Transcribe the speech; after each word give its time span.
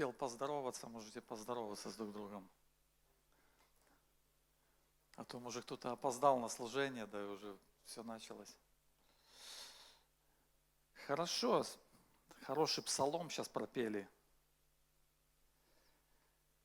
успел 0.00 0.12
поздороваться, 0.14 0.88
можете 0.88 1.20
поздороваться 1.20 1.90
с 1.90 1.94
друг 1.94 2.12
другом. 2.12 2.48
А 5.16 5.24
то, 5.24 5.38
может, 5.38 5.64
кто-то 5.64 5.92
опоздал 5.92 6.38
на 6.38 6.48
служение, 6.48 7.06
да 7.06 7.20
и 7.20 7.26
уже 7.26 7.54
все 7.84 8.02
началось. 8.02 8.56
Хорошо, 11.06 11.66
хороший 12.46 12.82
псалом 12.82 13.28
сейчас 13.28 13.50
пропели. 13.50 14.08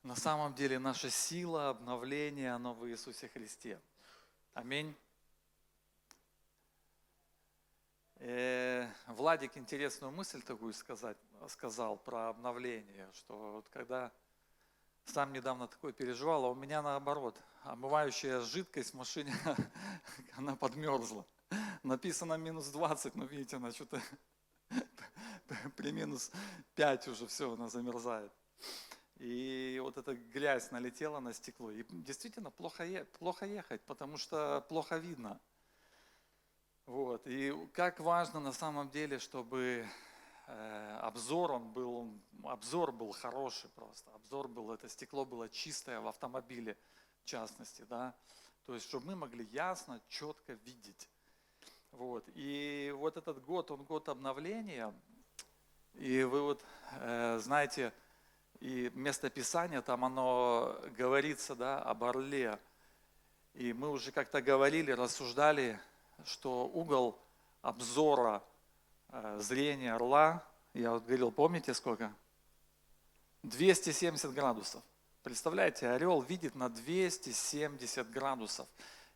На 0.02 0.16
самом 0.16 0.54
деле 0.54 0.78
наша 0.78 1.10
сила, 1.10 1.68
обновление, 1.68 2.54
оно 2.54 2.72
в 2.72 2.88
Иисусе 2.88 3.28
Христе. 3.28 3.78
Аминь. 4.54 4.96
Э, 8.14 8.90
Владик 9.08 9.58
интересную 9.58 10.10
мысль 10.10 10.40
такую 10.40 10.72
сказать, 10.72 11.18
сказал 11.48 11.96
про 11.96 12.28
обновление, 12.28 13.08
что 13.12 13.52
вот 13.52 13.68
когда 13.68 14.12
сам 15.06 15.32
недавно 15.32 15.68
такое 15.68 15.92
переживал, 15.92 16.44
а 16.44 16.50
у 16.50 16.54
меня 16.54 16.82
наоборот, 16.82 17.40
омывающая 17.64 18.40
жидкость 18.40 18.90
в 18.90 18.94
машине, 18.94 19.32
она 20.36 20.56
подмерзла. 20.56 21.26
Написано 21.82 22.34
минус 22.34 22.68
20, 22.68 23.14
но 23.14 23.24
видите, 23.24 23.56
она 23.56 23.70
что-то 23.70 24.02
при 25.76 25.92
минус 25.92 26.30
5 26.74 27.08
уже 27.08 27.26
все, 27.26 27.52
она 27.52 27.68
замерзает. 27.68 28.32
И 29.18 29.80
вот 29.82 29.96
эта 29.96 30.14
грязь 30.14 30.70
налетела 30.70 31.20
на 31.20 31.32
стекло. 31.32 31.70
И 31.70 31.84
действительно 31.88 32.50
плохо, 32.50 33.06
плохо 33.18 33.46
ехать, 33.46 33.80
потому 33.82 34.18
что 34.18 34.64
плохо 34.68 34.98
видно. 34.98 35.40
Вот. 36.84 37.26
И 37.26 37.54
как 37.72 38.00
важно 38.00 38.40
на 38.40 38.52
самом 38.52 38.90
деле, 38.90 39.18
чтобы 39.18 39.86
обзор 40.46 41.52
он 41.52 41.72
был, 41.72 42.10
обзор 42.44 42.92
был 42.92 43.12
хороший 43.12 43.68
просто. 43.70 44.10
Обзор 44.14 44.48
был, 44.48 44.72
это 44.72 44.88
стекло 44.88 45.24
было 45.24 45.48
чистое 45.48 46.00
в 46.00 46.06
автомобиле, 46.06 46.76
в 47.22 47.24
частности, 47.24 47.82
да. 47.82 48.14
То 48.66 48.74
есть, 48.74 48.86
чтобы 48.86 49.06
мы 49.06 49.16
могли 49.16 49.44
ясно, 49.46 50.00
четко 50.08 50.54
видеть. 50.54 51.08
Вот. 51.92 52.24
И 52.34 52.92
вот 52.96 53.16
этот 53.16 53.42
год, 53.44 53.70
он 53.70 53.84
год 53.84 54.08
обновления. 54.08 54.92
И 55.94 56.24
вы 56.24 56.42
вот 56.42 56.64
э, 57.00 57.38
знаете, 57.38 57.92
и 58.60 58.90
место 58.94 59.30
Писания, 59.30 59.82
там 59.82 60.04
оно 60.04 60.78
говорится, 60.96 61.54
да, 61.54 61.82
об 61.82 62.04
орле. 62.04 62.58
И 63.54 63.72
мы 63.72 63.90
уже 63.90 64.12
как-то 64.12 64.42
говорили, 64.42 64.90
рассуждали, 64.90 65.80
что 66.24 66.66
угол 66.66 67.18
обзора 67.62 68.42
э, 69.16 69.40
зрения 69.40 69.94
орла, 69.94 70.44
я 70.74 70.90
вот 70.90 71.04
говорил, 71.04 71.30
помните 71.30 71.72
сколько? 71.74 72.12
270 73.42 74.32
градусов. 74.32 74.82
Представляете, 75.22 75.88
орел 75.88 76.20
видит 76.20 76.54
на 76.54 76.68
270 76.68 78.10
градусов. 78.10 78.68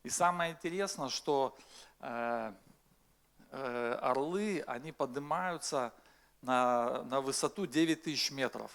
И 0.02 0.08
самое 0.08 0.52
интересное, 0.52 1.08
что 1.08 1.56
э, 2.00 2.52
э, 3.50 3.98
орлы, 4.00 4.64
они 4.66 4.92
поднимаются 4.92 5.92
на, 6.42 7.02
на 7.04 7.20
высоту 7.20 7.66
9000 7.66 8.30
метров. 8.32 8.72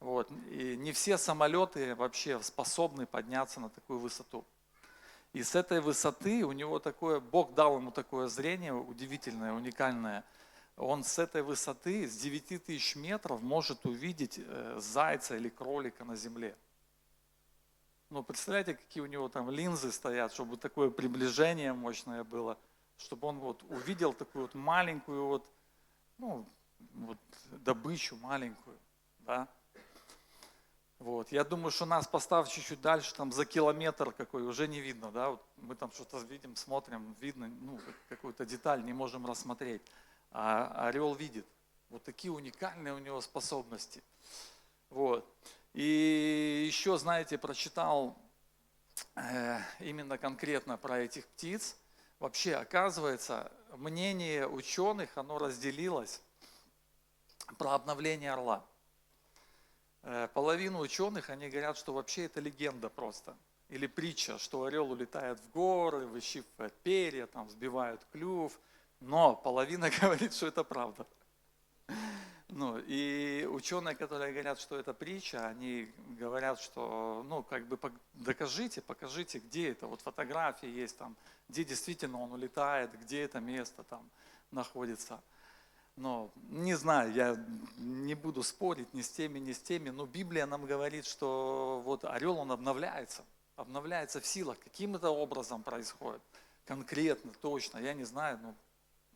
Вот. 0.00 0.30
И 0.50 0.76
не 0.76 0.92
все 0.92 1.16
самолеты 1.16 1.94
вообще 1.94 2.42
способны 2.42 3.06
подняться 3.06 3.60
на 3.60 3.70
такую 3.70 4.00
высоту. 4.00 4.44
И 5.32 5.42
с 5.42 5.54
этой 5.54 5.80
высоты 5.80 6.44
у 6.44 6.52
него 6.52 6.78
такое, 6.78 7.18
Бог 7.20 7.54
дал 7.54 7.78
ему 7.78 7.90
такое 7.90 8.28
зрение 8.28 8.74
удивительное, 8.74 9.52
уникальное. 9.52 10.24
Он 10.76 11.04
с 11.04 11.18
этой 11.18 11.42
высоты, 11.42 12.06
с 12.06 12.16
9 12.16 12.64
тысяч 12.64 12.96
метров, 12.96 13.40
может 13.40 13.86
увидеть 13.86 14.38
э, 14.38 14.78
зайца 14.78 15.36
или 15.36 15.48
кролика 15.48 16.04
на 16.04 16.16
земле. 16.16 16.54
Ну, 18.10 18.22
представляете, 18.22 18.74
какие 18.74 19.02
у 19.02 19.06
него 19.06 19.28
там 19.30 19.50
линзы 19.50 19.90
стоят, 19.90 20.32
чтобы 20.34 20.58
такое 20.58 20.90
приближение 20.90 21.72
мощное 21.72 22.24
было, 22.24 22.58
чтобы 22.98 23.28
он 23.28 23.38
вот 23.38 23.62
увидел 23.70 24.12
такую 24.12 24.42
вот 24.42 24.54
маленькую 24.54 25.26
вот, 25.26 25.50
ну, 26.18 26.46
вот 26.92 27.18
добычу 27.52 28.16
маленькую, 28.16 28.76
да. 29.20 29.48
Вот. 31.02 31.32
Я 31.32 31.42
думаю, 31.42 31.72
что 31.72 31.84
нас 31.84 32.06
поставь 32.06 32.48
чуть-чуть 32.48 32.80
дальше, 32.80 33.12
там 33.16 33.32
за 33.32 33.44
километр 33.44 34.12
какой, 34.12 34.44
уже 34.46 34.68
не 34.68 34.78
видно, 34.78 35.10
да, 35.10 35.30
вот 35.30 35.42
мы 35.56 35.74
там 35.74 35.90
что-то 35.90 36.18
видим, 36.18 36.54
смотрим, 36.54 37.16
видно, 37.18 37.48
ну, 37.48 37.80
какую-то 38.08 38.46
деталь 38.46 38.84
не 38.84 38.92
можем 38.92 39.26
рассмотреть, 39.26 39.82
а 40.30 40.86
орел 40.86 41.14
видит. 41.14 41.44
Вот 41.90 42.04
такие 42.04 42.32
уникальные 42.32 42.94
у 42.94 42.98
него 42.98 43.20
способности. 43.20 44.00
Вот. 44.90 45.28
И 45.72 46.64
еще, 46.68 46.96
знаете, 46.98 47.36
прочитал 47.36 48.16
э, 49.16 49.58
именно 49.80 50.18
конкретно 50.18 50.78
про 50.78 51.00
этих 51.00 51.26
птиц. 51.26 51.74
Вообще, 52.20 52.54
оказывается, 52.54 53.50
мнение 53.76 54.46
ученых, 54.46 55.18
оно 55.18 55.38
разделилось 55.38 56.22
про 57.58 57.74
обновление 57.74 58.32
орла. 58.32 58.64
Э, 60.04 60.28
половину 60.34 60.80
ученых, 60.80 61.30
они 61.30 61.48
говорят, 61.48 61.78
что 61.78 61.92
вообще 61.92 62.24
это 62.24 62.40
легенда 62.40 62.88
просто. 62.88 63.36
Или 63.68 63.86
притча, 63.86 64.38
что 64.38 64.64
орел 64.64 64.90
улетает 64.90 65.38
в 65.40 65.50
горы, 65.50 66.06
выщипывает 66.06 66.74
перья, 66.82 67.26
там, 67.26 67.48
сбивает 67.48 68.00
клюв. 68.12 68.58
Но 69.00 69.36
половина 69.36 69.90
говорит, 70.00 70.34
что 70.34 70.46
это 70.48 70.64
правда. 70.64 71.06
Ну, 72.48 72.78
и 72.86 73.48
ученые, 73.50 73.94
которые 73.94 74.32
говорят, 74.32 74.60
что 74.60 74.76
это 74.76 74.92
притча, 74.92 75.46
они 75.46 75.90
говорят, 76.18 76.60
что, 76.60 77.24
ну, 77.26 77.42
как 77.42 77.66
бы 77.66 77.78
докажите, 78.12 78.82
покажите, 78.82 79.38
где 79.38 79.70
это, 79.70 79.86
вот 79.86 80.02
фотографии 80.02 80.68
есть 80.68 80.98
там, 80.98 81.16
где 81.48 81.64
действительно 81.64 82.20
он 82.20 82.32
улетает, 82.32 82.90
где 83.00 83.22
это 83.22 83.40
место 83.40 83.84
там 83.84 84.06
находится. 84.50 85.22
Но 86.02 86.32
не 86.50 86.74
знаю, 86.74 87.12
я 87.12 87.36
не 87.76 88.16
буду 88.16 88.42
спорить 88.42 88.92
ни 88.92 89.02
с 89.02 89.08
теми, 89.08 89.38
ни 89.38 89.52
с 89.52 89.60
теми, 89.60 89.90
но 89.90 90.04
Библия 90.04 90.46
нам 90.46 90.66
говорит, 90.66 91.06
что 91.06 91.80
вот 91.84 92.04
орел, 92.04 92.38
он 92.38 92.50
обновляется, 92.50 93.22
обновляется 93.54 94.20
в 94.20 94.26
силах, 94.26 94.58
каким 94.58 94.96
это 94.96 95.10
образом 95.10 95.62
происходит, 95.62 96.20
конкретно, 96.64 97.30
точно, 97.40 97.78
я 97.78 97.94
не 97.94 98.02
знаю, 98.02 98.40
но, 98.42 98.54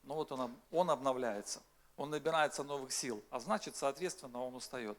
но 0.05 0.15
вот 0.15 0.31
он, 0.31 0.57
он 0.71 0.89
обновляется, 0.89 1.61
он 1.97 2.11
набирается 2.11 2.63
новых 2.63 2.93
сил, 2.93 3.21
а 3.31 3.41
значит, 3.41 3.75
соответственно, 3.75 4.41
он 4.41 4.55
устает. 4.55 4.97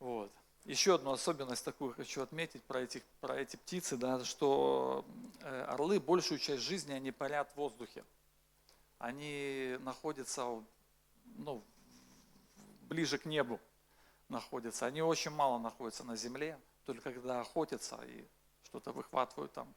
Вот. 0.00 0.30
Еще 0.66 0.96
одну 0.96 1.12
особенность 1.12 1.64
такую 1.64 1.94
хочу 1.94 2.20
отметить 2.20 2.62
про, 2.64 2.80
этих, 2.82 3.02
про 3.22 3.38
эти 3.38 3.56
птицы, 3.56 3.96
да, 3.96 4.22
что 4.22 5.06
э, 5.40 5.62
орлы 5.62 5.98
большую 5.98 6.38
часть 6.38 6.62
жизни 6.62 6.92
они 6.92 7.10
парят 7.10 7.50
в 7.52 7.56
воздухе 7.56 8.04
они 8.98 9.76
находятся 9.80 10.62
ну, 11.36 11.64
ближе 12.82 13.18
к 13.18 13.24
небу 13.24 13.60
находятся. 14.28 14.86
Они 14.86 15.02
очень 15.02 15.30
мало 15.30 15.58
находятся 15.58 16.04
на 16.04 16.16
земле, 16.16 16.58
только 16.84 17.12
когда 17.12 17.40
охотятся 17.40 18.00
и 18.04 18.26
что-то 18.64 18.92
выхватывают 18.92 19.52
там, 19.52 19.74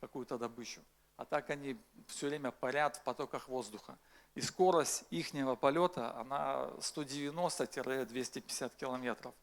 какую-то 0.00 0.38
добычу. 0.38 0.80
А 1.16 1.24
так 1.24 1.50
они 1.50 1.76
все 2.06 2.28
время 2.28 2.52
парят 2.52 2.96
в 2.96 3.02
потоках 3.02 3.48
воздуха. 3.48 3.98
И 4.34 4.40
скорость 4.40 5.04
ихнего 5.10 5.56
полета, 5.56 6.16
она 6.16 6.70
190-250 6.78 8.72
километров. 8.76 9.34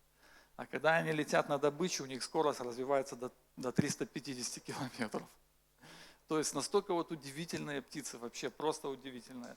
А 0.56 0.66
когда 0.66 0.95
они 0.95 1.12
летят 1.12 1.50
на 1.50 1.57
добычу, 1.57 2.04
у 2.04 2.06
них 2.07 2.24
скорость 2.24 2.62
развивается 2.62 3.18
до, 3.18 3.30
до 3.57 3.74
350 3.74 4.63
километров. 4.63 5.28
То 6.27 6.39
есть 6.39 6.56
настолько 6.56 6.94
вот 6.94 7.12
удивительные 7.12 7.81
птицы, 7.81 8.18
вообще 8.18 8.50
просто 8.50 8.89
удивительные. 8.89 9.56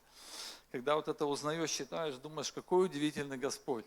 Когда 0.70 0.96
вот 0.96 1.08
это 1.08 1.24
узнаешь, 1.24 1.70
считаешь, 1.70 2.16
думаешь, 2.16 2.52
какой 2.52 2.86
удивительный 2.86 3.38
Господь. 3.38 3.86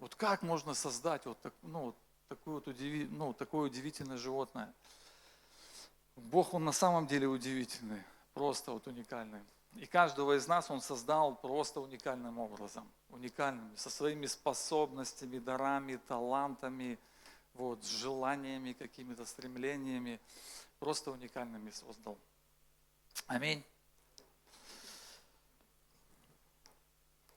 Вот 0.00 0.14
как 0.14 0.42
можно 0.42 0.74
создать 0.74 1.26
вот, 1.26 1.40
так, 1.40 1.54
ну, 1.62 1.86
вот 1.86 1.96
такое, 2.28 2.54
вот 2.54 2.66
удиви, 2.66 3.06
ну, 3.10 3.32
такое 3.32 3.66
удивительное 3.66 4.18
животное? 4.18 4.72
Бог, 6.16 6.54
Он 6.54 6.64
на 6.64 6.72
самом 6.72 7.06
деле 7.06 7.28
удивительный, 7.28 8.02
просто 8.34 8.72
вот 8.72 8.86
уникальный. 8.88 9.40
И 9.76 9.86
каждого 9.86 10.36
из 10.36 10.48
нас 10.48 10.70
Он 10.70 10.80
создал 10.80 11.36
просто 11.36 11.80
уникальным 11.80 12.38
образом, 12.38 12.88
уникальным, 13.10 13.70
со 13.76 13.90
своими 13.90 14.26
способностями, 14.26 15.38
дарами, 15.38 16.00
талантами, 16.08 16.98
вот, 17.54 17.84
желаниями, 17.84 18.72
какими-то 18.72 19.24
стремлениями 19.24 20.20
просто 20.78 21.10
уникальными 21.10 21.70
создал. 21.70 22.18
Аминь. 23.26 23.64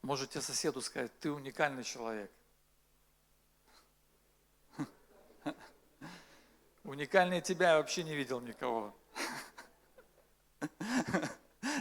Можете 0.02 0.42
соседу 0.42 0.82
сказать, 0.82 1.12
ты 1.20 1.32
уникальный 1.32 1.84
человек. 1.84 2.32
Уникальнее 6.84 7.42
тебя 7.42 7.72
я 7.72 7.78
вообще 7.78 8.04
не 8.04 8.16
видел 8.16 8.42
никого. 8.42 8.96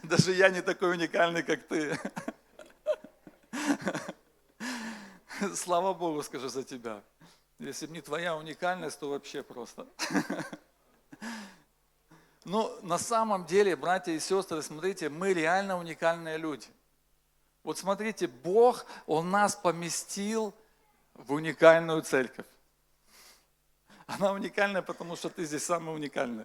Даже 0.03 0.33
я 0.33 0.51
не 0.51 0.61
такой 0.61 0.93
уникальный, 0.93 1.43
как 1.43 1.67
ты. 1.67 1.99
Слава 5.55 5.95
Богу, 5.95 6.23
скажу 6.23 6.49
за 6.49 6.63
тебя. 6.63 7.03
Если 7.59 7.87
бы 7.87 7.95
не 7.95 8.03
твоя 8.03 8.37
уникальность, 8.37 9.01
то 9.01 9.09
вообще 9.09 9.43
просто. 9.43 9.87
Но 12.51 12.77
на 12.83 12.99
самом 12.99 13.47
деле, 13.47 13.77
братья 13.77 14.11
и 14.11 14.19
сестры, 14.19 14.61
смотрите, 14.61 15.09
мы 15.09 15.33
реально 15.33 15.79
уникальные 15.79 16.37
люди. 16.37 16.67
Вот 17.63 17.79
смотрите, 17.79 18.27
Бог, 18.27 18.87
Он 19.07 19.31
нас 19.31 19.55
поместил 19.55 20.53
в 21.15 21.33
уникальную 21.33 22.03
церковь. 22.03 22.47
Она 24.09 24.33
уникальная, 24.33 24.83
потому 24.83 25.15
что 25.15 25.29
ты 25.29 25.45
здесь 25.45 25.63
самый 25.63 25.95
уникальный. 25.95 26.45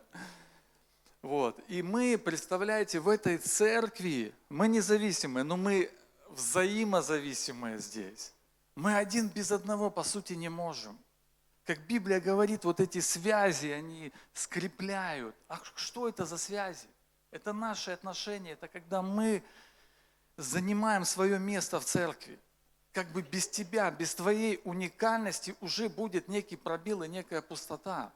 Вот. 1.23 1.59
И 1.69 1.81
мы, 1.81 2.19
представляете, 2.19 2.99
в 2.99 3.09
этой 3.09 3.39
церкви, 3.39 4.31
мы 4.47 4.67
независимые, 4.67 5.43
но 5.43 5.57
мы 5.57 5.91
взаимозависимые 6.29 7.79
здесь. 7.79 8.31
Мы 8.75 8.95
один 8.95 9.27
без 9.27 9.51
одного, 9.51 9.89
по 9.89 10.03
сути, 10.03 10.33
не 10.33 10.49
можем. 10.49 10.99
Как 11.65 11.79
Библия 11.87 12.21
говорит, 12.21 12.63
вот 12.63 12.79
эти 12.79 12.99
связи, 12.99 13.67
они 13.67 14.13
скрепляют. 14.33 15.35
А 15.47 15.59
что 15.75 16.07
это 16.07 16.25
за 16.25 16.37
связи? 16.37 16.87
Это 17.31 17.53
наши 17.53 17.91
отношения, 17.91 18.51
это 18.51 18.67
когда 18.67 19.01
мы 19.01 19.43
занимаем 20.37 21.05
свое 21.05 21.39
место 21.39 21.79
в 21.79 21.85
церкви. 21.85 22.39
Как 22.93 23.07
бы 23.11 23.23
без 23.23 23.47
тебя, 23.47 23.89
без 23.89 24.13
твоей 24.13 24.61
уникальности 24.63 25.55
уже 25.59 25.89
будет 25.89 26.27
некий 26.27 26.55
пробел 26.55 27.03
и 27.03 27.07
некая 27.07 27.41
пустота. 27.41 28.13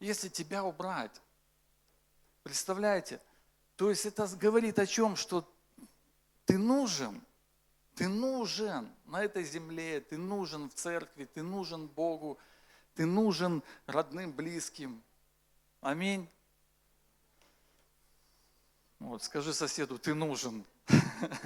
Если 0.00 0.28
тебя 0.28 0.64
убрать. 0.64 1.20
Представляете? 2.42 3.20
То 3.76 3.90
есть 3.90 4.06
это 4.06 4.26
говорит 4.36 4.78
о 4.78 4.86
чем? 4.86 5.14
Что 5.14 5.48
ты 6.46 6.56
нужен, 6.56 7.22
ты 7.94 8.08
нужен 8.08 8.90
на 9.04 9.22
этой 9.22 9.44
земле, 9.44 10.00
ты 10.00 10.16
нужен 10.16 10.70
в 10.70 10.74
церкви, 10.74 11.26
ты 11.26 11.42
нужен 11.42 11.86
Богу, 11.86 12.38
ты 12.98 13.06
нужен 13.06 13.62
родным, 13.86 14.32
близким. 14.32 15.00
Аминь. 15.80 16.28
Вот, 18.98 19.22
скажи 19.22 19.54
соседу, 19.54 20.00
ты 20.00 20.14
нужен. 20.14 20.64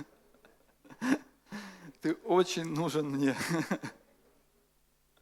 Ты 2.01 2.15
очень 2.25 2.65
нужен 2.65 3.11
мне. 3.11 3.37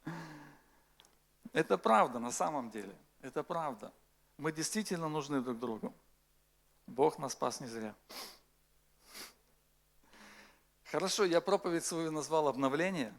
Это 1.53 1.77
правда 1.77 2.21
на 2.21 2.31
самом 2.31 2.71
деле. 2.71 2.94
Это 3.23 3.43
правда. 3.43 3.93
Мы 4.38 4.53
действительно 4.53 5.09
нужны 5.09 5.41
друг 5.41 5.59
другу. 5.59 5.93
Бог 6.87 7.19
нас 7.19 7.33
спас 7.33 7.61
не 7.61 7.67
зря. 7.67 7.93
Хорошо, 10.85 11.25
я 11.25 11.41
проповедь 11.41 11.85
свою 11.85 12.12
назвал 12.12 12.47
«Обновление». 12.47 13.12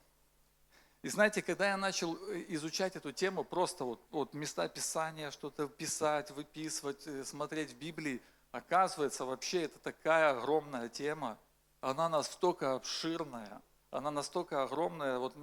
И 1.02 1.10
знаете, 1.10 1.42
когда 1.42 1.70
я 1.70 1.78
начал 1.78 2.16
э, 2.30 2.46
изучать 2.50 2.96
эту 2.96 3.12
тему, 3.12 3.44
просто 3.44 3.86
вот, 3.86 4.00
вот 4.12 4.34
места 4.36 4.68
Писания, 4.68 5.32
что-то 5.32 5.68
писать, 5.68 6.30
выписывать, 6.30 7.08
э, 7.08 7.24
смотреть 7.24 7.72
в 7.72 7.78
Библии, 7.78 8.22
оказывается, 8.52 9.26
вообще 9.26 9.64
это 9.64 9.80
такая 9.80 10.38
огромная 10.38 10.90
тема. 10.90 11.40
Она 11.80 12.08
настолько 12.08 12.76
обширная, 12.76 13.64
она 13.90 14.12
настолько 14.12 14.62
огромная. 14.62 15.18
Вот 15.18 15.34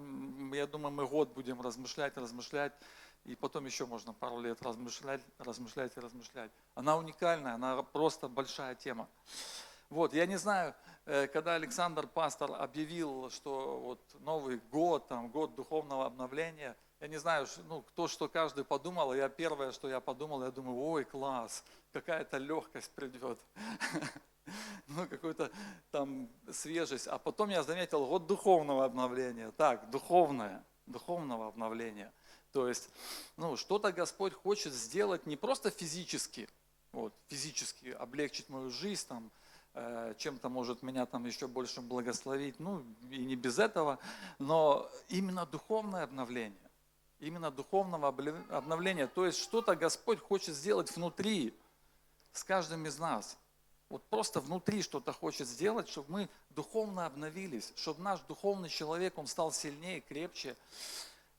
я 0.52 0.68
думаю, 0.68 0.92
мы 0.92 1.06
год 1.08 1.34
будем 1.34 1.60
размышлять, 1.60 2.16
размышлять, 2.16 2.72
и 3.24 3.34
потом 3.34 3.66
еще 3.66 3.84
можно 3.84 4.12
пару 4.12 4.40
лет 4.40 4.62
размышлять, 4.62 5.20
размышлять 5.40 5.96
и 5.96 6.00
размышлять. 6.00 6.52
Она 6.76 6.96
уникальная, 6.96 7.54
она 7.54 7.82
просто 7.82 8.28
большая 8.28 8.76
тема. 8.76 9.08
Вот, 9.90 10.14
я 10.14 10.26
не 10.26 10.36
знаю, 10.36 10.74
Э, 11.10 11.26
когда 11.26 11.54
Александр 11.54 12.06
Пастор 12.06 12.52
объявил, 12.52 13.30
что 13.30 13.78
вот 13.78 14.00
Новый 14.20 14.60
год, 14.70 15.08
там, 15.08 15.30
год 15.30 15.54
духовного 15.54 16.04
обновления, 16.04 16.76
я 17.00 17.08
не 17.08 17.16
знаю, 17.16 17.46
ну, 17.66 17.80
кто 17.80 18.08
что 18.08 18.28
каждый 18.28 18.62
подумал, 18.62 19.14
я 19.14 19.30
первое, 19.30 19.72
что 19.72 19.88
я 19.88 20.00
подумал, 20.00 20.42
я 20.42 20.50
думаю, 20.50 20.76
ой, 20.76 21.04
класс, 21.06 21.64
какая-то 21.94 22.36
легкость 22.36 22.90
придет, 22.90 23.38
ну, 24.88 25.06
какую-то 25.08 25.50
там 25.90 26.28
свежесть. 26.52 27.06
А 27.06 27.16
потом 27.16 27.48
я 27.48 27.62
заметил, 27.62 28.04
год 28.04 28.26
духовного 28.26 28.84
обновления, 28.84 29.50
так, 29.52 29.88
духовное, 29.88 30.62
духовного 30.84 31.48
обновления. 31.48 32.12
То 32.52 32.68
есть, 32.68 32.90
ну, 33.38 33.56
что-то 33.56 33.92
Господь 33.92 34.34
хочет 34.34 34.74
сделать 34.74 35.24
не 35.24 35.36
просто 35.36 35.70
физически, 35.70 36.50
вот, 36.92 37.14
физически 37.28 37.88
облегчить 37.88 38.50
мою 38.50 38.68
жизнь, 38.68 39.06
там, 39.08 39.30
чем-то 40.18 40.48
может 40.48 40.82
меня 40.82 41.06
там 41.06 41.26
еще 41.26 41.46
больше 41.46 41.80
благословить, 41.80 42.58
ну 42.58 42.84
и 43.10 43.18
не 43.18 43.36
без 43.36 43.58
этого, 43.58 43.98
но 44.38 44.90
именно 45.08 45.46
духовное 45.46 46.04
обновление, 46.04 46.70
именно 47.20 47.50
духовного 47.50 48.08
обновления, 48.08 49.06
то 49.06 49.26
есть 49.26 49.38
что-то 49.38 49.76
Господь 49.76 50.20
хочет 50.20 50.54
сделать 50.54 50.94
внутри, 50.94 51.54
с 52.32 52.44
каждым 52.44 52.86
из 52.86 52.98
нас. 52.98 53.36
Вот 53.88 54.02
просто 54.04 54.40
внутри 54.40 54.82
что-то 54.82 55.12
хочет 55.12 55.48
сделать, 55.48 55.88
чтобы 55.88 56.12
мы 56.12 56.28
духовно 56.50 57.06
обновились, 57.06 57.72
чтобы 57.76 58.02
наш 58.02 58.20
духовный 58.20 58.68
человек, 58.68 59.16
он 59.16 59.26
стал 59.26 59.50
сильнее, 59.50 60.00
крепче, 60.02 60.56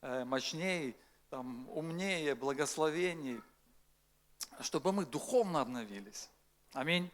э, 0.00 0.24
мощнее, 0.24 0.96
там, 1.30 1.68
умнее, 1.70 2.34
благословеннее, 2.34 3.40
чтобы 4.60 4.92
мы 4.92 5.06
духовно 5.06 5.60
обновились. 5.60 6.28
Аминь. 6.72 7.10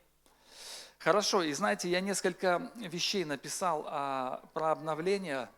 Хорошо, 0.98 1.43
и 1.43 1.52
знаете, 1.52 1.88
я 1.88 2.00
несколько 2.00 2.70
вещей 2.76 3.25
написал 3.25 3.84
а, 3.87 4.43
про 4.54 4.72
обновление, 4.72 5.48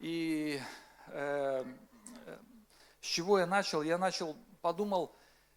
и 0.00 0.60
э, 1.08 1.64
с 3.00 3.06
чего 3.06 3.38
я 3.38 3.46
начал? 3.46 3.82
Я 3.82 3.96
начал, 3.96 4.36
подумал 4.60 5.14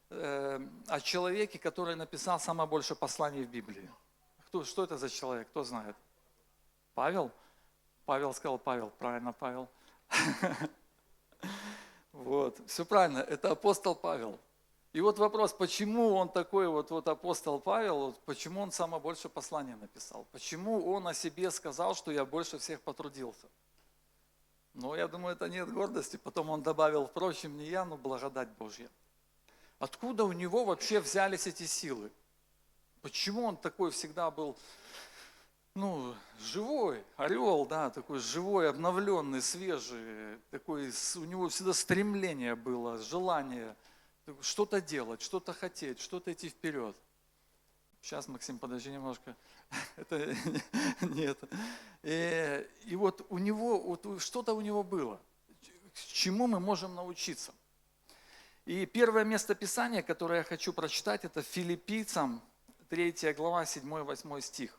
э, 0.10 0.60
о 0.88 1.00
человеке, 1.02 1.60
который 1.60 1.96
написал 1.96 2.40
самое 2.40 2.70
большое 2.70 2.98
послание 2.98 3.44
в 3.44 3.50
Библии. 3.50 3.90
Кто, 4.48 4.64
что 4.64 4.84
это 4.84 4.98
за 4.98 5.10
человек, 5.10 5.50
кто 5.50 5.64
знает? 5.64 5.96
Павел? 6.94 7.32
Павел 8.06 8.34
сказал 8.34 8.58
Павел, 8.58 8.90
правильно, 9.00 9.34
Павел. 9.34 9.70
Вот, 12.14 12.60
все 12.68 12.84
правильно, 12.84 13.20
это 13.20 13.52
апостол 13.52 13.96
Павел. 13.96 14.38
И 14.94 15.00
вот 15.00 15.20
вопрос, 15.20 15.54
почему 15.54 16.16
он 16.16 16.28
такой 16.28 16.68
вот, 16.68 16.92
вот 16.92 17.08
апостол 17.08 17.62
Павел, 17.62 18.08
вот, 18.08 18.20
почему 18.26 18.62
он 18.62 18.74
самое 18.74 19.02
больше 19.02 19.30
послание 19.30 19.78
написал? 19.78 20.28
Почему 20.34 20.86
он 20.92 21.08
о 21.08 21.14
себе 21.14 21.50
сказал, 21.50 21.96
что 21.96 22.12
я 22.12 22.26
больше 22.26 22.58
всех 22.58 22.82
потрудился? 22.82 23.48
Ну, 24.74 24.94
я 24.96 25.08
думаю, 25.08 25.36
это 25.36 25.48
нет 25.48 25.72
гордости. 25.72 26.18
Потом 26.18 26.50
он 26.50 26.62
добавил, 26.62 27.08
впрочем, 27.08 27.58
не 27.58 27.66
я, 27.66 27.86
но 27.86 27.98
благодать 27.98 28.50
Божья. 28.58 28.90
Откуда 29.80 30.26
у 30.26 30.34
него 30.34 30.66
вообще 30.66 31.00
взялись 31.00 31.48
эти 31.48 31.66
силы? 31.66 32.12
Почему 33.02 33.46
он 33.46 33.58
такой 33.58 33.92
всегда 33.92 34.30
был, 34.30 34.58
ну, 35.74 36.14
живой, 36.40 37.02
орел, 37.16 37.66
да, 37.66 37.90
такой 37.90 38.20
живой, 38.20 38.70
обновленный, 38.70 39.42
свежий, 39.42 40.38
такой, 40.52 40.92
у 41.16 41.26
него 41.26 41.48
всегда 41.48 41.72
стремление 41.72 42.56
было, 42.56 42.98
желание– 42.98 43.74
что-то 44.42 44.82
делать, 44.82 45.22
что-то 45.22 45.54
хотеть, 45.54 46.00
что-то 46.00 46.32
идти 46.34 46.50
вперед. 46.50 46.96
Сейчас, 48.02 48.28
Максим, 48.28 48.58
подожди 48.58 48.90
немножко. 48.90 49.36
Это 49.96 50.36
нет. 51.02 51.38
И, 52.04 52.68
и 52.86 52.96
вот 52.96 53.26
у 53.30 53.38
него, 53.38 53.80
вот 53.80 54.22
что-то 54.22 54.54
у 54.54 54.62
него 54.62 54.84
было. 54.84 55.22
Чему 55.94 56.48
мы 56.48 56.60
можем 56.60 56.96
научиться? 56.96 57.54
И 58.66 58.86
первое 58.86 59.24
место 59.24 59.56
Писания, 59.56 60.02
которое 60.02 60.40
я 60.40 60.44
хочу 60.44 60.72
прочитать, 60.72 61.26
это 61.26 61.42
Филиппийцам, 61.42 62.42
3 62.90 63.34
глава, 63.34 63.64
7-8 63.64 64.42
стих. 64.42 64.78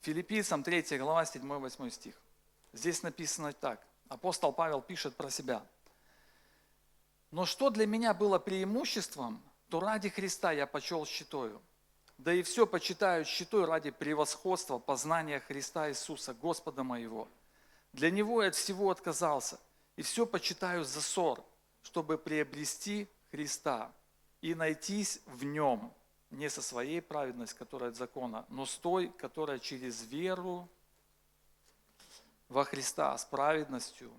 Филиппийцам 0.00 0.62
3 0.62 0.98
глава, 0.98 1.24
7-8 1.24 1.90
стих. 1.90 2.14
Здесь 2.72 3.02
написано 3.02 3.52
так. 3.52 3.84
Апостол 4.08 4.52
Павел 4.52 4.80
пишет 4.80 5.14
про 5.16 5.30
себя– 5.30 5.64
но 7.32 7.46
что 7.46 7.70
для 7.70 7.86
меня 7.86 8.14
было 8.14 8.38
преимуществом, 8.38 9.42
то 9.70 9.80
ради 9.80 10.10
Христа 10.10 10.52
я 10.52 10.66
почел 10.66 11.04
щитою. 11.06 11.60
Да 12.18 12.32
и 12.32 12.42
все 12.42 12.66
почитаю 12.66 13.24
щитой 13.24 13.64
ради 13.64 13.90
превосходства 13.90 14.78
познания 14.78 15.40
Христа 15.40 15.88
Иисуса, 15.88 16.34
Господа 16.34 16.84
моего. 16.84 17.26
Для 17.94 18.10
Него 18.10 18.42
я 18.42 18.50
от 18.50 18.54
всего 18.54 18.90
отказался, 18.90 19.58
и 19.96 20.02
все 20.02 20.26
почитаю 20.26 20.84
за 20.84 21.00
ссор, 21.00 21.42
чтобы 21.82 22.18
приобрести 22.18 23.08
Христа 23.30 23.90
и 24.42 24.54
найтись 24.54 25.20
в 25.24 25.42
Нем, 25.44 25.92
не 26.30 26.50
со 26.50 26.60
своей 26.60 27.00
праведностью, 27.00 27.58
которая 27.58 27.90
от 27.90 27.96
закона, 27.96 28.44
но 28.50 28.66
с 28.66 28.76
той, 28.76 29.08
которая 29.08 29.58
через 29.58 30.02
веру 30.02 30.68
во 32.48 32.64
Христа, 32.64 33.16
с 33.16 33.24
праведностью, 33.24 34.12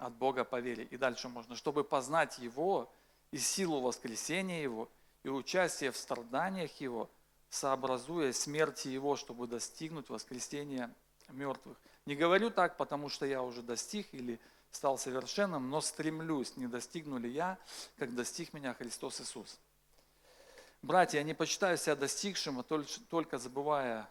от 0.00 0.14
Бога 0.14 0.44
по 0.44 0.58
вере. 0.60 0.84
И 0.84 0.96
дальше 0.96 1.28
можно, 1.28 1.54
чтобы 1.54 1.84
познать 1.84 2.38
Его 2.38 2.90
и 3.30 3.38
силу 3.38 3.80
воскресения 3.80 4.62
Его, 4.62 4.88
и 5.22 5.28
участие 5.28 5.92
в 5.92 5.96
страданиях 5.96 6.80
Его, 6.80 7.10
сообразуя 7.50 8.32
смерти 8.32 8.88
Его, 8.88 9.16
чтобы 9.16 9.46
достигнуть 9.46 10.08
воскресения 10.08 10.92
мертвых. 11.28 11.76
Не 12.06 12.16
говорю 12.16 12.50
так, 12.50 12.78
потому 12.78 13.10
что 13.10 13.26
я 13.26 13.42
уже 13.42 13.62
достиг 13.62 14.08
или 14.12 14.40
стал 14.72 14.96
совершенным, 14.96 15.68
но 15.68 15.80
стремлюсь, 15.82 16.56
не 16.56 16.66
достигну 16.66 17.18
ли 17.18 17.30
я, 17.30 17.58
как 17.98 18.14
достиг 18.14 18.54
меня 18.54 18.72
Христос 18.72 19.20
Иисус. 19.20 19.58
Братья, 20.80 21.18
я 21.18 21.24
не 21.24 21.34
почитаю 21.34 21.76
себя 21.76 21.94
достигшим, 21.94 22.60
а 22.60 22.62
только 22.62 23.36
забывая, 23.36 24.08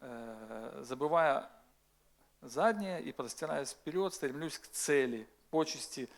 э, 0.00 0.82
забывая 0.84 1.50
заднее 2.42 3.02
и 3.02 3.12
простираясь 3.12 3.70
вперед, 3.70 4.14
стремлюсь 4.14 4.58
к 4.58 4.66
цели, 4.68 5.28
почести 5.50 6.08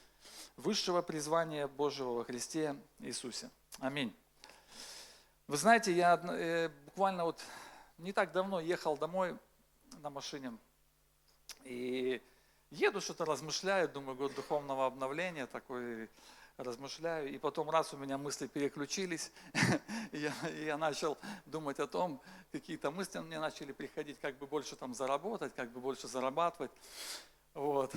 высшего 0.57 1.02
призвания 1.02 1.67
Божьего 1.67 2.12
во 2.14 2.25
Христе 2.25 2.76
Иисусе. 3.00 3.50
Аминь. 3.81 4.14
Вы 5.49 5.57
знаете, 5.57 5.93
я 5.93 6.21
э, 6.23 6.69
буквально 6.87 7.25
вот 7.25 7.43
не 7.99 8.12
так 8.12 8.33
давно 8.33 8.61
ехал 8.61 8.97
домой 8.97 9.37
на 10.02 10.11
машине 10.11 10.57
и 11.64 12.23
еду, 12.71 13.00
что-то 13.00 13.25
размышляю, 13.25 13.88
думаю, 13.88 14.17
год 14.17 14.35
духовного 14.35 14.87
обновления, 14.87 15.47
такой 15.47 16.09
размышляю, 16.56 17.32
и 17.32 17.38
потом 17.38 17.71
раз 17.71 17.92
у 17.94 17.97
меня 17.97 18.18
мысли 18.18 18.47
переключились, 18.47 19.32
я, 20.12 20.32
я 20.64 20.76
начал 20.76 21.18
думать 21.47 21.80
о 21.80 21.87
том, 21.87 22.21
какие-то 22.52 22.90
мысли 22.90 23.18
мне 23.18 23.40
начали 23.40 23.73
приходить, 23.73 24.18
как 24.21 24.37
бы 24.38 24.47
больше 24.47 24.76
там 24.76 24.94
заработать, 24.94 25.54
как 25.54 25.71
бы 25.71 25.80
больше 25.80 26.09
зарабатывать. 26.09 26.71
Вот. 27.54 27.92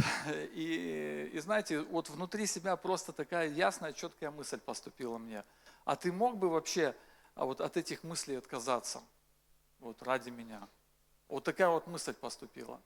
И, 0.53 1.31
и 1.33 1.39
знаете, 1.39 1.81
вот 1.81 2.09
внутри 2.09 2.45
себя 2.45 2.75
просто 2.75 3.13
такая 3.13 3.49
ясная, 3.49 3.93
четкая 3.93 4.31
мысль 4.31 4.59
поступила 4.59 5.17
мне. 5.17 5.43
А 5.85 5.95
ты 5.95 6.11
мог 6.11 6.37
бы 6.37 6.49
вообще 6.49 6.95
а 7.35 7.43
вот 7.43 7.59
от 7.59 7.75
этих 7.75 8.03
мыслей 8.03 8.37
отказаться? 8.37 9.03
Вот 9.79 10.01
ради 10.01 10.29
меня. 10.29 10.67
Вот 11.27 11.43
такая 11.43 11.69
вот 11.69 11.85
мысль 11.85 12.13
поступила. 12.13 12.79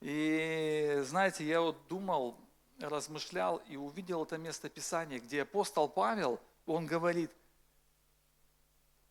И 0.00 1.00
знаете, 1.04 1.44
я 1.44 1.60
вот 1.62 1.76
думал, 1.88 2.36
размышлял 2.80 3.58
и 3.68 3.76
увидел 3.76 4.24
это 4.24 4.38
место 4.38 4.68
Писания, 4.68 5.20
где 5.20 5.42
апостол 5.42 5.88
Павел, 5.88 6.40
он 6.66 6.86
говорит, 6.86 7.30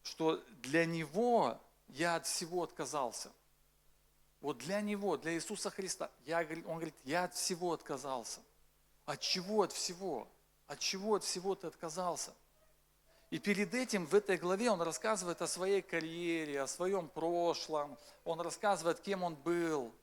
что 0.04 0.44
для 0.62 0.86
него 0.86 1.60
я 1.90 2.16
от 2.16 2.26
всего 2.26 2.64
отказался. 2.64 3.32
Вот 4.42 4.58
для 4.58 4.82
него, 4.82 5.18
для 5.18 5.34
Иисуса 5.34 5.70
Христа, 5.70 6.10
я, 6.26 6.40
он 6.66 6.76
говорит, 6.76 6.96
я 7.04 7.26
от 7.26 7.36
всего 7.36 7.74
отказался. 7.74 8.40
От 9.06 9.20
чего 9.20 9.64
от 9.64 9.72
всего? 9.72 10.28
От 10.68 10.80
чего 10.80 11.16
от 11.16 11.24
всего 11.24 11.54
ты 11.54 11.68
отказался? 11.68 12.34
И 13.30 13.40
перед 13.40 13.74
этим 13.74 14.06
в 14.08 14.16
этой 14.16 14.38
главе 14.38 14.72
он 14.72 14.82
рассказывает 14.82 15.42
о 15.42 15.48
своей 15.48 15.82
карьере, 15.82 16.62
о 16.62 16.68
своем 16.68 17.08
прошлом, 17.08 17.98
он 18.26 18.42
рассказывает, 18.42 19.00
кем 19.00 19.24
он 19.24 19.36
был. 19.36 19.94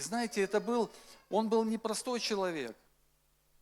И 0.00 0.02
знаете, 0.02 0.40
это 0.40 0.60
был, 0.60 0.90
он 1.28 1.50
был 1.50 1.62
непростой 1.62 2.20
человек. 2.20 2.74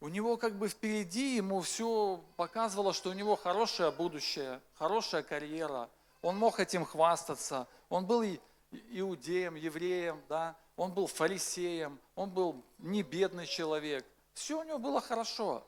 У 0.01 0.07
него 0.07 0.37
как 0.37 0.55
бы 0.55 0.69
впереди 0.69 1.35
ему 1.35 1.63
все 1.63 2.23
показывало, 2.37 2.93
что 2.93 3.11
у 3.11 3.13
него 3.13 3.35
хорошее 3.35 3.91
будущее, 3.91 4.61
хорошая 4.77 5.25
карьера. 5.25 5.91
Он 6.23 6.39
мог 6.39 6.61
этим 6.61 6.85
хвастаться. 6.85 7.67
Он 7.89 8.07
был 8.07 8.23
иудеем, 8.71 9.57
евреем, 9.57 10.23
да, 10.29 10.55
он 10.77 10.93
был 10.93 11.09
фарисеем, 11.09 11.99
он 12.15 12.31
был 12.31 12.63
не 12.79 13.03
бедный 13.03 13.49
человек. 13.49 14.07
Все 14.35 14.61
у 14.61 14.63
него 14.63 14.79
было 14.79 15.01
хорошо. 15.01 15.67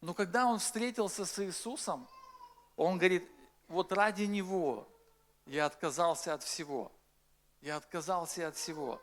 Но 0.00 0.14
когда 0.14 0.46
он 0.46 0.60
встретился 0.60 1.26
с 1.26 1.38
Иисусом, 1.44 2.08
он 2.78 2.96
говорит, 2.96 3.28
вот 3.68 3.92
ради 3.92 4.22
Него 4.22 4.88
я 5.44 5.66
отказался 5.66 6.32
от 6.32 6.42
всего. 6.42 6.90
Я 7.60 7.76
отказался 7.76 8.48
от 8.48 8.56
всего. 8.56 8.98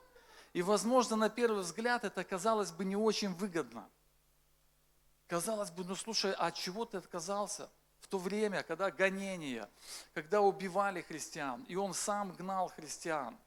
И, 0.53 0.61
возможно, 0.61 1.15
на 1.15 1.29
первый 1.29 1.61
взгляд 1.61 2.05
это 2.05 2.23
казалось 2.23 2.71
бы 2.71 2.85
не 2.85 2.95
очень 2.95 3.33
выгодно. 3.33 3.89
Казалось 5.27 5.71
бы, 5.71 5.83
ну 5.83 5.95
слушай, 5.95 6.33
а 6.33 6.47
от 6.47 6.55
чего 6.55 6.85
ты 6.85 6.97
отказался? 6.97 7.69
в 8.03 8.07
то 8.09 8.17
время, 8.17 8.63
когда 8.63 8.91
гонения, 8.91 9.69
когда 10.13 10.41
убивали 10.41 11.01
христиан, 11.01 11.63
и 11.69 11.75
он 11.75 11.93
сам 11.93 12.33
гнал 12.33 12.67
христиан. 12.67 13.37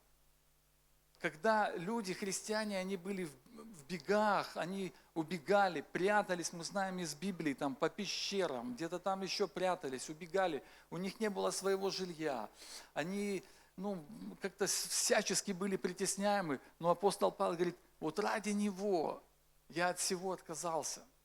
Когда 1.21 1.71
люди, 1.77 2.15
христиане, 2.15 2.79
они 2.79 2.97
были 2.97 3.25
в 3.25 3.85
бегах, 3.87 4.57
они 4.57 4.95
убегали, 5.15 5.83
прятались, 5.83 6.55
мы 6.55 6.65
знаем 6.65 6.99
из 7.01 7.15
Библии, 7.15 7.53
там 7.53 7.75
по 7.75 7.91
пещерам, 7.91 8.75
где-то 8.75 8.99
там 8.99 9.23
еще 9.23 9.47
прятались, 9.47 10.09
убегали, 10.09 10.65
у 10.91 10.97
них 10.97 11.21
не 11.21 11.29
было 11.29 11.51
своего 11.51 11.91
жилья. 11.91 12.49
Они 12.95 13.45
ну, 13.77 14.05
как-то 14.41 14.67
всячески 14.67 15.53
были 15.53 15.77
притесняемы, 15.77 16.61
но 16.79 16.91
апостол 16.91 17.31
Павел 17.31 17.55
говорит, 17.55 17.77
вот 18.01 18.19
ради 18.19 18.51
него 18.51 19.23
я 19.69 19.91
от 19.91 19.99
всего 19.99 20.33
отказался– 20.33 21.05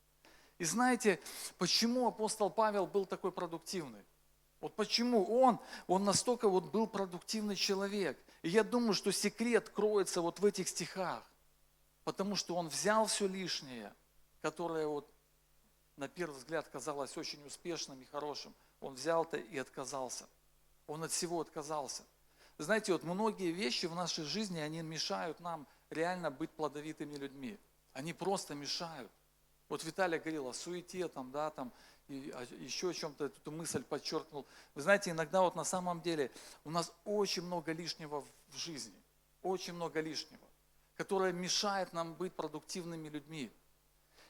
и 0.61 0.63
знаете, 0.63 1.19
почему 1.57 2.07
апостол 2.07 2.51
Павел 2.51 2.85
был 2.85 3.07
такой 3.07 3.31
продуктивный? 3.31 4.03
Вот 4.59 4.75
почему 4.75 5.25
он, 5.41 5.59
он 5.87 6.03
настолько 6.03 6.47
вот 6.47 6.65
был 6.65 6.85
продуктивный 6.85 7.55
человек. 7.55 8.15
И 8.43 8.49
я 8.49 8.63
думаю, 8.63 8.93
что 8.93 9.11
секрет 9.11 9.69
кроется 9.69 10.21
вот 10.21 10.39
в 10.39 10.45
этих 10.45 10.69
стихах. 10.69 11.23
Потому 12.03 12.35
что 12.35 12.53
он 12.53 12.69
взял 12.69 13.07
все 13.07 13.27
лишнее, 13.27 13.91
которое 14.43 14.85
вот 14.85 15.11
на 15.97 16.07
первый 16.07 16.37
взгляд 16.37 16.67
казалось 16.67 17.17
очень 17.17 17.43
успешным 17.43 17.99
и 17.99 18.05
хорошим. 18.05 18.53
Он 18.81 18.93
взял 18.93 19.23
это 19.23 19.37
и 19.37 19.57
отказался. 19.57 20.27
Он 20.85 21.03
от 21.03 21.09
всего 21.09 21.41
отказался. 21.41 22.03
Знаете, 22.61 22.93
вот 22.93 23.03
многие 23.03 23.51
вещи 23.51 23.87
в 23.87 23.95
нашей 23.95 24.23
жизни, 24.23 24.59
они 24.59 24.81
мешают 24.83 25.39
нам 25.39 25.65
реально 25.89 26.29
быть 26.29 26.51
плодовитыми 26.51 27.15
людьми. 27.15 27.57
Они 27.93 28.13
просто 28.13 28.53
мешают. 28.53 29.11
Вот 29.67 29.83
Виталий 29.83 30.19
говорил 30.19 30.47
о 30.47 30.53
суете, 30.53 31.07
там, 31.07 31.31
да, 31.31 31.49
там, 31.49 31.71
и 32.07 32.31
еще 32.59 32.91
о 32.91 32.93
чем-то 32.93 33.25
эту 33.25 33.51
мысль 33.51 33.83
подчеркнул. 33.83 34.45
Вы 34.75 34.81
знаете, 34.83 35.09
иногда 35.09 35.41
вот 35.41 35.55
на 35.55 35.63
самом 35.63 36.01
деле 36.01 36.29
у 36.63 36.69
нас 36.69 36.93
очень 37.03 37.41
много 37.41 37.71
лишнего 37.71 38.23
в 38.49 38.57
жизни, 38.57 39.01
очень 39.41 39.73
много 39.73 39.99
лишнего, 39.99 40.45
которое 40.97 41.33
мешает 41.33 41.93
нам 41.93 42.13
быть 42.13 42.33
продуктивными 42.33 43.09
людьми. 43.09 43.51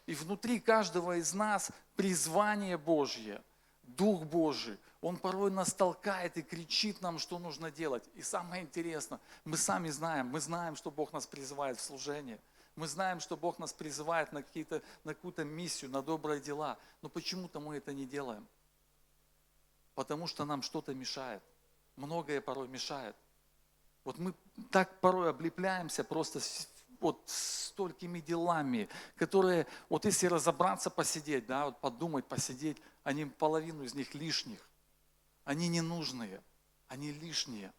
И 0.06 0.16
внутри 0.16 0.62
каждого 0.62 1.18
из 1.18 1.34
нас 1.34 1.70
призвание 1.98 2.78
Божье, 2.78 3.44
Дух 3.84 4.24
Божий, 4.24 4.78
Он 5.01 5.17
порой 5.17 5.51
нас 5.51 5.74
толкает 5.74 6.38
и 6.38 6.41
кричит 6.41 7.01
нам, 7.01 7.17
что 7.20 7.39
нужно 7.39 7.72
делать. 7.72 8.03
И 8.13 8.22
самое 8.22 8.63
интересное, 8.63 9.20
мы 9.46 9.58
сами 9.58 9.89
знаем, 9.89 10.27
мы 10.27 10.39
знаем, 10.39 10.75
что 10.75 10.91
Бог 10.91 11.12
нас 11.12 11.25
призывает 11.27 11.77
в 11.77 11.81
служение– 11.81 12.39
мы 12.75 12.88
знаем, 12.88 13.20
что 13.20 13.36
Бог 13.36 13.60
нас 13.60 13.74
призывает 13.74 14.31
на, 14.31 14.43
какие-то, 14.43 14.81
на 15.03 15.13
какую-то 15.13 15.43
миссию, 15.43 15.91
на 15.91 16.01
добрые 16.01 16.39
дела. 16.39 16.77
Но 17.01 17.10
почему-то 17.10 17.60
мы 17.60 17.77
это 17.77 17.93
не 17.93 18.05
делаем. 18.05 18.48
Потому 19.93 20.27
что 20.27 20.46
нам 20.46 20.62
что-то 20.62 20.93
мешает. 20.93 21.43
Многое 21.98 22.39
порой 22.39 22.67
мешает. 22.70 23.15
Вот 24.03 24.17
мы 24.17 24.34
так 24.72 25.00
порой 25.00 25.29
облепляемся 25.29 26.03
просто 26.03 26.39
вот 27.01 27.22
столькими 27.25 28.20
делами, 28.20 28.88
которые, 29.15 29.67
вот 29.89 30.05
если 30.05 30.27
разобраться, 30.27 30.89
посидеть, 30.89 31.46
да, 31.46 31.65
вот 31.65 31.81
подумать, 31.81 32.25
посидеть, 32.25 32.81
они 33.03 33.25
половину 33.25 33.84
из 33.84 33.93
них 33.93 34.13
лишних. 34.15 34.60
Они 35.43 35.67
ненужные, 35.67 36.41
они 36.88 37.12
лишние. 37.12 37.74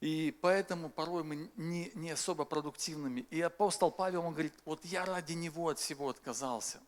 И 0.00 0.36
поэтому 0.42 0.90
порой 0.90 1.24
мы 1.24 1.50
не, 1.56 1.90
не 1.94 2.10
особо 2.10 2.44
продуктивными. 2.44 3.22
И 3.30 3.40
апостол 3.40 3.90
Павел, 3.90 4.26
он 4.26 4.34
говорит, 4.34 4.52
вот 4.64 4.84
я 4.84 5.04
ради 5.06 5.32
него 5.32 5.68
от 5.68 5.78
всего 5.78 6.10
отказался. 6.10 6.78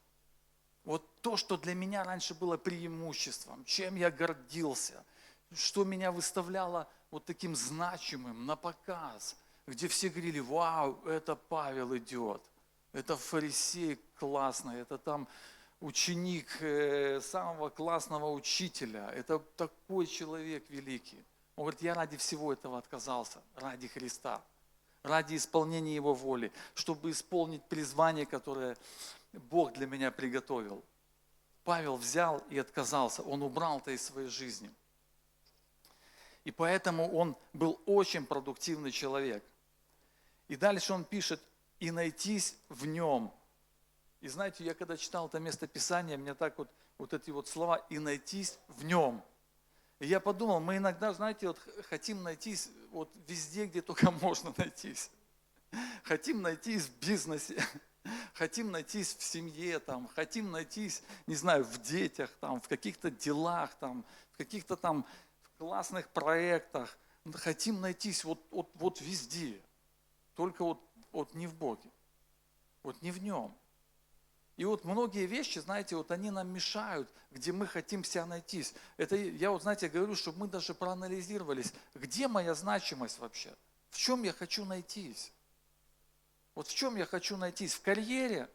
Вот 0.84 1.02
то, 1.22 1.36
что 1.36 1.56
для 1.56 1.74
меня 1.74 2.04
раньше 2.04 2.34
было 2.34 2.56
преимуществом, 2.56 3.64
чем 3.64 3.96
я 3.96 4.10
гордился, 4.10 5.02
что 5.52 5.84
меня 5.84 6.12
выставляло 6.12 6.88
вот 7.10 7.24
таким 7.24 7.56
значимым 7.56 8.46
на 8.46 8.54
показ, 8.54 9.36
где 9.66 9.88
все 9.88 10.08
говорили, 10.08 10.38
вау, 10.38 11.02
это 11.06 11.34
Павел 11.34 11.96
идет, 11.96 12.42
это 12.92 13.16
фарисей 13.16 13.98
классный, 14.16 14.80
это 14.80 14.98
там 14.98 15.26
ученик 15.80 16.48
э, 16.60 17.20
самого 17.20 17.68
классного 17.68 18.30
учителя, 18.30 19.10
это 19.14 19.38
такой 19.56 20.06
человек 20.06 20.68
великий. 20.70 21.22
Он 21.56 21.64
говорит, 21.64 21.82
я 21.82 21.94
ради 21.94 22.16
всего 22.16 22.52
этого 22.52 22.78
отказался, 22.78 23.40
ради 23.56 23.88
Христа, 23.88 24.42
ради 25.02 25.36
исполнения 25.36 25.94
Его 25.94 26.14
воли, 26.14 26.52
чтобы 26.74 27.10
исполнить 27.10 27.62
призвание, 27.64 28.26
которое 28.26 28.76
Бог 29.32 29.72
для 29.74 29.86
меня 29.86 30.10
приготовил. 30.10 30.84
Павел 31.64 31.96
взял 31.96 32.42
и 32.50 32.58
отказался, 32.58 33.22
он 33.22 33.42
убрал 33.42 33.78
это 33.78 33.90
из 33.90 34.02
своей 34.02 34.28
жизни. 34.28 34.70
И 36.44 36.52
поэтому 36.52 37.12
он 37.12 37.36
был 37.52 37.80
очень 37.86 38.24
продуктивный 38.24 38.92
человек. 38.92 39.44
И 40.46 40.54
дальше 40.54 40.92
он 40.92 41.04
пишет, 41.04 41.42
и 41.80 41.90
найтись 41.90 42.56
в 42.68 42.86
нем. 42.86 43.32
И 44.26 44.28
знаете, 44.28 44.64
я 44.64 44.74
когда 44.74 44.96
читал 44.96 45.28
это 45.28 45.38
место 45.38 45.68
Писания, 45.68 46.18
мне 46.18 46.34
так 46.34 46.58
вот, 46.58 46.68
вот 46.98 47.12
эти 47.12 47.30
вот 47.30 47.46
слова, 47.46 47.76
и 47.88 48.00
найтись 48.00 48.58
в 48.66 48.84
нем– 48.84 49.22
И 50.00 50.06
я 50.08 50.18
подумал, 50.18 50.58
мы 50.58 50.78
иногда, 50.78 51.12
знаете, 51.12 51.46
вот 51.46 51.60
хотим 51.88 52.24
найтись 52.24 52.70
вот 52.90 53.08
везде, 53.28 53.66
где 53.66 53.82
только 53.82 54.10
можно 54.22 54.52
найтись. 54.56 55.12
Хотим 56.02 56.42
найтись 56.42 56.86
в 56.86 56.98
бизнесе, 56.98 57.64
хотим 58.34 58.72
найтись 58.72 59.14
в 59.14 59.22
семье, 59.22 59.78
там, 59.78 60.08
хотим 60.08 60.50
найтись, 60.50 61.04
не 61.28 61.36
знаю, 61.36 61.62
в 61.62 61.80
детях, 61.82 62.32
там, 62.40 62.60
в 62.60 62.66
каких-то 62.66 63.12
делах, 63.12 63.76
там, 63.76 64.04
в 64.32 64.38
каких-то 64.38 64.74
там 64.74 65.06
классных 65.56 66.08
проектах. 66.08 66.98
Хотим 67.32 67.80
найтись 67.80 68.24
вот, 68.24 68.44
вот, 68.50 68.68
вот 68.74 69.00
везде, 69.00 69.62
только 70.34 70.64
вот, 70.64 70.80
вот 71.12 71.32
не 71.34 71.46
в 71.46 71.54
Боге, 71.54 71.90
вот 72.82 73.00
не 73.02 73.12
в 73.12 73.22
Нем. 73.22 73.54
И 74.56 74.64
вот 74.64 74.84
многие 74.84 75.26
вещи, 75.26 75.58
знаете, 75.58 75.96
вот 75.96 76.10
они 76.10 76.30
нам 76.30 76.48
мешают, 76.48 77.08
где 77.30 77.52
мы 77.52 77.66
хотим 77.66 78.04
себя 78.04 78.24
найтись. 78.24 78.72
Это 78.96 79.14
я 79.14 79.50
вот, 79.50 79.62
знаете, 79.62 79.88
говорю, 79.88 80.14
чтобы 80.14 80.38
мы 80.38 80.48
даже 80.48 80.72
проанализировались, 80.72 81.74
где 81.94 82.26
моя 82.26 82.54
значимость 82.54 83.18
вообще, 83.18 83.54
в 83.90 83.98
чем 83.98 84.22
я 84.22 84.32
хочу 84.32 84.64
найтись. 84.64 85.32
Вот 86.54 86.68
в 86.68 86.74
чем 86.74 86.96
я 86.96 87.04
хочу 87.04 87.36
найтись? 87.36 87.74
В 87.74 87.82
карьере, 87.82 88.48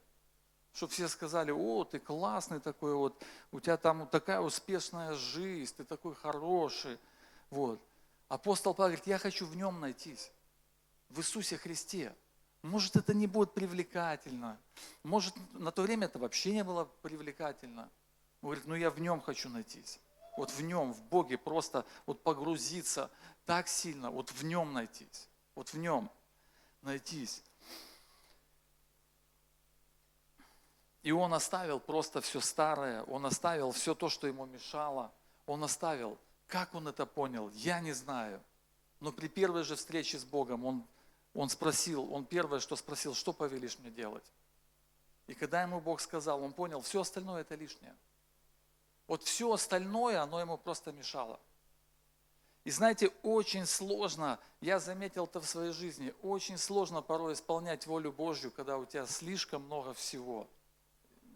чтобы 0.73 0.91
все 0.91 1.07
сказали, 1.07 1.51
о, 1.51 1.83
ты 1.83 1.99
классный 1.99 2.59
такой, 2.59 2.95
вот, 2.95 3.21
у 3.51 3.59
тебя 3.59 3.77
там 3.77 4.07
такая 4.07 4.39
успешная 4.41 5.13
жизнь, 5.13 5.75
ты 5.77 5.83
такой 5.83 6.15
хороший. 6.15 6.97
Вот. 7.51 7.79
Апостол 8.27 8.73
Павел 8.73 8.95
говорит, 8.95 9.05
я 9.05 9.19
хочу 9.19 9.45
в 9.45 9.55
нем 9.55 9.79
найтись, 9.79 10.31
в 11.09 11.19
Иисусе 11.19 11.57
Христе. 11.57 12.15
Может, 12.61 12.95
это 12.95 13.13
не 13.13 13.27
будет 13.27 13.53
привлекательно. 13.53 14.59
Может, 15.03 15.33
на 15.53 15.71
то 15.71 15.81
время 15.81 16.05
это 16.05 16.19
вообще 16.19 16.51
не 16.51 16.63
было 16.63 16.85
привлекательно. 17.01 17.89
Он 18.41 18.49
говорит, 18.49 18.65
ну 18.65 18.75
я 18.75 18.89
в 18.91 18.99
нем 18.99 19.21
хочу 19.21 19.49
найтись. 19.49 19.99
Вот 20.37 20.51
в 20.51 20.61
нем, 20.61 20.93
в 20.93 21.03
Боге 21.03 21.37
просто 21.37 21.85
вот 22.05 22.23
погрузиться 22.23 23.09
так 23.45 23.67
сильно, 23.67 24.11
вот 24.11 24.31
в 24.31 24.43
нем 24.43 24.73
найтись. 24.73 25.27
Вот 25.55 25.69
в 25.69 25.77
нем 25.77 26.09
найтись. 26.81 27.43
И 31.03 31.11
он 31.11 31.33
оставил 31.33 31.79
просто 31.79 32.21
все 32.21 32.39
старое, 32.39 33.03
он 33.03 33.25
оставил 33.25 33.71
все 33.71 33.95
то, 33.95 34.07
что 34.09 34.27
ему 34.27 34.45
мешало. 34.45 35.11
Он 35.47 35.63
оставил. 35.63 36.17
Как 36.47 36.75
он 36.75 36.87
это 36.87 37.05
понял, 37.05 37.49
я 37.55 37.79
не 37.79 37.93
знаю. 37.93 38.41
Но 38.99 39.11
при 39.11 39.27
первой 39.27 39.63
же 39.63 39.75
встрече 39.75 40.19
с 40.19 40.23
Богом 40.23 40.65
он, 40.65 40.85
он 41.33 41.49
спросил, 41.49 42.11
он 42.13 42.25
первое, 42.25 42.59
что 42.59 42.75
спросил, 42.75 43.13
что 43.13 43.33
повелишь 43.33 43.77
мне 43.79 43.89
делать? 43.89 44.23
И 45.27 45.33
когда 45.33 45.61
ему 45.61 45.79
Бог 45.79 46.01
сказал, 46.01 46.43
он 46.43 46.53
понял, 46.53 46.81
все 46.81 47.01
остальное 47.01 47.41
это 47.41 47.55
лишнее. 47.55 47.95
Вот 49.07 49.23
все 49.23 49.51
остальное, 49.51 50.21
оно 50.21 50.39
ему 50.39 50.57
просто 50.57 50.91
мешало. 50.91 51.39
И 52.63 52.71
знаете, 52.71 53.11
очень 53.23 53.65
сложно, 53.65 54.39
я 54.59 54.79
заметил 54.79 55.25
это 55.25 55.41
в 55.41 55.47
своей 55.47 55.71
жизни, 55.71 56.13
очень 56.21 56.57
сложно 56.57 57.01
порой 57.01 57.33
исполнять 57.33 57.87
волю 57.87 58.11
Божью, 58.11 58.51
когда 58.51 58.77
у 58.77 58.85
тебя 58.85 59.05
слишком 59.05 59.63
много 59.63 59.93
всего– 59.93 60.47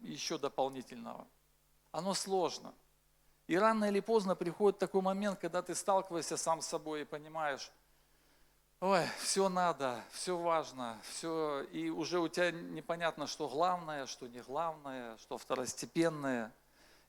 еще 0.05 0.37
дополнительного. 0.37 1.27
Оно 1.91 2.13
сложно. 2.13 2.73
И 3.47 3.57
рано 3.57 3.85
или 3.85 3.99
поздно 3.99 4.35
приходит 4.35 4.79
такой 4.79 5.01
момент, 5.01 5.39
когда 5.39 5.61
ты 5.61 5.75
сталкиваешься 5.75 6.37
сам 6.37 6.61
с 6.61 6.67
собой 6.67 7.01
и 7.01 7.05
понимаешь, 7.05 7.71
ой, 8.79 9.05
все 9.19 9.49
надо, 9.49 10.03
все 10.11 10.37
важно, 10.37 10.99
все, 11.03 11.61
и 11.71 11.89
уже 11.89 12.19
у 12.19 12.27
тебя 12.27 12.51
непонятно, 12.51 13.27
что 13.27 13.47
главное, 13.47 14.05
что 14.05 14.27
не 14.27 14.41
главное, 14.41 15.17
что 15.17 15.37
второстепенное. 15.37 16.53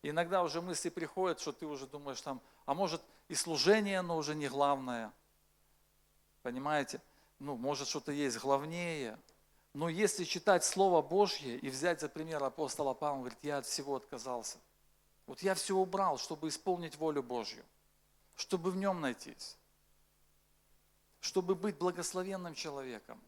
И 0.03 0.11
иногда 0.11 0.43
уже 0.43 0.61
мысли 0.61 0.89
приходят, 0.89 1.41
что 1.41 1.53
ты 1.53 1.67
уже 1.67 1.87
думаешь 1.87 2.21
там, 2.21 2.41
а 2.65 2.75
может 2.75 3.03
и 3.29 3.35
служение, 3.35 4.03
но 4.03 4.17
уже 4.17 4.35
не 4.35 4.49
главное. 4.49 5.13
Понимаете? 6.43 7.01
Ну, 7.39 7.57
может 7.57 7.89
что-то 7.89 8.13
есть 8.13 8.39
главнее. 8.39 9.19
Но 9.75 9.89
если 9.89 10.25
читать 10.25 10.65
Слово 10.65 11.03
Божье 11.03 11.59
и 11.59 11.69
взять 11.69 12.01
за 12.01 12.09
пример 12.09 12.43
апостола 12.43 12.95
Павла, 12.95 13.17
он 13.17 13.21
говорит, 13.23 13.39
я 13.43 13.59
от 13.59 13.67
всего 13.67 13.97
отказался. 13.97 14.59
Вот 15.27 15.43
я 15.43 15.55
все 15.55 15.77
убрал, 15.77 16.19
чтобы 16.19 16.49
исполнить 16.49 16.97
волю 16.97 17.23
Божью, 17.23 17.65
чтобы 18.37 18.71
в 18.71 18.77
нем 18.77 19.01
найтись, 19.01 19.57
чтобы 21.27 21.55
быть 21.55 21.77
благословенным 21.77 22.55
человеком. 22.55 23.21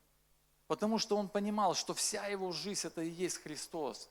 Потому 0.68 0.98
что 0.98 1.16
он 1.16 1.28
понимал, 1.28 1.74
что 1.74 1.94
вся 1.94 2.26
его 2.26 2.52
жизнь 2.52 2.87
это 2.87 3.02
и 3.02 3.11
есть 3.11 3.42
Христос. 3.42 4.08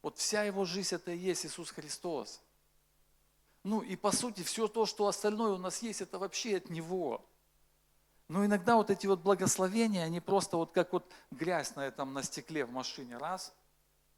Вот 0.00 0.16
вся 0.16 0.42
его 0.44 0.64
жизнь 0.64 0.94
это 0.94 1.12
и 1.12 1.18
есть 1.18 1.46
Иисус 1.46 1.70
Христос. 1.70 2.40
Ну 3.62 3.80
и 3.80 3.94
по 3.94 4.10
сути 4.10 4.42
все 4.42 4.66
то, 4.66 4.86
что 4.86 5.06
остальное 5.06 5.52
у 5.52 5.58
нас 5.58 5.82
есть, 5.82 6.00
это 6.00 6.18
вообще 6.18 6.56
от 6.56 6.70
Него. 6.70 7.24
Но 8.28 8.44
иногда 8.44 8.76
вот 8.76 8.90
эти 8.90 9.06
вот 9.06 9.20
благословения, 9.20 10.04
они 10.04 10.20
просто 10.20 10.56
вот 10.56 10.72
как 10.72 10.92
вот 10.92 11.04
грязь 11.30 11.76
на 11.76 11.86
этом, 11.86 12.14
на 12.14 12.22
стекле 12.22 12.64
в 12.64 12.72
машине, 12.72 13.18
раз, 13.18 13.52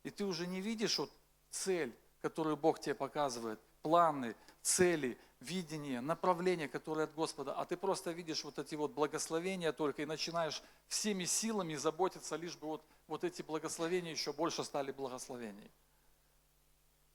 и 0.03 0.11
ты 0.11 0.25
уже 0.25 0.47
не 0.47 0.61
видишь 0.61 0.99
вот 0.99 1.11
цель, 1.51 1.95
которую 2.23 2.57
Бог 2.57 2.79
тебе 2.79 2.95
показывает, 2.95 3.59
планы, 3.83 4.37
цели, 4.65 5.19
видение, 5.41 6.01
направление, 6.01 6.69
которое 6.69 7.05
от 7.05 7.15
Господа, 7.15 7.53
а 7.53 7.67
ты 7.67 7.77
просто 7.77 8.13
видишь 8.13 8.45
вот 8.45 8.59
эти 8.59 8.75
вот 8.75 8.93
благословения 8.93 9.73
только 9.73 10.03
и 10.03 10.07
начинаешь 10.07 10.63
всеми 10.89 11.25
силами 11.25 11.75
заботиться, 11.75 12.37
лишь 12.37 12.57
бы 12.57 12.69
вот, 12.69 12.85
вот 13.07 13.25
эти 13.25 13.43
благословения 13.43 14.11
еще 14.11 14.33
больше 14.33 14.65
стали 14.65 14.91
благословений. 14.91 15.71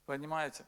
Понимаете? 0.06 0.64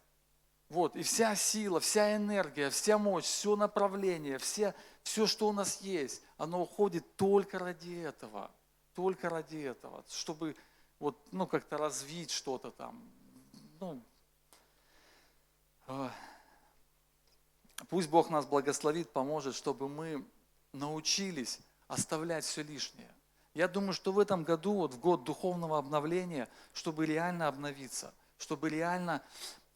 Вот, 0.69 0.95
и 0.95 1.03
вся 1.03 1.35
сила, 1.35 1.79
вся 1.79 2.15
энергия, 2.15 2.71
вся 2.71 2.97
мощь, 2.97 3.25
все 3.25 3.55
направление, 3.55 4.39
все, 4.39 4.73
все, 5.03 5.27
что 5.27 5.49
у 5.49 5.51
нас 5.51 5.81
есть, 5.81 6.23
оно 6.37 6.63
уходит 6.63 7.15
только 7.15 7.59
ради 7.59 8.01
этого. 8.01 8.49
Только 8.95 9.29
ради 9.29 9.57
этого, 9.57 10.03
чтобы 10.09 10.55
вот, 10.99 11.17
ну, 11.31 11.45
как-то 11.45 11.77
развить 11.77 12.31
что-то 12.31 12.71
там. 12.71 13.01
Ну, 13.79 14.01
пусть 17.89 18.09
Бог 18.09 18.29
нас 18.29 18.45
благословит, 18.45 19.11
поможет, 19.11 19.55
чтобы 19.55 19.89
мы 19.89 20.25
научились 20.73 21.59
оставлять 21.87 22.45
все 22.45 22.63
лишнее. 22.63 23.13
Я 23.53 23.67
думаю, 23.67 23.93
что 23.93 24.13
в 24.13 24.19
этом 24.19 24.43
году, 24.43 24.73
вот 24.73 24.93
в 24.93 24.99
год 24.99 25.23
духовного 25.25 25.77
обновления, 25.77 26.47
чтобы 26.73 27.05
реально 27.05 27.47
обновиться, 27.47 28.13
чтобы 28.37 28.69
реально 28.69 29.21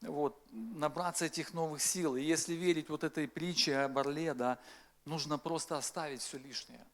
вот, 0.01 0.41
набраться 0.51 1.25
этих 1.25 1.53
новых 1.53 1.81
сил. 1.81 2.15
И 2.15 2.21
если 2.21 2.53
верить 2.53 2.89
вот 2.89 3.03
этой 3.03 3.27
притче 3.27 3.77
о 3.77 3.89
Барле, 3.89 4.33
да, 4.33 4.59
нужно 5.03 5.37
просто 5.37 5.77
оставить 5.77 6.21
все 6.21 6.37
лишнее. 6.37 6.85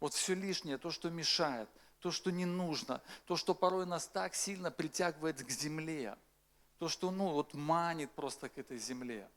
Вот 0.00 0.12
все 0.12 0.34
лишнее, 0.34 0.76
то, 0.78 0.90
что 0.90 1.08
мешает, 1.10 1.68
то, 2.00 2.10
что 2.10 2.30
не 2.30 2.44
нужно, 2.44 3.02
то, 3.26 3.36
что 3.36 3.54
порой 3.54 3.86
нас 3.86 4.06
так 4.06 4.34
сильно 4.34 4.70
притягивает 4.70 5.42
к 5.42 5.50
земле, 5.50 6.16
то, 6.78 6.88
что 6.88 7.10
ну, 7.10 7.30
вот 7.30 7.54
манит 7.54 8.10
просто 8.12 8.48
к 8.48 8.58
этой 8.58 8.78
земле. 8.78 9.28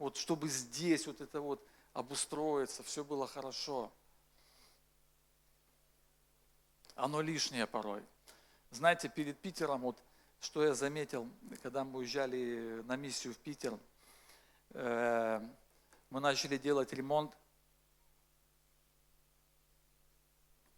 Вот 0.00 0.16
чтобы 0.16 0.48
здесь 0.48 1.06
вот 1.06 1.20
это 1.20 1.42
вот 1.42 1.62
обустроиться, 1.92 2.82
все 2.82 3.04
было 3.04 3.26
хорошо. 3.26 3.92
Оно 6.94 7.20
лишнее 7.20 7.66
порой. 7.66 8.02
Знаете, 8.70 9.10
перед 9.10 9.38
Питером 9.38 9.82
вот 9.82 10.02
что 10.40 10.64
я 10.64 10.72
заметил, 10.72 11.28
когда 11.62 11.84
мы 11.84 11.98
уезжали 11.98 12.80
на 12.86 12.96
миссию 12.96 13.34
в 13.34 13.36
Питер, 13.36 13.78
э, 14.70 15.46
мы 16.08 16.20
начали 16.20 16.56
делать 16.56 16.94
ремонт. 16.94 17.36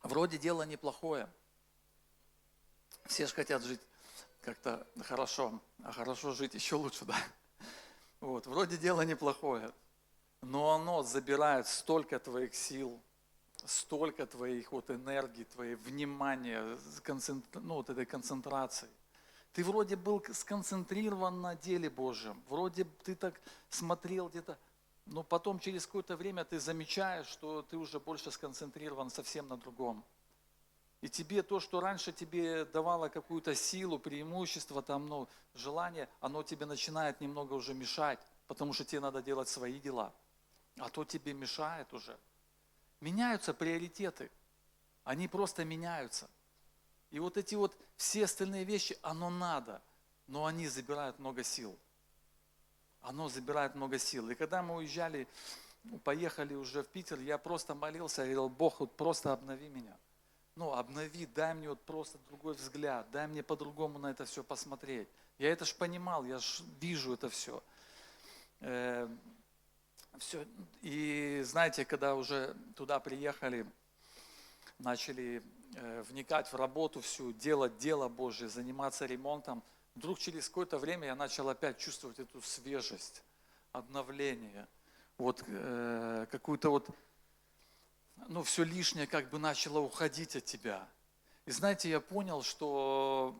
Вроде 0.02 0.36
дело 0.36 0.64
неплохое. 0.64 1.28
Все 3.04 3.28
же 3.28 3.34
хотят 3.34 3.62
жить 3.62 3.80
как-то 4.40 4.84
хорошо, 5.04 5.62
а 5.84 5.92
хорошо 5.92 6.32
жить 6.32 6.54
еще 6.54 6.74
лучше, 6.74 7.04
да? 7.04 7.16
Вот, 8.22 8.46
вроде 8.46 8.76
дело 8.76 9.00
неплохое, 9.00 9.72
но 10.42 10.70
оно 10.70 11.02
забирает 11.02 11.66
столько 11.66 12.20
твоих 12.20 12.54
сил, 12.54 13.00
столько 13.64 14.26
твоих 14.26 14.70
вот 14.70 14.90
энергии, 14.90 15.42
твоей 15.42 15.74
внимания, 15.74 16.78
ну, 17.54 17.74
вот 17.74 17.90
этой 17.90 18.06
концентрации. 18.06 18.88
Ты 19.52 19.64
вроде 19.64 19.96
был 19.96 20.22
сконцентрирован 20.32 21.40
на 21.40 21.56
деле 21.56 21.90
Божьем, 21.90 22.40
вроде 22.48 22.84
ты 23.02 23.16
так 23.16 23.34
смотрел 23.70 24.28
где-то, 24.28 24.56
но 25.06 25.24
потом 25.24 25.58
через 25.58 25.84
какое-то 25.84 26.16
время 26.16 26.44
ты 26.44 26.60
замечаешь, 26.60 27.26
что 27.26 27.62
ты 27.62 27.76
уже 27.76 27.98
больше 27.98 28.30
сконцентрирован 28.30 29.10
совсем 29.10 29.48
на 29.48 29.56
другом. 29.56 30.04
И 31.02 31.08
тебе 31.08 31.42
то, 31.42 31.58
что 31.58 31.80
раньше 31.80 32.12
тебе 32.12 32.64
давало 32.64 33.08
какую-то 33.08 33.56
силу, 33.56 33.98
преимущество, 33.98 34.82
там, 34.82 35.08
ну, 35.08 35.28
желание, 35.52 36.08
оно 36.20 36.44
тебе 36.44 36.64
начинает 36.64 37.20
немного 37.20 37.54
уже 37.54 37.74
мешать, 37.74 38.20
потому 38.46 38.72
что 38.72 38.84
тебе 38.84 39.00
надо 39.00 39.20
делать 39.20 39.48
свои 39.48 39.80
дела. 39.80 40.14
А 40.78 40.88
то 40.88 41.04
тебе 41.04 41.34
мешает 41.34 41.92
уже. 41.92 42.16
Меняются 43.00 43.52
приоритеты. 43.52 44.30
Они 45.02 45.26
просто 45.26 45.64
меняются. 45.64 46.30
И 47.10 47.18
вот 47.18 47.36
эти 47.36 47.56
вот 47.56 47.76
все 47.96 48.24
остальные 48.24 48.62
вещи, 48.62 48.96
оно 49.02 49.28
надо, 49.28 49.82
но 50.28 50.46
они 50.46 50.68
забирают 50.68 51.18
много 51.18 51.42
сил. 51.42 51.76
оно 53.00 53.28
забирает 53.28 53.74
много 53.74 53.98
сил. 53.98 54.30
И 54.30 54.36
когда 54.36 54.62
мы 54.62 54.76
уезжали, 54.76 55.26
ну, 55.82 55.98
поехали 55.98 56.54
уже 56.54 56.84
в 56.84 56.88
Питер, 56.88 57.18
я 57.18 57.38
просто 57.38 57.74
молился, 57.74 58.22
я 58.22 58.26
говорил, 58.26 58.48
Бог, 58.48 58.78
вот 58.78 58.96
просто 58.96 59.32
обнови 59.32 59.68
меня. 59.68 59.96
Ну, 60.54 60.72
обнови, 60.72 61.26
дай 61.26 61.54
мне 61.54 61.70
вот 61.70 61.80
просто 61.82 62.18
другой 62.28 62.54
взгляд, 62.54 63.10
дай 63.10 63.26
мне 63.26 63.42
по-другому 63.42 63.98
на 63.98 64.10
это 64.10 64.26
все 64.26 64.44
посмотреть. 64.44 65.08
Я 65.38 65.50
это 65.50 65.64
ж 65.64 65.74
понимал, 65.74 66.24
я 66.24 66.38
ж 66.38 66.62
вижу 66.78 67.14
это 67.14 67.30
все. 67.30 67.62
Э, 68.60 69.08
все. 70.18 70.46
И 70.82 71.40
знаете, 71.44 71.84
когда 71.86 72.14
уже 72.14 72.54
туда 72.76 73.00
приехали, 73.00 73.66
начали 74.78 75.42
э, 75.74 76.02
вникать 76.02 76.52
в 76.52 76.56
работу 76.56 77.00
всю, 77.00 77.32
делать 77.32 77.78
дело 77.78 78.08
Божье, 78.08 78.48
заниматься 78.48 79.06
ремонтом, 79.06 79.62
вдруг 79.94 80.18
через 80.18 80.48
какое-то 80.48 80.78
время 80.78 81.06
я 81.06 81.14
начал 81.14 81.48
опять 81.48 81.78
чувствовать 81.78 82.18
эту 82.18 82.42
свежесть, 82.42 83.22
обновление, 83.72 84.68
вот 85.16 85.42
э, 85.46 86.26
какую-то 86.30 86.70
вот, 86.70 86.88
ну, 88.28 88.42
все 88.42 88.64
лишнее 88.64 89.06
как 89.06 89.30
бы 89.30 89.38
начало 89.38 89.78
уходить 89.78 90.36
от 90.36 90.44
тебя. 90.44 90.88
И 91.46 91.50
знаете, 91.50 91.90
я 91.90 92.00
понял, 92.00 92.42
что 92.42 93.36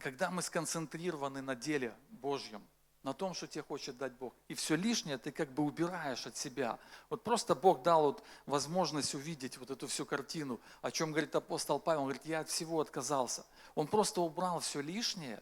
когда 0.00 0.30
мы 0.30 0.42
сконцентрированы 0.42 1.42
на 1.42 1.54
деле 1.54 1.94
Божьем, 2.10 2.62
на 3.02 3.14
том, 3.14 3.32
что 3.32 3.46
тебе 3.46 3.62
хочет 3.62 3.96
дать 3.96 4.12
Бог. 4.12 4.34
И 4.48 4.54
все 4.54 4.74
лишнее 4.74 5.18
ты 5.18 5.30
как 5.30 5.50
бы 5.52 5.62
убираешь 5.62 6.26
от 6.26 6.36
себя. 6.36 6.78
Вот 7.08 7.22
просто 7.22 7.54
Бог 7.54 7.82
дал 7.82 8.02
вот 8.02 8.24
возможность 8.46 9.14
увидеть 9.14 9.56
вот 9.56 9.70
эту 9.70 9.86
всю 9.86 10.04
картину, 10.04 10.60
о 10.82 10.90
чем 10.90 11.12
говорит 11.12 11.34
апостол 11.34 11.78
Павел. 11.78 12.00
Он 12.00 12.06
говорит, 12.06 12.26
я 12.26 12.40
от 12.40 12.48
всего 12.48 12.80
отказался. 12.80 13.46
Он 13.74 13.86
просто 13.86 14.20
убрал 14.20 14.60
все 14.60 14.80
лишнее, 14.80 15.40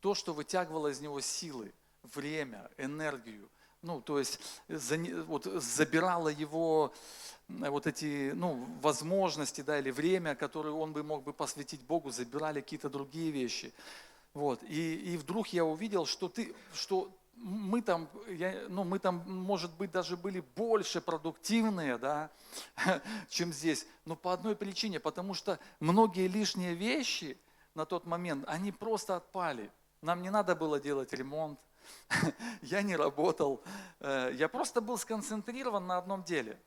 то, 0.00 0.14
что 0.14 0.34
вытягивало 0.34 0.88
из 0.88 1.00
него 1.00 1.20
силы, 1.20 1.72
время, 2.02 2.70
энергию. 2.76 3.48
Ну, 3.82 4.00
то 4.00 4.18
есть 4.18 4.40
вот, 4.68 5.44
забирало 5.44 6.28
его 6.28 6.92
вот 7.48 7.86
эти 7.86 8.32
ну, 8.34 8.66
возможности, 8.82 9.60
да, 9.60 9.78
или 9.78 9.90
время, 9.90 10.34
которое 10.34 10.70
он 10.70 10.92
бы 10.92 11.02
мог 11.02 11.22
бы 11.22 11.32
посвятить 11.32 11.80
Богу, 11.82 12.10
забирали 12.10 12.60
какие-то 12.60 12.90
другие 12.90 13.30
вещи. 13.30 13.72
Вот. 14.34 14.62
И, 14.64 14.94
и 15.12 15.16
вдруг 15.16 15.48
я 15.48 15.64
увидел, 15.64 16.06
что, 16.06 16.28
ты, 16.28 16.54
что 16.74 17.10
мы 17.36 17.80
там, 17.82 18.08
я, 18.28 18.66
ну, 18.68 18.84
мы 18.84 18.98
там, 18.98 19.22
может 19.26 19.72
быть, 19.76 19.92
даже 19.92 20.16
были 20.16 20.40
больше 20.56 21.00
продуктивные, 21.00 21.98
да, 21.98 22.30
чем 23.28 23.52
здесь. 23.52 23.86
Но 24.04 24.16
по 24.16 24.32
одной 24.32 24.56
причине, 24.56 25.00
потому 25.00 25.34
что 25.34 25.58
многие 25.80 26.26
лишние 26.26 26.74
вещи 26.74 27.38
на 27.74 27.86
тот 27.86 28.06
момент, 28.06 28.44
они 28.48 28.72
просто 28.72 29.16
отпали. 29.16 29.70
Нам 30.02 30.22
не 30.22 30.30
надо 30.30 30.54
было 30.54 30.80
делать 30.80 31.12
ремонт, 31.12 31.58
я 32.62 32.82
не 32.82 32.96
работал, 32.96 33.62
э, 34.00 34.32
я 34.34 34.48
просто 34.48 34.80
был 34.80 34.98
сконцентрирован 34.98 35.86
на 35.86 35.98
одном 35.98 36.22
деле. 36.24 36.60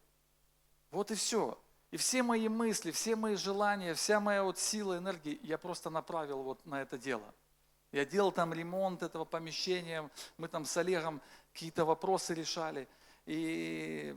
Вот 0.92 1.12
и 1.12 1.16
все. 1.16 1.58
И 1.92 1.98
все 1.98 2.24
мои 2.24 2.48
мысли, 2.48 2.92
все 2.92 3.16
мои 3.16 3.36
желания, 3.36 3.94
вся 3.94 4.20
моя 4.20 4.44
вот 4.44 4.58
сила, 4.58 4.98
энергия, 4.98 5.38
я 5.44 5.58
просто 5.58 5.90
направил 5.90 6.44
вот 6.44 6.66
на 6.66 6.82
это 6.82 6.98
дело– 6.98 7.34
я 7.92 8.06
делал 8.06 8.32
там 8.32 8.54
ремонт 8.54 9.04
этого 9.04 9.26
помещения, 9.26 10.10
мы 10.38 10.48
там 10.48 10.66
с 10.66 10.78
Олегом 10.78 11.22
какие-то 11.52 11.84
вопросы 11.84 12.34
решали. 12.34 12.88
И, 13.26 14.16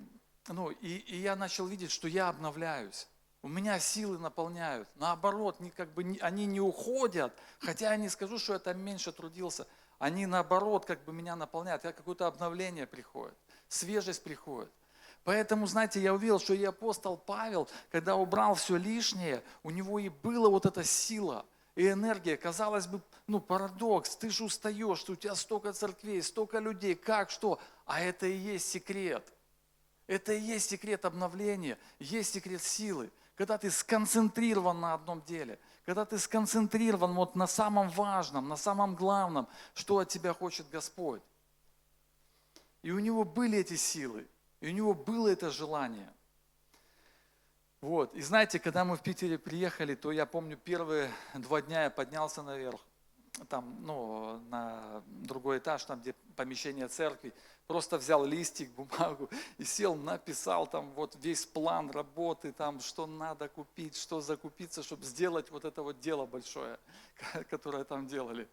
ну, 0.48 0.70
и, 0.70 0.96
и 0.98 1.16
я 1.16 1.34
начал 1.34 1.66
видеть, 1.66 1.90
что 1.90 2.06
я 2.06 2.28
обновляюсь. 2.28 3.08
У 3.42 3.48
меня 3.48 3.78
силы 3.80 4.18
наполняют. 4.18 4.88
Наоборот, 4.94 5.58
не, 5.60 5.70
как 5.70 5.92
бы, 5.92 6.16
они 6.20 6.46
не 6.46 6.60
уходят, 6.60 7.36
хотя 7.58 7.90
я 7.90 7.96
не 7.96 8.08
скажу, 8.08 8.38
что 8.38 8.54
я 8.54 8.58
там 8.60 8.80
меньше 8.80 9.12
трудился. 9.12 9.66
Они 9.98 10.26
наоборот 10.26 10.84
как 10.84 11.04
бы 11.04 11.12
меня 11.12 11.36
наполняют. 11.36 11.82
Какое-то 11.82 12.26
обновление 12.26 12.86
приходит, 12.86 13.34
свежесть 13.68 14.22
приходит. 14.22 14.70
Поэтому, 15.24 15.66
знаете, 15.66 16.00
я 16.00 16.12
увидел, 16.12 16.38
что 16.38 16.52
и 16.52 16.62
апостол 16.64 17.16
Павел, 17.16 17.68
когда 17.90 18.14
убрал 18.14 18.54
все 18.54 18.76
лишнее, 18.76 19.42
у 19.62 19.70
него 19.70 19.98
и 19.98 20.08
была 20.08 20.48
вот 20.48 20.66
эта 20.66 20.84
сила– 20.84 21.46
и 21.74 21.88
энергия. 21.88 22.36
Казалось 22.36 22.86
бы, 22.86 23.00
ну 23.26 23.40
парадокс, 23.40 24.16
ты 24.16 24.30
же 24.30 24.44
устаешь, 24.44 25.08
у 25.08 25.16
тебя 25.16 25.34
столько 25.34 25.72
церквей, 25.72 26.22
столько 26.22 26.58
людей, 26.58 26.94
как, 26.94 27.30
что? 27.30 27.58
А 27.86 28.00
это 28.00 28.26
и 28.26 28.36
есть 28.36 28.68
секрет. 28.68 29.24
Это 30.06 30.32
и 30.34 30.40
есть 30.40 30.70
секрет 30.70 31.04
обновления, 31.04 31.78
есть 31.98 32.34
секрет 32.34 32.62
силы. 32.62 33.10
Когда 33.36 33.58
ты 33.58 33.70
сконцентрирован 33.70 34.80
на 34.80 34.94
одном 34.94 35.22
деле, 35.22 35.58
когда 35.86 36.04
ты 36.04 36.18
сконцентрирован 36.18 37.14
вот 37.14 37.34
на 37.34 37.46
самом 37.46 37.88
важном, 37.90 38.48
на 38.48 38.56
самом 38.56 38.94
главном, 38.94 39.48
что 39.74 39.98
от 39.98 40.08
тебя 40.08 40.32
хочет 40.32 40.68
Господь. 40.70 41.22
И 42.82 42.90
у 42.90 42.98
него 42.98 43.24
были 43.24 43.58
эти 43.58 43.76
силы, 43.76 44.26
и 44.60 44.68
у 44.68 44.72
него 44.72 44.94
было 44.94 45.28
это 45.28 45.50
желание– 45.50 46.12
вот. 47.84 48.14
И 48.14 48.22
знаете, 48.22 48.58
когда 48.58 48.82
мы 48.86 48.96
в 48.96 49.02
Питере 49.02 49.36
приехали, 49.36 49.94
то 49.94 50.10
я 50.10 50.24
помню, 50.24 50.56
первые 50.56 51.10
два 51.34 51.60
дня 51.60 51.82
я 51.84 51.90
поднялся 51.90 52.42
наверх, 52.42 52.80
там, 53.48 53.76
ну, 53.80 54.40
на 54.48 55.02
другой 55.06 55.58
этаж, 55.58 55.84
там, 55.84 56.00
где 56.00 56.14
помещение 56.36 56.88
церкви, 56.88 57.32
просто 57.66 57.98
взял 57.98 58.24
листик, 58.24 58.70
бумагу 58.76 59.28
и 59.58 59.64
сел, 59.64 59.94
написал 59.94 60.66
там 60.66 60.90
вот 60.94 61.16
весь 61.16 61.44
план 61.44 61.90
работы, 61.90 62.52
там, 62.52 62.80
что 62.80 63.06
надо 63.06 63.48
купить, 63.48 63.96
что 63.96 64.20
закупиться, 64.20 64.82
чтобы 64.82 65.04
сделать 65.04 65.50
вот 65.50 65.64
это 65.64 65.82
вот 65.82 66.00
дело 66.00 66.26
большое, 66.26 66.78
которое 67.50 67.84
там 67.84 68.06
делали. 68.06 68.48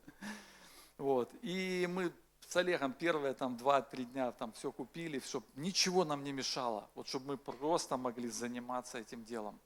Вот. 0.98 1.32
И 1.42 1.88
мы 1.90 2.12
с 2.48 2.56
Олегом 2.56 2.94
первые 2.94 3.34
там 3.34 3.56
2-3 3.56 4.06
дня 4.06 4.32
там 4.32 4.52
все 4.54 4.72
купили, 4.72 5.20
чтобы 5.20 5.46
ничего 5.56 6.04
нам 6.04 6.24
не 6.24 6.32
мешало, 6.32 6.90
вот 6.96 7.08
чтобы 7.08 7.28
мы 7.28 7.38
просто 7.38 7.98
могли 7.98 8.30
заниматься 8.30 8.98
этим 8.98 9.24
делом. 9.24 9.60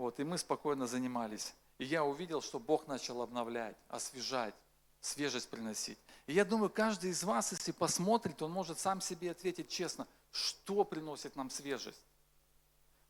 Вот, 0.00 0.18
и 0.18 0.24
мы 0.24 0.38
спокойно 0.38 0.86
занимались. 0.86 1.54
И 1.78 1.84
я 1.84 2.04
увидел, 2.04 2.40
что 2.40 2.58
Бог 2.58 2.86
начал 2.86 3.20
обновлять, 3.20 3.76
освежать, 3.88 4.54
свежесть 5.00 5.50
приносить. 5.50 5.98
И 6.26 6.32
я 6.32 6.44
думаю, 6.44 6.70
каждый 6.70 7.10
из 7.10 7.22
вас, 7.22 7.52
если 7.52 7.72
посмотрит, 7.72 8.40
он 8.40 8.50
может 8.50 8.78
сам 8.78 9.00
себе 9.00 9.30
ответить 9.30 9.68
честно, 9.68 10.06
что 10.32 10.84
приносит 10.84 11.36
нам 11.36 11.50
свежесть. 11.50 12.00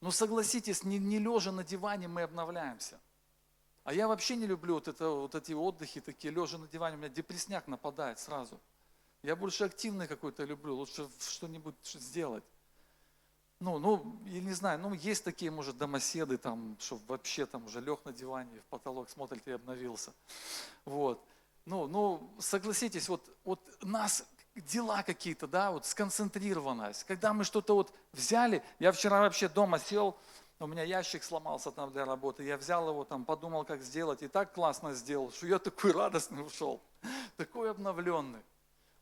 Но 0.00 0.10
согласитесь, 0.10 0.82
не, 0.82 0.98
не 0.98 1.18
лежа 1.18 1.52
на 1.52 1.62
диване 1.62 2.08
мы 2.08 2.22
обновляемся– 2.22 3.00
а 3.84 3.94
я 3.94 4.08
вообще 4.08 4.36
не 4.36 4.46
люблю 4.46 4.74
вот, 4.74 4.88
это, 4.88 5.08
вот 5.08 5.34
эти 5.34 5.52
отдыхи 5.52 6.00
такие, 6.00 6.32
лежа 6.32 6.58
на 6.58 6.68
диване, 6.68 6.96
у 6.96 6.98
меня 6.98 7.08
депресняк 7.08 7.66
нападает 7.66 8.18
сразу. 8.18 8.60
Я 9.22 9.36
больше 9.36 9.64
активный 9.64 10.06
какой-то 10.06 10.44
люблю, 10.44 10.76
лучше 10.76 11.08
что-нибудь 11.18 11.74
сделать. 11.84 12.44
Ну, 13.60 13.78
ну, 13.78 14.16
я 14.24 14.40
не 14.40 14.52
знаю, 14.54 14.78
ну, 14.78 14.94
есть 14.94 15.22
такие, 15.22 15.50
может, 15.50 15.76
домоседы, 15.76 16.38
там, 16.38 16.76
что 16.80 16.98
вообще 17.06 17.44
там 17.44 17.66
уже 17.66 17.82
лег 17.82 18.00
на 18.06 18.12
диване, 18.12 18.58
в 18.60 18.64
потолок 18.70 19.10
смотрит 19.10 19.46
и 19.46 19.52
обновился. 19.52 20.12
Вот. 20.86 21.22
Ну, 21.66 21.86
ну, 21.86 22.30
согласитесь, 22.38 23.10
вот, 23.10 23.22
вот 23.44 23.60
нас 23.82 24.24
дела 24.56 25.02
какие-то, 25.02 25.46
да, 25.46 25.72
вот 25.72 25.84
сконцентрированность. 25.84 27.04
Когда 27.04 27.34
мы 27.34 27.44
что-то 27.44 27.74
вот 27.74 27.92
взяли, 28.14 28.62
я 28.78 28.92
вчера 28.92 29.20
вообще 29.20 29.46
дома 29.46 29.78
сел, 29.78 30.16
у 30.58 30.66
меня 30.66 30.82
ящик 30.82 31.22
сломался 31.22 31.70
там 31.70 31.92
для 31.92 32.06
работы, 32.06 32.44
я 32.44 32.56
взял 32.56 32.88
его 32.88 33.04
там, 33.04 33.26
подумал, 33.26 33.64
как 33.64 33.82
сделать, 33.82 34.22
и 34.22 34.28
так 34.28 34.54
классно 34.54 34.94
сделал, 34.94 35.32
что 35.32 35.46
я 35.46 35.58
такой 35.58 35.92
радостный 35.92 36.44
ушел, 36.44 36.80
такой 37.36 37.70
обновленный. 37.70 38.42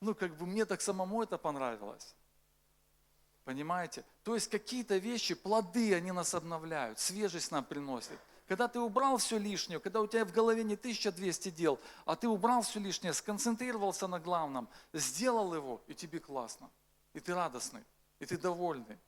Ну, 0.01 0.17
как 0.17 0.37
бы 0.37 0.47
мне 0.47 0.65
так 0.65 0.81
самому 0.81 1.23
это 1.23 1.39
понравилось. 1.39 2.15
Понимаете? 3.49 4.05
То 4.25 4.35
есть 4.35 4.51
какие-то 4.51 4.99
вещи, 4.99 5.35
плоды, 5.35 5.95
они 5.95 6.13
нас 6.13 6.35
обновляют, 6.35 6.99
свежесть 6.99 7.51
нам 7.51 7.65
приносит. 7.65 8.19
Когда 8.47 8.69
ты 8.69 8.79
убрал 8.79 9.17
все 9.17 9.39
лишнее, 9.39 9.81
когда 9.81 10.03
у 10.03 10.07
тебя 10.07 10.27
в 10.27 10.33
голове 10.33 10.63
не 10.63 10.75
1200 10.75 11.49
дел, 11.53 11.81
а 12.05 12.15
ты 12.15 12.29
убрал 12.29 12.61
все 12.61 12.79
лишнее, 12.79 13.15
сконцентрировался 13.15 14.07
на 14.07 14.21
главном, 14.21 14.69
сделал 14.93 15.55
его, 15.55 15.81
и 15.87 15.95
тебе 15.95 16.21
классно. 16.21 16.69
И 17.15 17.21
ты 17.21 17.35
радостный, 17.35 17.83
и 18.19 18.27
ты 18.27 18.37
довольный, 18.37 18.99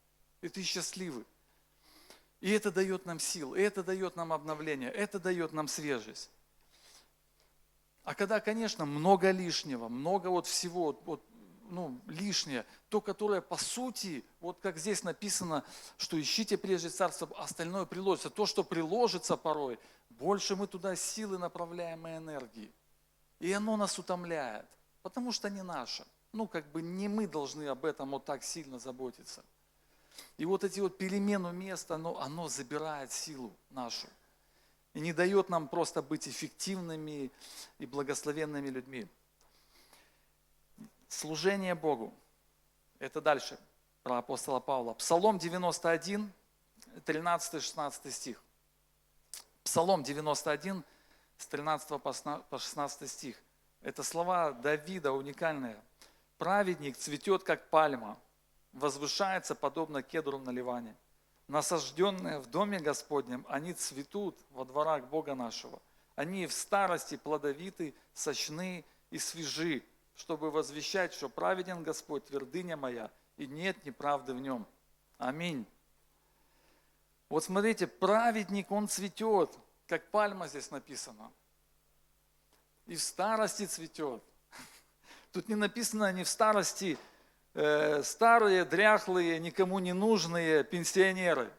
и 0.41 0.49
ты 0.49 0.63
счастливый. 0.63 1.23
И 2.39 2.49
это 2.49 2.71
дает 2.71 3.05
нам 3.05 3.19
сил, 3.19 3.53
и 3.53 3.61
это 3.61 3.83
дает 3.83 4.15
нам 4.15 4.33
обновление, 4.33 4.89
это 4.89 5.19
дает 5.19 5.53
нам 5.53 5.67
свежесть. 5.67 6.31
А 8.03 8.15
когда, 8.15 8.39
конечно, 8.39 8.87
много 8.87 9.29
лишнего, 9.29 9.87
много 9.87 10.29
вот 10.29 10.47
всего, 10.47 10.99
вот, 11.05 11.23
ну, 11.71 11.99
лишнее, 12.07 12.65
то, 12.89 12.99
которое 13.01 13.41
по 13.41 13.57
сути, 13.57 14.23
вот 14.41 14.59
как 14.61 14.77
здесь 14.77 15.03
написано, 15.03 15.63
что 15.97 16.19
ищите 16.19 16.57
прежде 16.57 16.89
царство, 16.89 17.29
остальное 17.37 17.85
приложится. 17.85 18.29
То, 18.29 18.45
что 18.45 18.63
приложится 18.63 19.37
порой, 19.37 19.79
больше 20.09 20.55
мы 20.55 20.67
туда 20.67 20.95
силы 20.95 21.37
направляем 21.37 22.05
и 22.07 22.17
энергии. 22.17 22.71
И 23.39 23.51
оно 23.53 23.77
нас 23.77 23.97
утомляет, 23.97 24.65
потому 25.01 25.31
что 25.31 25.49
не 25.49 25.63
наше. 25.63 26.05
Ну, 26.33 26.45
как 26.45 26.69
бы 26.71 26.81
не 26.81 27.07
мы 27.07 27.25
должны 27.25 27.67
об 27.67 27.85
этом 27.85 28.11
вот 28.11 28.25
так 28.25 28.43
сильно 28.43 28.77
заботиться. 28.77 29.43
И 30.37 30.45
вот 30.45 30.65
эти 30.65 30.81
вот 30.81 30.97
перемену 30.97 31.51
места, 31.51 31.95
оно, 31.95 32.19
оно 32.19 32.49
забирает 32.49 33.13
силу 33.13 33.51
нашу. 33.69 34.07
И 34.93 34.99
не 34.99 35.13
дает 35.13 35.49
нам 35.49 35.69
просто 35.69 36.01
быть 36.01 36.27
эффективными 36.27 37.31
и 37.79 37.85
благословенными 37.85 38.69
людьми. 38.69 39.07
Служение 41.11 41.75
Богу. 41.75 42.13
Это 42.97 43.19
дальше 43.19 43.59
про 44.01 44.19
апостола 44.19 44.61
Павла. 44.61 44.93
Псалом 44.93 45.39
91, 45.39 46.31
13-16 47.05 48.11
стих. 48.11 48.41
Псалом 49.65 50.03
91, 50.03 50.85
с 51.37 51.47
13 51.47 52.01
по 52.01 52.57
16 52.57 53.11
стих. 53.11 53.35
Это 53.81 54.03
слова 54.03 54.53
Давида 54.53 55.11
уникальные. 55.11 55.77
Праведник 56.37 56.95
цветет, 56.95 57.43
как 57.43 57.69
пальма, 57.69 58.17
возвышается, 58.71 59.53
подобно 59.53 60.01
кедру 60.01 60.39
на 60.39 60.51
Ливане. 60.51 60.95
Насажденные 61.49 62.39
в 62.39 62.47
доме 62.47 62.79
Господнем, 62.79 63.45
они 63.49 63.73
цветут 63.73 64.39
во 64.51 64.63
дворах 64.63 65.03
Бога 65.07 65.35
нашего. 65.35 65.81
Они 66.15 66.47
в 66.47 66.53
старости 66.53 67.17
плодовиты, 67.17 67.93
сочны 68.13 68.85
и 69.09 69.19
свежи, 69.19 69.83
чтобы 70.21 70.51
возвещать, 70.51 71.13
что 71.13 71.29
праведен 71.29 71.81
Господь, 71.81 72.25
твердыня 72.25 72.77
моя, 72.77 73.09
и 73.37 73.47
нет 73.47 73.83
неправды 73.85 74.35
в 74.35 74.39
нем. 74.39 74.67
Аминь. 75.17 75.65
Вот 77.27 77.43
смотрите, 77.43 77.87
праведник, 77.87 78.69
он 78.71 78.87
цветет, 78.87 79.57
как 79.87 80.11
пальма 80.11 80.47
здесь 80.47 80.69
написано. 80.69 81.31
И 82.85 82.95
в 82.95 83.01
старости 83.01 83.65
цветет. 83.65 84.21
Тут 85.31 85.49
не 85.49 85.55
написано 85.55 86.05
они 86.05 86.23
в 86.23 86.29
старости 86.29 86.99
э, 87.55 88.03
старые, 88.03 88.63
дряхлые, 88.63 89.39
никому 89.39 89.79
не 89.79 89.93
нужные 89.93 90.63
пенсионеры. 90.63 91.51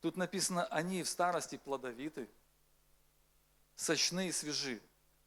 Тут 0.00 0.16
написано, 0.16 0.64
они 0.66 1.02
в 1.02 1.08
старости 1.08 1.56
плодовиты, 1.56 2.28
сочны 3.74 4.28
и 4.28 4.32
свежи. 4.32 4.80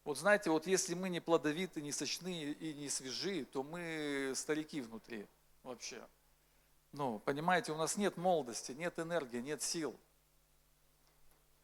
Вот 0.10 0.18
знаете, 0.18 0.50
вот 0.50 0.66
если 0.66 0.96
мы 0.96 1.08
не 1.08 1.20
плодовиты, 1.20 1.84
не 1.84 1.92
сочны 1.92 2.54
и 2.54 2.74
не 2.74 2.90
свежи, 2.90 3.46
то 3.46 3.62
мы 3.62 4.32
старики 4.34 4.82
внутри 4.82 5.28
вообще. 5.62 6.04
Ну, 6.94 7.20
понимаете, 7.20 7.74
у 7.74 7.76
нас 7.76 7.96
нет 7.96 8.18
молодости, 8.18 8.72
нет 8.72 8.98
энергии, 8.98 9.38
нет 9.38 9.62
сил. 9.62 9.96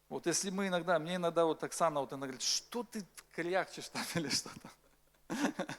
Вот 0.08 0.26
если 0.26 0.50
мы 0.50 0.68
иногда, 0.68 1.00
мне 1.00 1.16
иногда 1.16 1.44
вот 1.44 1.64
Оксана 1.64 1.98
вот 1.98 2.12
она 2.12 2.26
говорит, 2.26 2.42
что 2.42 2.84
ты 2.84 3.04
крякчешь 3.32 3.88
там 3.88 4.04
или 4.14 4.28
что-то. 4.28 4.70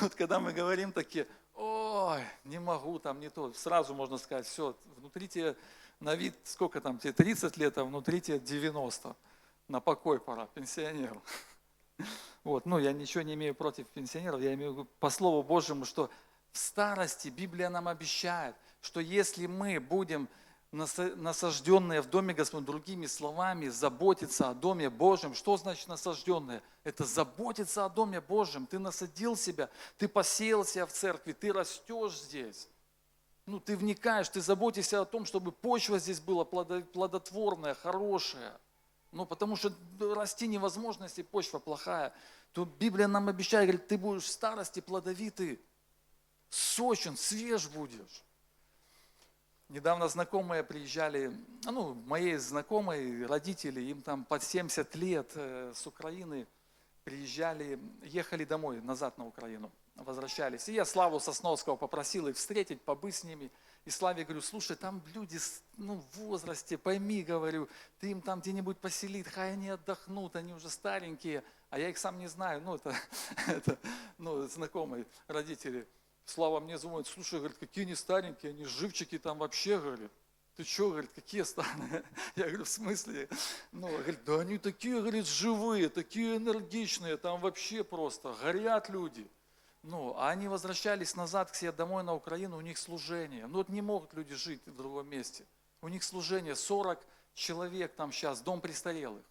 Вот 0.00 0.14
когда 0.14 0.40
мы 0.40 0.54
говорим 0.54 0.90
такие, 0.90 1.26
ой, 1.54 2.24
не 2.44 2.58
могу 2.58 2.98
там, 2.98 3.20
не 3.20 3.28
то, 3.28 3.52
сразу 3.52 3.92
можно 3.92 4.16
сказать, 4.16 4.46
все, 4.46 4.74
внутри 4.96 5.28
тебе 5.28 5.54
на 6.00 6.14
вид, 6.14 6.34
сколько 6.44 6.80
там 6.80 6.98
тебе, 6.98 7.12
30 7.12 7.58
лет, 7.58 7.76
а 7.76 7.84
внутри 7.84 8.22
тебе 8.22 8.38
90. 8.38 9.14
На 9.68 9.80
покой 9.80 10.18
пора, 10.18 10.46
пенсионеру. 10.46 11.22
Вот, 12.44 12.64
ну, 12.64 12.78
я 12.78 12.92
ничего 12.92 13.22
не 13.22 13.34
имею 13.34 13.54
против 13.54 13.86
пенсионеров, 13.88 14.40
я 14.40 14.54
имею 14.54 14.86
по 15.00 15.10
Слову 15.10 15.42
Божьему, 15.42 15.84
что 15.84 16.08
в 16.52 16.58
старости 16.58 17.28
Библия 17.28 17.68
нам 17.68 17.88
обещает, 17.88 18.54
что 18.80 19.00
если 19.00 19.46
мы 19.46 19.80
будем 19.80 20.28
насажденные 20.70 22.02
в 22.02 22.10
доме 22.10 22.34
Господнем, 22.34 22.66
другими 22.66 23.06
словами, 23.06 23.68
заботиться 23.68 24.50
о 24.50 24.54
доме 24.54 24.90
Божьем. 24.90 25.34
Что 25.34 25.56
значит 25.56 25.88
насажденные? 25.88 26.62
Это 26.84 27.04
заботиться 27.04 27.84
о 27.84 27.88
доме 27.88 28.20
Божьем. 28.20 28.66
Ты 28.66 28.78
насадил 28.78 29.34
себя, 29.36 29.70
ты 29.96 30.08
посеял 30.08 30.64
себя 30.64 30.86
в 30.86 30.92
церкви, 30.92 31.32
ты 31.32 31.52
растешь 31.52 32.20
здесь. 32.20 32.68
Ну, 33.46 33.60
ты 33.60 33.78
вникаешь, 33.78 34.28
ты 34.28 34.42
заботишься 34.42 35.00
о 35.00 35.06
том, 35.06 35.24
чтобы 35.24 35.52
почва 35.52 35.98
здесь 35.98 36.20
была 36.20 36.44
плодотворная, 36.44 37.74
хорошая. 37.74 38.60
Ну, 39.12 39.24
потому 39.24 39.56
что 39.56 39.72
расти 40.14 40.46
невозможно, 40.46 41.04
если 41.04 41.22
почва 41.22 41.58
плохая. 41.58 42.12
То 42.52 42.64
Библия 42.64 43.08
нам 43.08 43.28
обещает, 43.28 43.68
говорит, 43.68 43.88
ты 43.88 43.96
будешь 43.96 44.24
в 44.24 44.30
старости 44.30 44.80
плодовитый, 44.80 45.60
сочен, 46.50 47.16
свеж 47.16 47.68
будешь. 47.68 48.22
Недавно 49.68 50.08
знакомые 50.08 50.62
приезжали, 50.62 51.30
ну, 51.64 51.94
моей 51.94 52.36
знакомой, 52.36 53.26
родители, 53.26 53.82
им 53.82 54.00
там 54.00 54.24
под 54.24 54.42
70 54.42 54.94
лет 54.94 55.30
э, 55.34 55.72
с 55.74 55.86
Украины 55.86 56.46
приезжали, 57.04 57.78
ехали 58.02 58.44
домой, 58.44 58.80
назад 58.80 59.18
на 59.18 59.26
Украину, 59.26 59.70
возвращались. 59.94 60.68
И 60.68 60.72
я 60.72 60.86
Славу 60.86 61.20
Сосновского 61.20 61.76
попросил 61.76 62.28
их 62.28 62.36
встретить, 62.36 62.80
побыть 62.80 63.16
с 63.16 63.24
ними. 63.24 63.50
И 63.88 63.90
Славе 63.90 64.24
говорю, 64.24 64.42
слушай, 64.42 64.76
там 64.76 65.02
люди 65.14 65.38
ну, 65.78 65.94
в 65.94 66.18
возрасте, 66.18 66.76
пойми, 66.76 67.22
говорю, 67.22 67.70
ты 68.00 68.10
им 68.10 68.20
там 68.20 68.40
где-нибудь 68.40 68.76
поселит, 68.76 69.26
хай 69.26 69.54
они 69.54 69.70
отдохнут, 69.70 70.36
они 70.36 70.52
уже 70.52 70.68
старенькие, 70.68 71.42
а 71.70 71.78
я 71.78 71.88
их 71.88 71.96
сам 71.96 72.18
не 72.18 72.26
знаю, 72.26 72.60
ну, 72.60 72.74
это, 72.74 72.94
это 73.46 73.78
ну, 74.18 74.46
знакомые 74.46 75.06
родители. 75.26 75.88
Слава 76.26 76.60
мне 76.60 76.76
звонит, 76.76 77.06
слушай, 77.06 77.38
говорит, 77.38 77.56
какие 77.56 77.86
они 77.86 77.94
старенькие, 77.94 78.50
они 78.50 78.66
живчики 78.66 79.18
там 79.18 79.38
вообще, 79.38 79.78
говорит. 79.78 80.12
Ты 80.58 80.64
что, 80.64 80.90
говорит, 80.90 81.10
какие 81.14 81.44
старые? 81.44 82.04
Я 82.36 82.44
говорю, 82.44 82.64
в 82.64 82.68
смысле? 82.68 83.26
Ну, 83.72 83.88
говорит, 83.88 84.22
да 84.26 84.40
они 84.40 84.58
такие, 84.58 85.00
говорит, 85.00 85.26
живые, 85.26 85.88
такие 85.88 86.36
энергичные, 86.36 87.16
там 87.16 87.40
вообще 87.40 87.82
просто 87.82 88.36
горят 88.42 88.90
люди. 88.90 89.26
Ну, 89.88 90.14
а 90.18 90.28
они 90.28 90.48
возвращались 90.48 91.16
назад 91.16 91.50
к 91.50 91.54
себе 91.54 91.72
домой 91.72 92.02
на 92.02 92.14
Украину, 92.14 92.58
у 92.58 92.60
них 92.60 92.76
служение. 92.76 93.46
Ну, 93.46 93.54
вот 93.54 93.70
не 93.70 93.80
могут 93.80 94.12
люди 94.12 94.34
жить 94.34 94.60
в 94.66 94.76
другом 94.76 95.08
месте. 95.08 95.46
У 95.80 95.88
них 95.88 96.04
служение, 96.04 96.54
40 96.56 97.02
человек 97.32 97.94
там 97.96 98.12
сейчас, 98.12 98.42
дом 98.42 98.60
престарелых. 98.60 99.24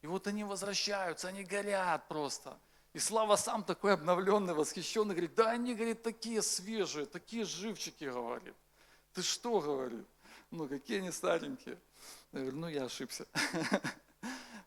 И 0.00 0.06
вот 0.06 0.26
они 0.28 0.44
возвращаются, 0.44 1.28
они 1.28 1.44
горят 1.44 2.08
просто. 2.08 2.58
И 2.94 2.98
Слава 2.98 3.36
сам 3.36 3.64
такой 3.64 3.92
обновленный, 3.92 4.54
восхищенный, 4.54 5.14
говорит, 5.14 5.34
да 5.34 5.50
они, 5.50 5.74
говорит, 5.74 6.02
такие 6.02 6.40
свежие, 6.40 7.04
такие 7.04 7.44
живчики, 7.44 8.04
говорит. 8.04 8.54
Ты 9.12 9.20
что, 9.20 9.60
говорит? 9.60 10.06
Ну, 10.50 10.68
какие 10.68 11.00
они 11.00 11.10
старенькие. 11.10 11.78
Я 12.32 12.40
говорю, 12.40 12.56
ну, 12.56 12.68
я 12.68 12.84
ошибся. 12.84 13.26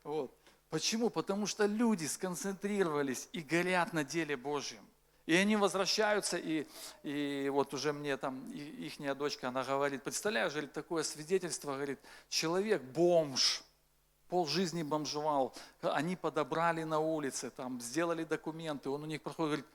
Вот. 0.04 0.32
Почему? 0.70 1.10
Потому 1.10 1.46
что 1.46 1.66
люди 1.66 2.06
сконцентрировались 2.06 3.28
и 3.32 3.40
горят 3.42 3.92
на 3.92 4.02
деле 4.02 4.34
Божьем. 4.34 4.89
И 5.30 5.36
они 5.36 5.54
возвращаются, 5.54 6.36
и, 6.36 6.66
и 7.04 7.48
вот 7.52 7.72
уже 7.72 7.92
мне 7.92 8.16
там 8.16 8.50
ихняя 8.50 9.14
дочка, 9.14 9.46
она 9.46 9.62
говорит, 9.62 10.02
представляешь, 10.02 10.50
говорит, 10.50 10.72
такое 10.72 11.04
свидетельство, 11.04 11.74
говорит, 11.74 12.00
человек 12.28 12.82
бомж, 12.82 13.62
пол 14.28 14.48
жизни 14.48 14.82
бомжевал, 14.82 15.54
они 15.82 16.16
подобрали 16.16 16.82
на 16.82 16.98
улице, 16.98 17.50
там, 17.50 17.80
сделали 17.80 18.24
документы, 18.24 18.90
он 18.90 19.04
у 19.04 19.06
них 19.06 19.22
проходит, 19.22 19.50
говорит, 19.50 19.66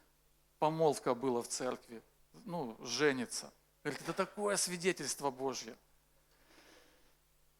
помолвка 0.60 1.16
была 1.16 1.42
в 1.42 1.48
церкви, 1.48 2.04
ну, 2.44 2.76
женится. 2.84 3.50
Говорит, 3.82 4.02
это 4.02 4.12
такое 4.12 4.58
свидетельство 4.58 5.32
Божье. 5.32 5.78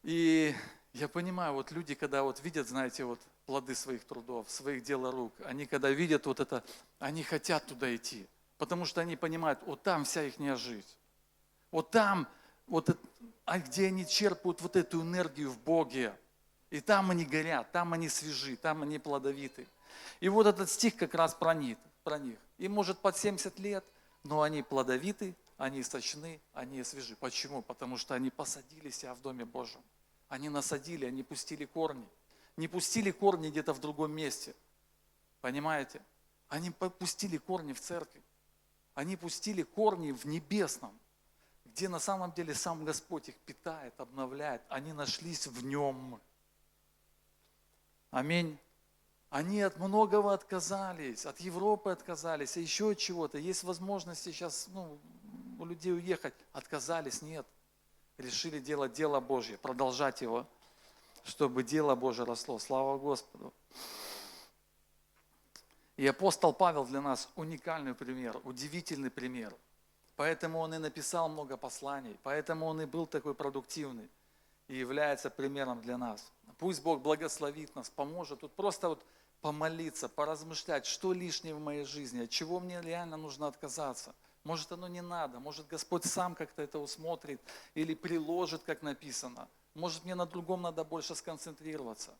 И 0.02 0.54
я 0.96 1.08
понимаю, 1.08 1.52
вот 1.52 1.72
люди, 1.72 1.94
когда 1.94 2.22
вот 2.22 2.42
видят, 2.42 2.68
знаете, 2.68 3.04
вот 3.04 3.20
плоды 3.44 3.74
своих 3.74 4.04
трудов, 4.04 4.50
своих 4.50 4.82
дел 4.82 5.10
рук, 5.10 5.32
они 5.44 5.66
когда 5.66 5.90
видят 5.90 6.26
вот 6.26 6.40
это, 6.40 6.64
они 6.98 7.22
хотят 7.22 7.66
туда 7.66 7.94
идти, 7.94 8.26
потому 8.56 8.86
что 8.86 9.02
они 9.02 9.16
понимают, 9.16 9.58
вот 9.66 9.82
там 9.82 10.04
вся 10.04 10.24
их 10.24 10.34
жизнь. 10.56 10.96
Вот 11.70 11.90
там, 11.90 12.26
вот, 12.66 12.98
а 13.44 13.58
где 13.58 13.88
они 13.88 14.06
черпают 14.06 14.62
вот 14.62 14.76
эту 14.76 15.02
энергию 15.02 15.50
в 15.50 15.58
Боге, 15.60 16.14
и 16.70 16.80
там 16.80 17.10
они 17.10 17.24
горят, 17.24 17.70
там 17.72 17.92
они 17.92 18.08
свежи, 18.08 18.56
там 18.56 18.82
они 18.82 18.98
плодовиты. 18.98 19.66
И 20.20 20.28
вот 20.28 20.46
этот 20.46 20.70
стих 20.70 20.96
как 20.96 21.14
раз 21.14 21.34
про 21.34 21.54
них. 21.54 21.76
Про 22.04 22.18
них. 22.18 22.38
Им 22.58 22.72
может 22.72 22.98
под 22.98 23.16
70 23.16 23.58
лет, 23.58 23.84
но 24.24 24.42
они 24.42 24.62
плодовиты, 24.62 25.34
они 25.58 25.82
сочны, 25.82 26.40
они 26.54 26.82
свежи. 26.84 27.16
Почему? 27.16 27.62
Потому 27.62 27.98
что 27.98 28.14
они 28.14 28.30
посадили 28.30 28.90
себя 28.90 29.14
в 29.14 29.20
Доме 29.20 29.44
Божьем. 29.44 29.80
Они 30.28 30.48
насадили, 30.48 31.06
они 31.06 31.22
пустили 31.22 31.64
корни. 31.64 32.06
Не 32.56 32.68
пустили 32.68 33.10
корни 33.10 33.50
где-то 33.50 33.72
в 33.72 33.80
другом 33.80 34.12
месте. 34.12 34.54
Понимаете? 35.40 36.00
Они 36.48 36.70
пустили 36.70 37.36
корни 37.36 37.72
в 37.72 37.80
церкви. 37.80 38.22
Они 38.94 39.16
пустили 39.16 39.62
корни 39.62 40.12
в 40.12 40.24
небесном, 40.24 40.98
где 41.66 41.88
на 41.88 41.98
самом 41.98 42.32
деле 42.32 42.54
сам 42.54 42.84
Господь 42.84 43.28
их 43.28 43.36
питает, 43.36 43.92
обновляет. 44.00 44.62
Они 44.68 44.92
нашлись 44.92 45.46
в 45.46 45.64
нем. 45.64 46.20
Аминь. 48.10 48.58
Они 49.28 49.60
от 49.60 49.76
многого 49.78 50.32
отказались, 50.32 51.26
от 51.26 51.40
Европы 51.40 51.90
отказались, 51.90 52.56
а 52.56 52.60
еще 52.60 52.92
от 52.92 52.98
чего-то. 52.98 53.38
Есть 53.38 53.64
возможность 53.64 54.22
сейчас 54.22 54.68
ну, 54.72 54.98
у 55.58 55.64
людей 55.66 55.92
уехать. 55.92 56.34
Отказались, 56.52 57.20
нет. 57.20 57.46
Решили 58.18 58.58
делать 58.58 58.92
дело 58.92 59.20
Божье, 59.20 59.58
продолжать 59.58 60.22
его, 60.22 60.46
чтобы 61.24 61.62
дело 61.62 61.94
Божье 61.94 62.24
росло. 62.24 62.58
Слава 62.58 62.98
Господу. 62.98 63.52
И 65.96 66.06
апостол 66.06 66.52
Павел 66.52 66.84
для 66.84 67.00
нас 67.00 67.28
уникальный 67.36 67.94
пример, 67.94 68.38
удивительный 68.44 69.10
пример. 69.10 69.54
Поэтому 70.16 70.60
он 70.60 70.74
и 70.74 70.78
написал 70.78 71.28
много 71.28 71.56
посланий, 71.56 72.16
поэтому 72.22 72.66
он 72.66 72.80
и 72.80 72.86
был 72.86 73.06
такой 73.06 73.34
продуктивный 73.34 74.08
и 74.68 74.76
является 74.76 75.30
примером 75.30 75.80
для 75.82 75.98
нас. 75.98 76.30
Пусть 76.58 76.82
Бог 76.82 77.02
благословит 77.02 77.74
нас, 77.76 77.90
поможет. 77.90 78.40
Тут 78.40 78.52
просто 78.52 78.88
вот 78.88 79.02
помолиться, 79.42 80.08
поразмышлять, 80.08 80.86
что 80.86 81.12
лишнее 81.12 81.54
в 81.54 81.60
моей 81.60 81.84
жизни, 81.84 82.24
от 82.24 82.30
чего 82.30 82.60
мне 82.60 82.80
реально 82.80 83.16
нужно 83.16 83.46
отказаться. 83.46 84.14
Может, 84.46 84.70
оно 84.70 84.86
не 84.86 85.02
надо, 85.02 85.40
может, 85.40 85.66
Господь 85.66 86.04
сам 86.04 86.36
как-то 86.36 86.62
это 86.62 86.78
усмотрит 86.78 87.40
или 87.74 87.94
приложит, 87.94 88.62
как 88.62 88.80
написано. 88.80 89.48
Может, 89.74 90.04
мне 90.04 90.14
на 90.14 90.24
другом 90.24 90.62
надо 90.62 90.84
больше 90.84 91.16
сконцентрироваться. 91.16 92.14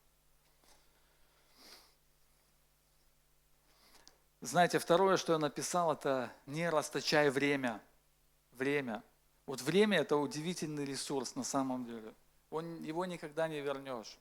Знаете, 4.41 4.81
второе, 4.81 5.19
что 5.19 5.35
я 5.35 5.39
написал, 5.39 5.93
это 5.93 6.33
не 6.47 6.69
расточай 6.69 7.31
время. 7.31 7.81
Время. 8.55 9.05
Вот 9.47 9.61
время– 9.61 9.99
это 10.01 10.17
удивительный 10.17 10.85
ресурс 10.85 11.37
на 11.37 11.45
самом 11.45 11.85
деле. 11.85 12.12
Он, 12.51 12.83
его 12.83 13.05
никогда 13.05 13.47
не 13.47 13.61
вернешь. 13.61 14.19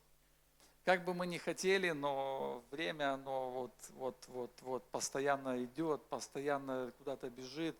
Как 0.85 1.03
бы 1.03 1.15
мы 1.15 1.25
ни 1.25 1.39
хотели, 1.39 1.89
но 1.89 2.63
время, 2.69 3.15
оно 3.15 3.49
вот, 3.49 3.73
вот, 3.95 4.23
вот, 4.27 4.51
вот 4.61 4.91
постоянно 4.91 5.63
идет, 5.63 6.05
постоянно 6.09 6.93
куда-то 6.99 7.27
бежит. 7.31 7.75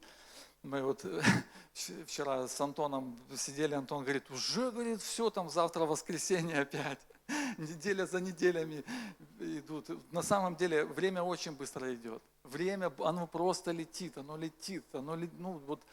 Мы 0.64 0.82
вот 0.82 1.06
вчера 2.08 2.48
с 2.48 2.60
Антоном 2.60 3.16
сидели, 3.38 3.76
Антон 3.76 4.02
говорит, 4.02 4.32
уже, 4.32 4.72
говорит, 4.72 5.04
все, 5.04 5.30
там 5.30 5.52
завтра 5.52 5.86
воскресенье 5.86 6.62
опять. 6.62 6.98
Неделя 7.60 8.08
за 8.08 8.22
неделями 8.22 8.84
идут. 9.40 9.88
На 10.12 10.24
самом 10.24 10.56
деле 10.56 10.84
время 10.84 11.22
очень 11.22 11.52
быстро 11.52 11.94
идет. 11.94 12.24
Время, 12.42 12.92
оно 12.98 13.28
просто 13.28 13.70
летит, 13.70 14.18
оно 14.18 14.36
летит, 14.36 14.84
оно, 14.94 15.16
ну 15.16 15.62
вот 15.68 15.84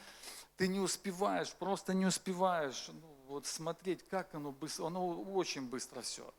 ты 0.56 0.66
не 0.66 0.80
успеваешь, 0.80 1.52
просто 1.52 1.92
не 1.92 2.06
успеваешь 2.06 2.88
ну, 2.88 3.16
вот 3.26 3.44
смотреть, 3.44 4.02
как 4.08 4.34
оно 4.34 4.50
быстро, 4.50 4.86
оно 4.86 5.06
очень 5.10 5.68
быстро 5.68 6.00
все 6.00 6.32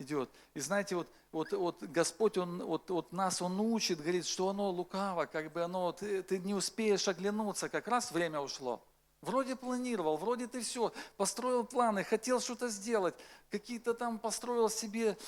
идет. 0.00 0.30
И 0.54 0.60
знаете, 0.60 0.96
вот, 0.96 1.08
вот, 1.32 1.52
вот 1.52 1.82
Господь, 1.82 2.38
Он 2.38 2.62
вот, 2.62 2.90
вот 2.90 3.12
нас 3.12 3.42
Он 3.42 3.60
учит, 3.60 4.00
говорит, 4.00 4.26
что 4.26 4.48
оно 4.48 4.70
лукаво, 4.70 5.26
как 5.26 5.52
бы 5.52 5.62
оно, 5.62 5.92
ты, 5.92 6.22
ты 6.22 6.38
не 6.38 6.54
успеешь 6.54 7.06
оглянуться, 7.08 7.68
как 7.68 7.88
раз 7.88 8.12
время 8.12 8.40
ушло. 8.40 8.82
Вроде 9.22 9.54
планировал, 9.54 10.16
вроде 10.16 10.46
ты 10.46 10.62
все, 10.62 10.92
построил 11.18 11.64
планы, 11.64 12.04
хотел 12.04 12.40
что-то 12.40 12.68
сделать, 12.68 13.14
какие-то 13.50 13.92
там 13.92 14.18
построил 14.18 14.70
себе 14.70 15.18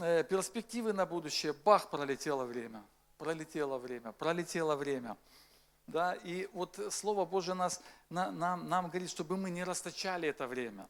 э, 0.00 0.24
перспективы 0.24 0.92
на 0.92 1.06
будущее, 1.06 1.52
бах, 1.52 1.90
пролетело 1.90 2.44
время, 2.44 2.82
пролетело 3.16 3.78
время, 3.78 4.10
пролетело 4.12 4.74
время. 4.74 5.16
Да, 5.86 6.14
и 6.14 6.48
вот 6.54 6.80
Слово 6.90 7.24
Божие 7.24 7.54
нас, 7.54 7.80
на, 8.08 8.32
нам, 8.32 8.68
нам 8.68 8.88
говорит, 8.88 9.10
чтобы 9.10 9.36
мы 9.36 9.50
не 9.50 9.62
расточали 9.62 10.28
это 10.28 10.46
время. 10.46 10.88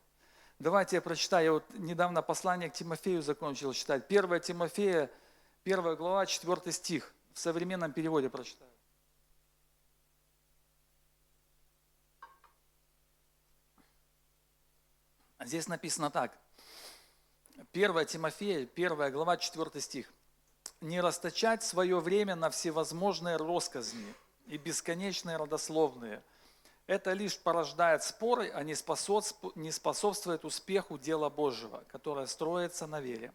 Давайте 0.58 0.96
я 0.96 1.02
прочитаю. 1.02 1.44
Я 1.44 1.52
вот 1.52 1.64
недавно 1.74 2.22
послание 2.22 2.70
к 2.70 2.74
Тимофею 2.74 3.22
закончил 3.22 3.72
читать. 3.72 4.04
1 4.08 4.40
Тимофея, 4.40 5.10
1 5.64 5.96
глава, 5.96 6.26
4 6.26 6.72
стих. 6.72 7.12
В 7.32 7.38
современном 7.38 7.92
переводе 7.92 8.30
прочитаю. 8.30 8.70
Здесь 15.40 15.68
написано 15.68 16.10
так. 16.10 16.38
1 17.72 18.06
Тимофея, 18.06 18.68
1 18.74 19.12
глава, 19.12 19.36
4 19.36 19.80
стих. 19.80 20.12
«Не 20.80 21.00
расточать 21.00 21.62
свое 21.62 21.98
время 21.98 22.36
на 22.36 22.50
всевозможные 22.50 23.36
росказни 23.36 24.14
и 24.46 24.56
бесконечные 24.56 25.36
родословные. 25.36 26.22
Это 26.86 27.12
лишь 27.12 27.38
порождает 27.38 28.02
споры, 28.02 28.50
а 28.50 28.62
не 28.62 28.74
способствует 28.74 30.44
успеху 30.44 30.98
дела 30.98 31.30
Божьего, 31.30 31.84
которое 31.88 32.26
строится 32.26 32.86
на 32.86 33.00
вере». 33.00 33.32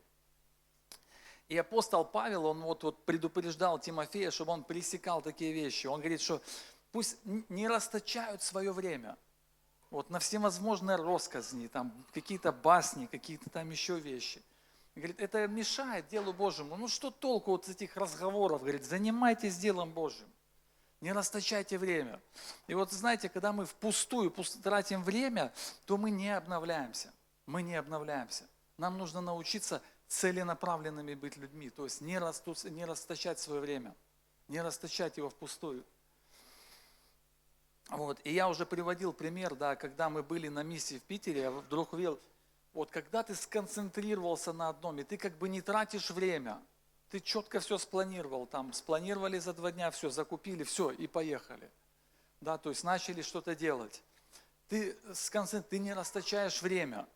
И 1.48 1.58
апостол 1.58 2.06
Павел, 2.06 2.46
он 2.46 2.62
вот, 2.62 2.84
вот 2.84 3.06
предупреждал 3.06 3.80
Тимофея, 3.80 4.30
чтобы 4.30 4.52
он 4.52 4.64
пресекал 4.64 5.24
такие 5.24 5.52
вещи. 5.52 5.88
Он 5.88 6.00
говорит, 6.00 6.22
что 6.22 6.42
пусть 6.92 7.18
не 7.26 7.68
расточают 7.68 8.44
свое 8.44 8.72
время– 8.72 9.18
вот 9.92 10.10
на 10.10 10.20
всевозможные 10.20 10.98
росказни, 10.98 11.68
там 11.68 11.92
какие-то 12.14 12.52
басни, 12.52 13.08
какие-то 13.08 13.50
там 13.50 13.70
еще 13.72 14.00
вещи. 14.00 14.42
Говорит, 14.96 15.20
это 15.20 15.48
мешает 15.48 16.08
делу 16.10 16.34
Божьему. 16.34 16.76
Ну 16.76 16.88
что 16.88 17.10
толку 17.10 17.52
вот 17.52 17.68
этих 17.68 17.96
разговоров? 17.96 18.62
Говорит, 18.62 18.86
занимайтесь 18.86 19.58
делом 19.58 19.92
Божьим. 19.92 20.28
Не 21.02 21.14
расточайте 21.14 21.78
время. 21.78 22.20
И 22.68 22.74
вот 22.74 22.92
знаете, 22.92 23.30
когда 23.30 23.54
мы 23.54 23.66
впустую 23.66 24.32
тратим 24.62 25.04
время, 25.04 25.54
то 25.86 25.98
мы 25.98 26.12
не 26.12 26.36
обновляемся. 26.36 27.14
Мы 27.46 27.62
не 27.62 27.76
обновляемся. 27.76 28.46
Нам 28.78 28.98
нужно 28.98 29.22
научиться 29.22 29.82
целенаправленными 30.08 31.14
быть 31.14 31.38
людьми. 31.38 31.70
То 31.70 31.86
есть 31.86 32.02
не, 32.02 32.20
растут, 32.20 32.64
не 32.66 32.84
расточать 32.86 33.40
свое 33.40 33.62
время. 33.62 33.96
Не 34.50 34.62
расточать 34.62 35.18
его 35.18 35.30
впустую. 35.30 35.86
Вот. 37.90 38.20
И 38.24 38.34
я 38.34 38.50
уже 38.50 38.66
приводил 38.66 39.14
пример, 39.14 39.56
да, 39.56 39.76
когда 39.76 40.10
мы 40.10 40.22
были 40.22 40.48
на 40.48 40.64
миссии 40.64 41.00
в 41.00 41.04
Питере, 41.04 41.42
я 41.42 41.52
вдруг 41.52 41.94
увидел, 41.94 42.20
вот 42.74 42.92
когда 42.92 43.24
ты 43.24 43.36
сконцентрировался 43.36 44.54
на 44.54 44.70
одном, 44.70 45.00
и 45.00 45.04
ты 45.04 45.18
как 45.18 45.38
бы 45.38 45.50
не 45.50 45.62
тратишь 45.62 46.12
время, 46.12 46.62
ты 47.10 47.20
четко 47.20 47.60
все 47.60 47.78
спланировал, 47.78 48.46
там, 48.46 48.72
спланировали 48.74 49.40
за 49.40 49.54
два 49.54 49.72
дня, 49.72 49.92
все, 49.92 50.10
закупили, 50.10 50.64
все, 50.64 50.92
и 50.92 51.08
поехали. 51.08 51.70
Да, 52.42 52.58
то 52.58 52.70
есть 52.70 52.84
начали 52.84 53.22
что-то 53.22 53.56
делать. 53.56 54.02
Ты, 54.70 54.94
ты 55.70 55.80
не 55.80 55.94
расточаешь 55.94 56.62
время. 56.62 57.08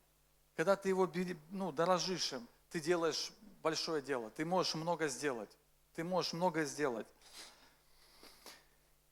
Когда 0.55 0.75
ты 0.75 0.89
его 0.89 1.09
ну, 1.49 1.71
дорожишь 1.71 2.33
им, 2.33 2.47
ты 2.71 2.79
делаешь 2.79 3.31
большое 3.61 4.01
дело, 4.01 4.29
ты 4.31 4.45
можешь 4.45 4.75
много 4.75 5.07
сделать. 5.07 5.49
Ты 5.95 6.03
можешь 6.03 6.33
много 6.33 6.65
сделать. 6.65 7.07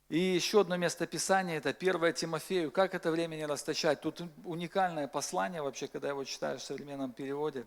И 0.10 0.20
еще 0.20 0.62
одно 0.62 0.76
место 0.76 1.08
Писания, 1.08 1.58
это 1.58 1.70
1 1.70 2.14
Тимофею. 2.14 2.72
Как 2.72 2.94
это 2.94 3.12
время 3.12 3.36
не 3.36 3.46
расточать? 3.46 4.02
Тут 4.02 4.22
уникальное 4.44 5.08
послание 5.08 5.62
вообще, 5.62 5.88
когда 5.88 6.10
его 6.10 6.26
читаешь 6.26 6.62
в 6.62 6.66
современном 6.66 7.14
переводе. 7.14 7.66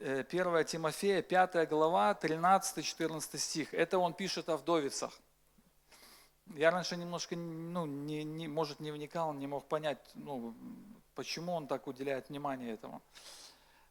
1 0.00 0.56
э, 0.56 0.64
Тимофея, 0.64 1.22
5 1.22 1.68
глава, 1.68 2.18
13-14 2.20 3.38
стих. 3.38 3.74
Это 3.74 3.98
он 3.98 4.14
пишет 4.14 4.48
о 4.48 4.56
вдовицах. 4.56 5.12
Я 6.56 6.70
раньше 6.70 6.96
немножко, 6.96 7.36
ну, 7.36 7.86
не, 7.86 8.22
не, 8.22 8.48
может, 8.48 8.80
не 8.80 8.90
вникал, 8.90 9.32
не 9.32 9.46
мог 9.46 9.66
понять, 9.66 9.98
ну, 10.14 10.54
почему 11.14 11.52
он 11.52 11.66
так 11.66 11.86
уделяет 11.86 12.28
внимание 12.28 12.74
этому. 12.74 13.00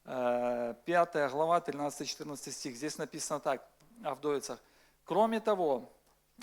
5 0.05 0.75
э, 0.85 1.29
глава, 1.29 1.59
13-14 1.59 2.51
стих. 2.51 2.75
Здесь 2.75 2.97
написано 2.97 3.39
так, 3.39 3.67
о 4.03 4.15
вдовицах. 4.15 4.59
Кроме 5.05 5.39
того, 5.39 5.89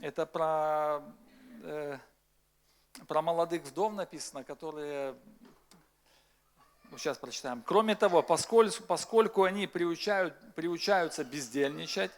это 0.00 0.26
про, 0.26 1.02
э, 1.62 1.98
про 3.06 3.22
молодых 3.22 3.62
вдов 3.62 3.92
написано, 3.92 4.44
которые, 4.44 5.14
сейчас 6.98 7.18
прочитаем. 7.18 7.62
Кроме 7.66 7.94
того, 7.94 8.22
поскольку, 8.22 8.82
поскольку 8.84 9.44
они 9.44 9.66
приучают, 9.66 10.34
приучаются 10.54 11.24
бездельничать, 11.24 12.10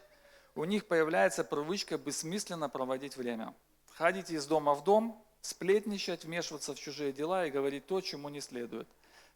у 0.54 0.64
них 0.64 0.86
появляется 0.86 1.44
привычка 1.44 1.98
бессмысленно 1.98 2.68
проводить 2.68 3.16
время. 3.16 3.54
Ходить 3.94 4.30
из 4.30 4.46
дома 4.46 4.74
в 4.74 4.84
дом, 4.84 5.22
сплетничать, 5.40 6.24
вмешиваться 6.24 6.74
в 6.74 6.78
чужие 6.78 7.12
дела 7.12 7.46
и 7.46 7.50
говорить 7.50 7.86
то, 7.86 8.00
чему 8.00 8.28
не 8.28 8.40
следует. 8.40 8.88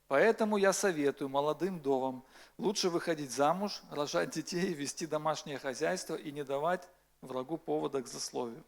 Поэтому 0.08 0.56
я 0.56 0.72
советую 0.72 1.28
молодым 1.28 1.78
вдовам 1.78 2.24
лучше 2.58 2.90
выходить 2.90 3.32
замуж, 3.32 3.82
рожать 3.90 4.30
детей, 4.30 4.72
вести 4.72 5.06
домашнее 5.06 5.58
хозяйство 5.58 6.14
и 6.14 6.30
не 6.30 6.44
давать 6.44 6.88
врагу 7.22 7.58
повода 7.58 8.02
к 8.02 8.06
засловию. 8.06 8.62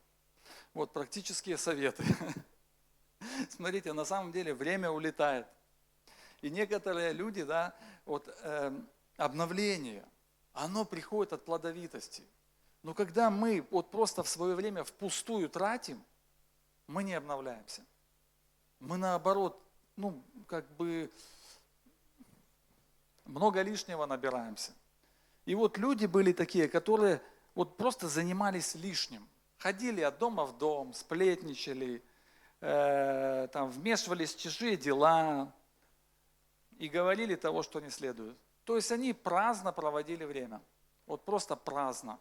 Вот 0.75 0.93
практические 0.93 1.57
советы. 1.57 2.05
Смотрите, 3.51 3.93
на 3.93 4.05
самом 4.05 4.33
деле 4.33 4.53
время 4.53 4.91
улетает. 4.91 5.47
И 6.41 6.51
некоторые 6.51 7.13
люди, 7.13 7.43
да, 7.43 7.75
вот 8.05 8.29
э, 8.43 8.73
обновление, 9.17 10.05
оно 10.53 10.85
приходит 10.85 11.33
от 11.33 11.45
плодовитости. 11.45 12.25
Но 12.83 12.95
когда 12.95 13.31
мы 13.31 13.67
вот 13.71 13.91
просто 13.91 14.23
в 14.23 14.29
свое 14.29 14.55
время 14.55 14.85
впустую 14.85 15.49
тратим, 15.49 16.03
мы 16.87 17.03
не 17.03 17.15
обновляемся. 17.15 17.83
Мы 18.81 18.97
наоборот, 18.97 19.61
ну, 19.97 20.23
как 20.47 20.71
бы 20.77 21.11
много 23.25 23.63
лишнего 23.63 24.07
набираемся. 24.07 24.73
И 25.45 25.55
вот 25.55 25.77
люди 25.77 26.07
были 26.07 26.33
такие, 26.33 26.69
которые 26.69 27.21
вот 27.55 27.77
просто 27.77 28.09
занимались 28.09 28.75
лишним. 28.75 29.29
Ходили 29.59 30.03
от 30.03 30.19
дома 30.19 30.45
в 30.45 30.57
дом, 30.57 30.95
сплетничали, 30.95 32.03
э, 32.61 33.49
там, 33.53 33.71
вмешивались 33.71 34.35
в 34.35 34.41
чужие 34.41 34.77
дела 34.77 35.53
и 36.79 36.89
говорили 36.89 37.35
того, 37.35 37.63
что 37.63 37.81
не 37.81 37.91
следует. 37.91 38.37
То 38.65 38.77
есть 38.77 38.91
они 38.93 39.13
праздно 39.13 39.73
проводили 39.73 40.25
время. 40.25 40.61
Вот 41.07 41.25
просто 41.25 41.57
праздно 41.57 42.19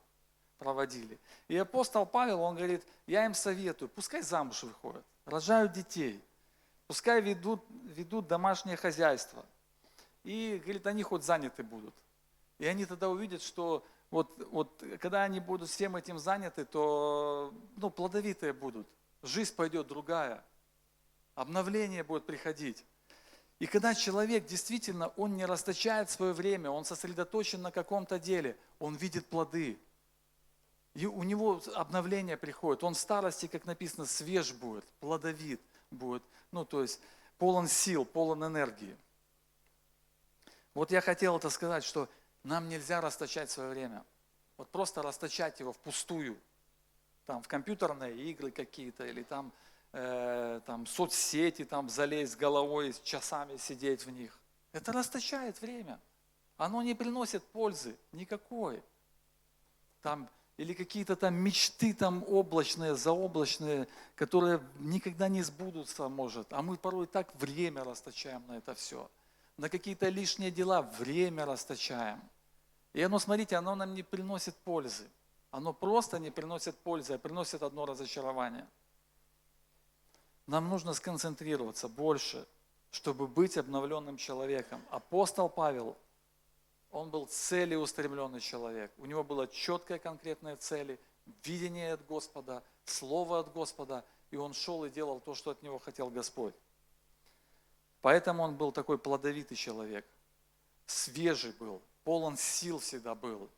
проводили. 0.58 1.20
И 1.48 1.58
апостол 1.58 2.06
Павел, 2.06 2.42
он 2.42 2.56
говорит, 2.56 2.84
я 3.06 3.26
им 3.26 3.34
советую, 3.34 3.90
пускай 3.90 4.22
замуж 4.22 4.64
выходят, 4.64 5.04
рожают 5.26 5.74
детей, 5.74 6.24
пускай 6.88 7.22
ведут, 7.22 7.64
ведут 7.84 8.28
домашнее 8.28 8.78
хозяйство. 8.78 9.46
И, 10.24 10.60
говорит, 10.64 10.88
они 10.88 11.04
хоть 11.04 11.24
заняты 11.24 11.64
будут. 11.64 11.94
И 12.60 12.66
они 12.66 12.86
тогда 12.86 13.10
увидят, 13.10 13.42
что 13.42 13.86
вот, 14.10 14.32
вот 14.52 14.84
когда 15.00 15.24
они 15.24 15.40
будут 15.40 15.70
всем 15.70 15.96
этим 15.96 16.18
заняты, 16.18 16.66
то 16.66 17.54
ну, 17.76 17.90
плодовитые 17.90 18.54
будут. 18.54 18.88
Жизнь 19.22 19.56
пойдет 19.56 19.88
другая. 19.88 20.44
Обновление 21.36 22.04
будет 22.04 22.26
приходить. 22.26 22.84
И 23.60 23.66
когда 23.66 23.96
человек 23.96 24.46
действительно, 24.46 25.08
он 25.18 25.36
не 25.36 25.46
расточает 25.46 26.10
свое 26.10 26.34
время, 26.34 26.70
он 26.70 26.86
сосредоточен 26.86 27.62
на 27.62 27.72
каком-то 27.72 28.20
деле, 28.20 28.56
он 28.80 28.96
видит 28.96 29.26
плоды. 29.26 29.80
И 30.94 31.06
у 31.06 31.24
него 31.24 31.62
обновление 31.74 32.38
приходит. 32.38 32.84
Он 32.84 32.94
в 32.94 32.98
старости, 32.98 33.48
как 33.48 33.66
написано, 33.66 34.06
свеж 34.06 34.54
будет, 34.54 34.84
плодовит 35.00 35.62
будет. 35.92 36.24
Ну, 36.52 36.66
то 36.66 36.82
есть 36.82 37.00
полон 37.38 37.68
сил, 37.68 38.06
полон 38.06 38.46
энергии. 38.46 38.96
Вот 40.74 40.92
я 40.92 41.02
хотел 41.02 41.38
это 41.38 41.50
сказать, 41.50 41.84
что 41.84 42.08
нам 42.44 42.70
нельзя 42.70 43.02
расточать 43.02 43.50
свое 43.50 43.70
время. 43.70 44.04
Вот 44.58 44.70
просто 44.70 45.02
расточать 45.02 45.60
его 45.60 45.74
впустую. 45.74 46.38
Там 47.26 47.42
в 47.42 47.48
компьютерные 47.48 48.16
игры 48.16 48.52
какие-то 48.52 49.06
или 49.06 49.24
там 49.24 49.52
э, 49.94 50.62
там, 50.66 50.86
соцсети, 50.86 51.66
там, 51.66 51.90
залезть 51.90 52.38
головой, 52.38 52.94
часами 53.04 53.58
сидеть 53.58 54.06
в 54.06 54.12
них. 54.12 54.38
Это 54.72 54.92
расточает 54.92 55.60
время. 55.62 56.00
Оно 56.58 56.82
не 56.82 56.94
приносит 56.94 57.44
пользы 57.44 57.96
никакой. 58.12 58.82
Там, 60.02 60.30
или 60.58 60.74
какие-то 60.74 61.16
там 61.16 61.36
мечты 61.36 61.94
там 61.94 62.24
облачные, 62.28 62.96
заоблачные, 62.96 63.88
которые 64.16 64.62
никогда 64.80 65.28
не 65.28 65.44
сбудутся, 65.44 66.08
может. 66.10 66.52
А 66.54 66.62
мы 66.62 66.78
порой 66.78 67.08
так 67.08 67.34
время 67.36 67.84
расточаем 67.84 68.44
на 68.48 68.58
это 68.58 68.74
все. 68.74 69.10
На 69.58 69.70
какие-то 69.70 70.10
лишние 70.10 70.52
дела 70.52 70.82
время 70.82 71.46
расточаем. 71.46 72.22
И 72.94 73.02
оно, 73.02 73.20
смотрите, 73.20 73.56
оно 73.56 73.76
нам 73.76 73.94
не 73.94 74.04
приносит 74.04 74.56
пользы. 74.56 75.08
Оно 75.52 75.74
просто 75.74 76.20
не 76.20 76.32
приносит 76.32 76.76
пользы, 76.78 77.14
а 77.14 77.18
приносит 77.18 77.64
одно 77.64 77.86
разочарование– 77.86 78.68
нам 80.48 80.70
нужно 80.70 80.94
сконцентрироваться 80.94 81.88
больше, 81.88 82.48
чтобы 82.90 83.28
быть 83.28 83.58
обновленным 83.58 84.18
человеком. 84.18 84.82
Апостол 84.90 85.50
Павел, 85.50 85.98
он 86.90 87.10
был 87.10 87.28
целеустремленный 87.28 88.40
человек. 88.40 88.92
У 88.98 89.06
него 89.06 89.24
была 89.24 89.48
четкая 89.48 90.00
конкретная 90.00 90.56
цель, 90.56 91.00
видение 91.44 91.94
от 91.94 92.06
Господа, 92.06 92.64
слово 92.86 93.40
от 93.40 93.52
Господа, 93.52 94.06
и 94.32 94.38
он 94.38 94.54
шел 94.54 94.86
и 94.86 94.90
делал 94.90 95.20
то, 95.20 95.36
что 95.36 95.52
от 95.52 95.62
него 95.62 95.80
хотел 95.80 96.10
Господь. 96.10 96.56
Поэтому 98.02 98.44
он 98.44 98.56
был 98.56 98.72
такой 98.72 98.98
плодовитый 98.98 99.58
человек, 99.58 100.06
свежий 100.86 101.52
был, 101.52 101.82
полон 102.06 102.38
сил 102.38 102.80
всегда 102.80 103.16
был, 103.16 103.50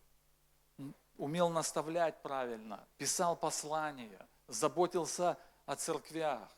умел 1.17 1.49
наставлять 1.49 2.19
правильно, 2.23 2.83
писал 2.97 3.35
послания, 3.35 4.25
заботился 4.47 5.37
о 5.67 5.75
церквях, 5.75 6.49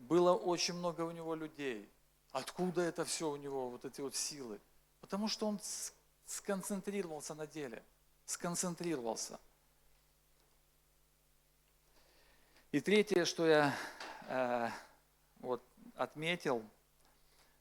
было 0.00 0.34
очень 0.34 0.74
много 0.74 1.02
у 1.02 1.10
него 1.10 1.34
людей. 1.34 1.88
Откуда 2.32 2.82
это 2.82 3.04
все 3.04 3.30
у 3.30 3.36
него, 3.36 3.70
вот 3.70 3.84
эти 3.84 4.00
вот 4.00 4.16
силы? 4.16 4.60
Потому 5.00 5.28
что 5.28 5.46
он 5.46 5.60
сконцентрировался 6.26 7.34
на 7.34 7.46
деле, 7.46 7.84
сконцентрировался. 8.24 9.38
И 12.72 12.80
третье, 12.80 13.24
что 13.24 13.46
я 13.46 13.76
э, 14.28 14.70
вот 15.40 15.62
отметил, 15.96 16.62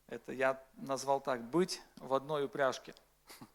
это 0.07 0.31
я 0.33 0.63
назвал 0.75 1.19
так, 1.19 1.43
быть 1.43 1.81
в 1.97 2.13
одной 2.13 2.45
упряжке. 2.45 2.95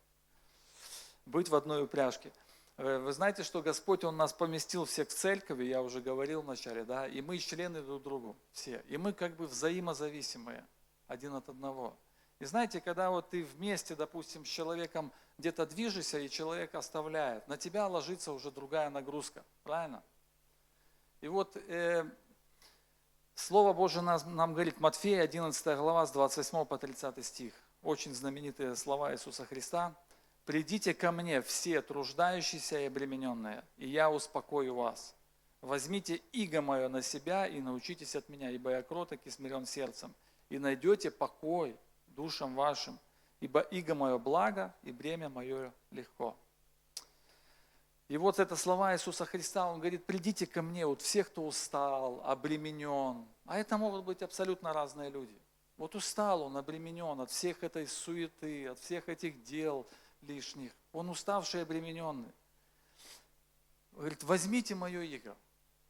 Быть 1.26 1.48
в 1.48 1.54
одной 1.54 1.82
упряжке. 1.82 2.32
Э, 2.76 2.98
вы 2.98 3.12
знаете, 3.12 3.42
что 3.42 3.62
Господь, 3.62 4.04
Он 4.04 4.16
нас 4.16 4.32
поместил 4.32 4.84
всех 4.84 5.08
в 5.08 5.12
церковь, 5.14 5.60
я 5.60 5.82
уже 5.82 6.00
говорил 6.00 6.42
вначале, 6.42 6.84
да, 6.84 7.06
и 7.06 7.20
мы 7.20 7.38
члены 7.38 7.82
друг 7.82 8.02
другу 8.02 8.36
все. 8.52 8.84
И 8.88 8.96
мы 8.96 9.12
как 9.12 9.36
бы 9.36 9.46
взаимозависимые 9.46 10.66
один 11.06 11.34
от 11.34 11.48
одного. 11.48 11.96
И 12.40 12.44
знаете, 12.44 12.80
когда 12.80 13.10
вот 13.10 13.30
ты 13.30 13.44
вместе, 13.44 13.94
допустим, 13.94 14.44
с 14.44 14.48
человеком 14.48 15.12
где-то 15.38 15.66
движешься, 15.66 16.18
и 16.18 16.28
человек 16.28 16.74
оставляет, 16.74 17.46
на 17.48 17.56
тебя 17.56 17.86
ложится 17.86 18.32
уже 18.32 18.50
другая 18.50 18.90
нагрузка, 18.90 19.44
правильно? 19.62 20.02
И 21.20 21.28
вот 21.28 21.56
э, 21.56 22.04
Слово 23.36 23.72
Божие 23.72 24.02
нам, 24.02 24.20
нам 24.34 24.52
говорит, 24.52 24.80
Матфея, 24.80 25.22
11 25.22 25.64
глава, 25.78 26.06
с 26.06 26.10
28 26.10 26.64
по 26.66 26.76
30 26.76 27.24
стих. 27.24 27.54
Очень 27.82 28.14
знаменитые 28.14 28.74
слова 28.74 29.12
Иисуса 29.12 29.46
Христа– 29.46 29.94
Придите 30.44 30.92
ко 30.92 31.10
мне 31.10 31.40
все 31.40 31.80
труждающиеся 31.80 32.80
и 32.80 32.84
обремененные, 32.86 33.64
и 33.78 33.88
я 33.88 34.10
успокою 34.10 34.74
вас. 34.74 35.14
Возьмите 35.62 36.16
иго 36.32 36.60
мое 36.60 36.88
на 36.90 37.00
себя 37.00 37.46
и 37.46 37.62
научитесь 37.62 38.14
от 38.14 38.28
меня, 38.28 38.50
ибо 38.50 38.70
я 38.70 38.82
кроток 38.82 39.20
и 39.24 39.30
смирен 39.30 39.64
сердцем, 39.64 40.14
и 40.50 40.58
найдете 40.58 41.10
покой 41.10 41.78
душам 42.08 42.54
вашим, 42.54 42.98
ибо 43.40 43.60
иго 43.60 43.94
мое 43.94 44.18
благо, 44.18 44.74
и 44.82 44.92
бремя 44.92 45.30
мое 45.30 45.72
легко. 45.90 46.36
И 48.08 48.18
вот 48.18 48.38
это 48.38 48.54
слова 48.54 48.92
Иисуса 48.92 49.24
Христа, 49.24 49.66
Он 49.66 49.78
говорит, 49.78 50.04
придите 50.04 50.46
ко 50.46 50.60
мне, 50.60 50.84
вот 50.84 51.00
все, 51.00 51.24
кто 51.24 51.46
устал, 51.46 52.20
обременен. 52.22 53.26
А 53.46 53.58
это 53.58 53.78
могут 53.78 54.04
быть 54.04 54.20
абсолютно 54.20 54.74
разные 54.74 55.08
люди. 55.08 55.40
Вот 55.78 55.94
устал 55.94 56.42
он, 56.42 56.58
обременен 56.58 57.18
от 57.18 57.30
всех 57.30 57.64
этой 57.64 57.86
суеты, 57.86 58.68
от 58.68 58.78
всех 58.78 59.08
этих 59.08 59.42
дел– 59.42 59.86
лишних. 60.26 60.72
Он 60.92 61.10
уставший 61.10 61.60
и 61.60 61.62
обремененный. 61.62 62.32
Говорит, 63.92 64.22
возьмите 64.24 64.74
мое 64.74 65.02
иго. 65.02 65.36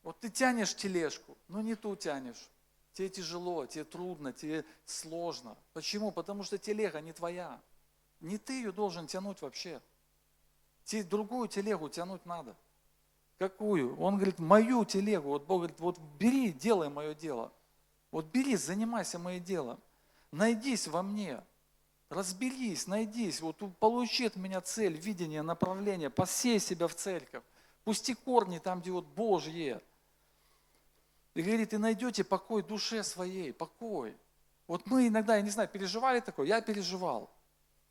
Вот 0.02 0.20
ты 0.20 0.28
тянешь 0.28 0.76
тележку, 0.76 1.36
но 1.48 1.62
не 1.62 1.74
ту 1.74 1.96
тянешь. 1.96 2.48
Тебе 2.92 3.08
тяжело, 3.08 3.66
тебе 3.66 3.84
трудно, 3.84 4.32
тебе 4.32 4.64
сложно. 4.84 5.56
Почему? 5.72 6.12
Потому 6.12 6.44
что 6.44 6.58
телега 6.58 7.00
не 7.00 7.12
твоя. 7.12 7.60
Не 8.20 8.38
ты 8.38 8.52
ее 8.54 8.72
должен 8.72 9.06
тянуть 9.06 9.40
вообще. 9.42 9.80
Тебе 10.84 11.02
другую 11.02 11.48
телегу 11.48 11.88
тянуть 11.88 12.24
надо. 12.26 12.54
Какую? 13.38 13.98
Он 13.98 14.16
говорит, 14.16 14.38
мою 14.38 14.84
телегу. 14.84 15.30
Вот 15.30 15.44
Бог 15.44 15.60
говорит, 15.60 15.80
вот 15.80 15.98
бери, 16.18 16.52
делай 16.52 16.88
мое 16.88 17.14
дело. 17.14 17.50
Вот 18.10 18.26
бери, 18.26 18.54
занимайся 18.56 19.18
моим 19.18 19.42
делом. 19.42 19.80
Найдись 20.30 20.86
во 20.86 21.02
мне. 21.02 21.42
Разберись, 22.10 22.86
найдись, 22.86 23.40
вот 23.40 23.56
получи 23.78 24.26
от 24.26 24.36
меня 24.36 24.60
цель, 24.60 24.96
видение, 24.96 25.42
направление, 25.42 26.10
посей 26.10 26.60
себя 26.60 26.86
в 26.86 26.94
церковь, 26.94 27.42
пусти 27.82 28.14
корни 28.14 28.58
там, 28.58 28.80
где 28.80 28.90
вот 28.90 29.06
Божье. 29.06 29.80
И 31.34 31.42
говорит, 31.42 31.72
и 31.72 31.78
найдете 31.78 32.22
покой 32.22 32.62
душе 32.62 33.02
своей, 33.02 33.52
покой. 33.52 34.16
Вот 34.66 34.86
мы 34.86 35.08
иногда, 35.08 35.36
я 35.36 35.42
не 35.42 35.50
знаю, 35.50 35.68
переживали 35.68 36.20
такое, 36.20 36.46
я 36.46 36.60
переживал. 36.60 37.30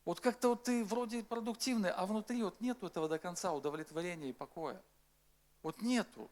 Вот 0.04 0.20
как-то 0.20 0.50
вот 0.50 0.64
ты 0.64 0.84
вроде 0.84 1.22
продуктивный, 1.22 1.90
а 1.90 2.06
внутри 2.06 2.42
вот 2.42 2.60
нету 2.60 2.86
этого 2.86 3.08
до 3.08 3.18
конца 3.18 3.52
удовлетворения 3.52 4.30
и 4.30 4.32
покоя. 4.32 4.80
Вот 5.62 5.82
нету. 5.82 6.30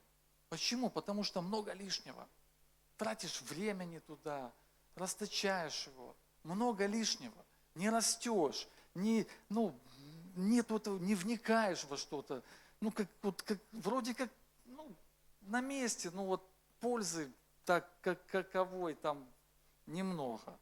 Почему? 0.48 0.88
Потому 0.88 1.24
что 1.24 1.40
много 1.42 1.72
лишнего. 1.72 2.28
Тратишь 2.96 3.42
времени 3.42 3.98
туда, 4.00 4.52
расточаешь 4.94 5.86
его. 5.86 6.14
Много 6.44 6.86
лишнего 6.86 7.44
не 7.74 7.90
растешь, 7.90 8.68
не, 8.94 9.26
ну, 9.48 9.74
нет 10.36 10.70
этого, 10.70 10.98
не 10.98 11.14
вникаешь 11.14 11.84
во 11.84 11.96
что-то. 11.96 12.42
Ну, 12.80 12.90
как, 12.90 13.06
вот, 13.22 13.42
как, 13.42 13.58
вроде 13.72 14.14
как 14.14 14.28
ну, 14.66 14.94
на 15.42 15.60
месте, 15.60 16.10
ну 16.12 16.24
вот 16.24 16.46
пользы 16.80 17.30
так 17.64 17.88
как, 18.00 18.24
каковой 18.26 18.94
там 18.94 19.24
немного. 19.86 20.58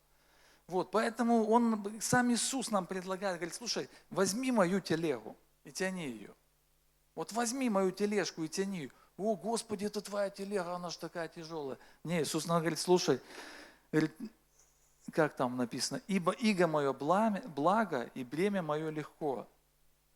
Вот, 0.66 0.90
поэтому 0.90 1.48
он, 1.48 2.00
сам 2.00 2.32
Иисус 2.32 2.70
нам 2.70 2.86
предлагает, 2.86 3.36
говорит, 3.36 3.54
слушай, 3.54 3.88
возьми 4.10 4.52
мою 4.52 4.80
телегу 4.80 5.36
и 5.64 5.72
тяни 5.72 6.06
ее. 6.06 6.32
Вот 7.16 7.32
возьми 7.32 7.68
мою 7.68 7.90
тележку 7.90 8.44
и 8.44 8.48
тяни 8.48 8.78
ее. 8.82 8.90
О, 9.16 9.34
Господи, 9.34 9.84
это 9.84 10.00
твоя 10.00 10.30
телега, 10.30 10.76
она 10.76 10.90
же 10.90 10.98
такая 10.98 11.28
тяжелая. 11.28 11.76
Не, 12.04 12.22
Иисус 12.22 12.46
нам 12.46 12.60
говорит, 12.60 12.78
слушай, 12.78 13.20
говорит, 13.90 14.12
как 15.12 15.34
там 15.36 15.56
написано, 15.56 16.00
ибо 16.06 16.32
иго 16.32 16.66
мое 16.66 16.92
благо, 16.92 18.10
и 18.14 18.24
бремя 18.24 18.62
мое 18.62 18.90
легко. 18.90 19.46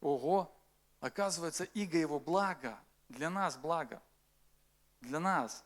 Ого, 0.01 0.55
оказывается, 1.01 1.65
иго 1.65 1.99
его 1.99 2.21
благо, 2.21 2.79
для 3.09 3.31
нас 3.31 3.57
благо, 3.57 4.03
для 5.01 5.21
нас, 5.21 5.65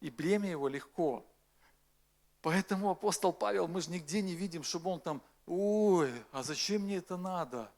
и 0.00 0.10
бремя 0.10 0.50
его 0.50 0.68
легко. 0.68 1.24
Поэтому 2.42 2.90
апостол 2.90 3.32
Павел, 3.32 3.66
мы 3.68 3.80
же 3.80 3.90
нигде 3.90 4.22
не 4.22 4.34
видим, 4.34 4.62
чтобы 4.62 4.90
он 4.90 5.00
там, 5.00 5.22
ой, 5.46 6.12
а 6.32 6.42
зачем 6.42 6.82
мне 6.82 6.96
это 6.96 7.16
надо? 7.16 7.70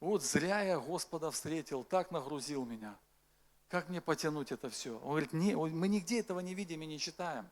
Вот 0.00 0.22
зря 0.22 0.62
я 0.62 0.78
Господа 0.78 1.30
встретил, 1.30 1.84
так 1.84 2.10
нагрузил 2.10 2.64
меня. 2.64 2.96
Как 3.68 3.88
мне 3.88 4.00
потянуть 4.00 4.50
это 4.52 4.70
все? 4.70 4.96
Он 5.00 5.10
говорит, 5.10 5.32
не, 5.32 5.54
мы 5.54 5.88
нигде 5.88 6.20
этого 6.20 6.40
не 6.40 6.54
видим 6.54 6.82
и 6.82 6.86
не 6.86 6.98
читаем. 6.98 7.50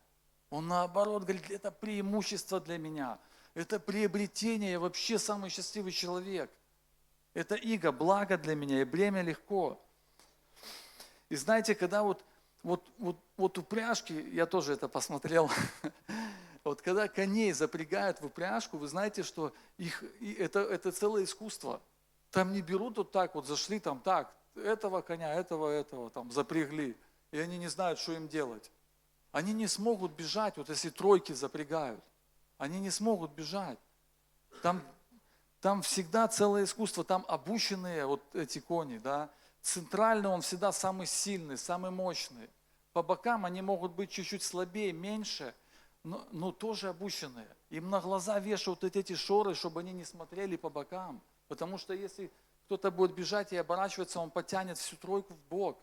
Он 0.56 0.68
наоборот 0.68 1.24
говорит, 1.24 1.50
это 1.50 1.70
преимущество 1.70 2.60
для 2.60 2.78
меня, 2.78 3.18
это 3.52 3.78
приобретение, 3.78 4.72
я 4.72 4.80
вообще 4.80 5.18
самый 5.18 5.50
счастливый 5.50 5.92
человек. 5.92 6.50
Это 7.34 7.56
иго, 7.56 7.92
благо 7.92 8.38
для 8.38 8.54
меня, 8.54 8.80
и 8.80 8.84
бремя 8.84 9.20
легко. 9.20 9.78
И 11.28 11.36
знаете, 11.36 11.74
когда 11.74 12.02
вот, 12.02 12.24
вот, 12.62 12.82
вот, 12.96 13.18
вот 13.36 13.58
упряжки, 13.58 14.14
я 14.32 14.46
тоже 14.46 14.72
это 14.72 14.88
посмотрел, 14.88 15.50
вот 16.64 16.80
когда 16.80 17.06
коней 17.06 17.52
запрягают 17.52 18.22
в 18.22 18.24
упряжку, 18.24 18.78
вы 18.78 18.88
знаете, 18.88 19.24
что 19.24 19.52
их, 19.76 20.02
это, 20.38 20.60
это 20.60 20.90
целое 20.90 21.24
искусство. 21.24 21.82
Там 22.30 22.54
не 22.54 22.62
берут 22.62 22.96
вот 22.96 23.12
так, 23.12 23.34
вот 23.34 23.46
зашли 23.46 23.78
там 23.78 24.00
так, 24.00 24.34
этого 24.54 25.02
коня, 25.02 25.34
этого, 25.34 25.68
этого, 25.68 26.08
там 26.08 26.32
запрягли, 26.32 26.96
и 27.30 27.38
они 27.38 27.58
не 27.58 27.68
знают, 27.68 27.98
что 27.98 28.12
им 28.12 28.26
делать. 28.26 28.72
Они 29.32 29.52
не 29.52 29.66
смогут 29.66 30.12
бежать, 30.12 30.56
вот 30.56 30.68
если 30.68 30.90
тройки 30.90 31.32
запрягают. 31.32 32.02
Они 32.58 32.80
не 32.80 32.90
смогут 32.90 33.32
бежать. 33.32 33.78
Там, 34.62 34.82
там 35.60 35.82
всегда 35.82 36.28
целое 36.28 36.64
искусство, 36.64 37.04
там 37.04 37.24
обученные 37.28 38.06
вот 38.06 38.22
эти 38.34 38.58
кони, 38.58 38.98
да. 38.98 39.30
Центральный 39.60 40.28
он 40.28 40.42
всегда 40.42 40.72
самый 40.72 41.06
сильный, 41.06 41.58
самый 41.58 41.90
мощный. 41.90 42.48
По 42.92 43.02
бокам 43.02 43.44
они 43.44 43.60
могут 43.60 43.92
быть 43.92 44.10
чуть-чуть 44.10 44.42
слабее, 44.42 44.92
меньше, 44.92 45.54
но, 46.02 46.26
но 46.30 46.52
тоже 46.52 46.88
обученные. 46.88 47.48
Им 47.70 47.90
на 47.90 48.00
глаза 48.00 48.38
вешают 48.38 48.82
вот 48.82 48.96
эти 48.96 49.14
шоры, 49.14 49.54
чтобы 49.54 49.80
они 49.80 49.92
не 49.92 50.04
смотрели 50.04 50.56
по 50.56 50.70
бокам. 50.70 51.20
Потому 51.48 51.78
что 51.78 51.92
если 51.92 52.30
кто-то 52.66 52.90
будет 52.90 53.14
бежать 53.14 53.52
и 53.52 53.56
оборачиваться, 53.56 54.20
он 54.20 54.30
потянет 54.30 54.78
всю 54.78 54.96
тройку 54.96 55.34
в 55.34 55.40
бок, 55.48 55.78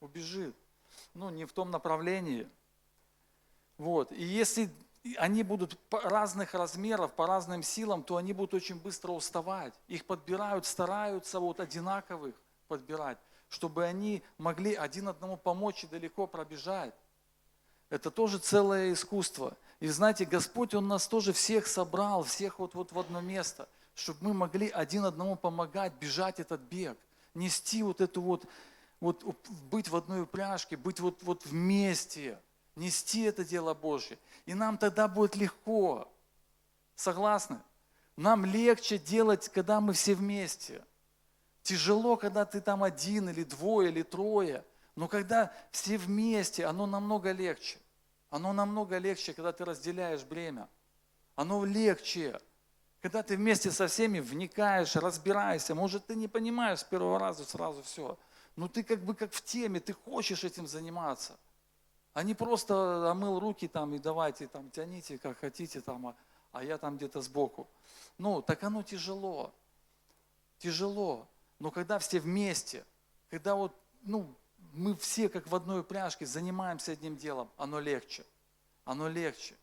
убежит. 0.00 0.54
Ну, 1.14 1.30
не 1.30 1.44
в 1.44 1.52
том 1.52 1.70
направлении. 1.70 2.48
Вот. 3.78 4.10
И 4.12 4.24
если 4.24 4.70
они 5.16 5.44
будут 5.44 5.78
разных 5.90 6.54
размеров, 6.54 7.14
по 7.14 7.26
разным 7.26 7.62
силам, 7.62 8.02
то 8.02 8.16
они 8.16 8.32
будут 8.32 8.54
очень 8.54 8.76
быстро 8.76 9.12
уставать. 9.12 9.72
Их 9.86 10.04
подбирают, 10.04 10.66
стараются 10.66 11.40
вот 11.40 11.60
одинаковых 11.60 12.34
подбирать, 12.66 13.18
чтобы 13.48 13.84
они 13.84 14.22
могли 14.36 14.74
один 14.74 15.08
одному 15.08 15.36
помочь 15.36 15.84
и 15.84 15.86
далеко 15.86 16.26
пробежать. 16.26 16.94
Это 17.88 18.10
тоже 18.10 18.38
целое 18.38 18.92
искусство. 18.92 19.56
И 19.80 19.86
знаете, 19.86 20.24
Господь, 20.24 20.74
Он 20.74 20.88
нас 20.88 21.06
тоже 21.06 21.32
всех 21.32 21.68
собрал, 21.68 22.24
всех 22.24 22.58
вот, 22.58 22.74
вот 22.74 22.92
в 22.92 22.98
одно 22.98 23.20
место, 23.20 23.68
чтобы 23.94 24.26
мы 24.26 24.34
могли 24.34 24.68
один 24.68 25.04
одному 25.04 25.36
помогать, 25.36 25.92
бежать 25.94 26.40
этот 26.40 26.60
бег, 26.62 26.98
нести 27.34 27.82
вот 27.82 28.00
эту 28.00 28.20
вот, 28.20 28.44
вот 29.00 29.24
быть 29.70 29.88
в 29.88 29.96
одной 29.96 30.22
упряжке, 30.22 30.76
быть 30.76 30.98
вот, 30.98 31.22
вот 31.22 31.46
вместе– 31.46 32.40
нести 32.78 33.22
это 33.22 33.44
дело 33.44 33.74
Божье. 33.74 34.18
И 34.46 34.54
нам 34.54 34.78
тогда 34.78 35.08
будет 35.08 35.36
легко. 35.36 36.10
Согласны? 36.94 37.58
Нам 38.16 38.44
легче 38.44 38.98
делать, 38.98 39.48
когда 39.48 39.80
мы 39.80 39.92
все 39.92 40.14
вместе. 40.14 40.84
Тяжело, 41.62 42.16
когда 42.16 42.44
ты 42.44 42.60
там 42.60 42.82
один 42.82 43.28
или 43.28 43.44
двое 43.44 43.90
или 43.90 44.02
трое. 44.02 44.64
Но 44.96 45.06
когда 45.06 45.52
все 45.70 45.98
вместе, 45.98 46.64
оно 46.64 46.86
намного 46.86 47.32
легче. 47.32 47.78
Оно 48.30 48.52
намного 48.52 48.98
легче, 48.98 49.32
когда 49.32 49.52
ты 49.52 49.64
разделяешь 49.64 50.24
бремя. 50.24 50.68
Оно 51.36 51.64
легче. 51.64 52.40
Когда 53.00 53.22
ты 53.22 53.36
вместе 53.36 53.70
со 53.70 53.86
всеми 53.86 54.18
вникаешь, 54.18 54.96
разбираешься. 54.96 55.74
Может, 55.74 56.06
ты 56.06 56.16
не 56.16 56.26
понимаешь 56.26 56.80
с 56.80 56.84
первого 56.84 57.18
раза 57.18 57.44
сразу 57.44 57.82
все. 57.82 58.18
Но 58.56 58.66
ты 58.66 58.82
как 58.82 59.04
бы 59.04 59.14
как 59.14 59.32
в 59.32 59.44
теме, 59.44 59.78
ты 59.78 59.92
хочешь 59.92 60.42
этим 60.42 60.66
заниматься– 60.66 61.36
а 62.18 62.24
не 62.24 62.34
просто 62.34 63.12
омыл 63.12 63.38
руки 63.38 63.68
там 63.68 63.94
и 63.94 64.00
давайте 64.00 64.48
там 64.48 64.72
тяните, 64.72 65.18
как 65.18 65.38
хотите 65.38 65.80
там, 65.80 66.08
а, 66.08 66.16
а 66.50 66.64
я 66.64 66.76
там 66.76 66.96
где-то 66.96 67.20
сбоку. 67.20 67.68
Ну, 68.18 68.42
так 68.42 68.64
оно 68.64 68.82
тяжело. 68.82 69.54
Тяжело. 70.58 71.28
Но 71.60 71.70
когда 71.70 72.00
все 72.00 72.18
вместе, 72.18 72.84
когда 73.30 73.54
вот, 73.54 73.72
ну, 74.02 74.34
мы 74.72 74.96
все 74.96 75.28
как 75.28 75.46
в 75.46 75.54
одной 75.54 75.82
упряжке 75.82 76.26
занимаемся 76.26 76.90
одним 76.90 77.16
делом, 77.16 77.48
оно 77.56 77.78
легче. 77.78 78.24
Оно 78.84 79.08
легче. 79.08 79.54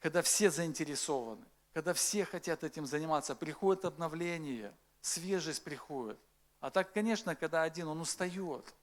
Когда 0.00 0.20
все 0.20 0.50
заинтересованы, 0.50 1.46
когда 1.72 1.94
все 1.94 2.26
хотят 2.26 2.62
этим 2.62 2.84
заниматься, 2.84 3.34
приходит 3.34 3.86
обновление, 3.86 4.70
свежесть 5.00 5.64
приходит. 5.64 6.18
А 6.60 6.70
так, 6.70 6.92
конечно, 6.92 7.34
когда 7.34 7.62
один, 7.62 7.88
он 7.88 8.02
устает. 8.02 8.74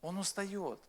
Он 0.00 0.18
устает 0.18 0.80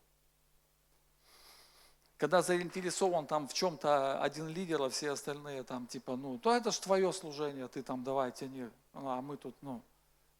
когда 2.23 2.41
заинтересован 2.41 3.27
там 3.27 3.49
в 3.49 3.53
чем-то 3.53 4.21
один 4.21 4.47
лидер, 4.47 4.81
а 4.81 4.89
все 4.89 5.11
остальные 5.11 5.63
там 5.63 5.87
типа, 5.87 6.15
ну, 6.15 6.37
то 6.37 6.55
это 6.55 6.71
же 6.71 6.79
твое 6.79 7.11
служение, 7.11 7.67
ты 7.67 7.83
там 7.83 8.01
давай 8.05 8.31
тяни, 8.31 8.69
а 8.93 9.21
мы 9.21 9.35
тут, 9.35 9.53
ну, 9.61 9.81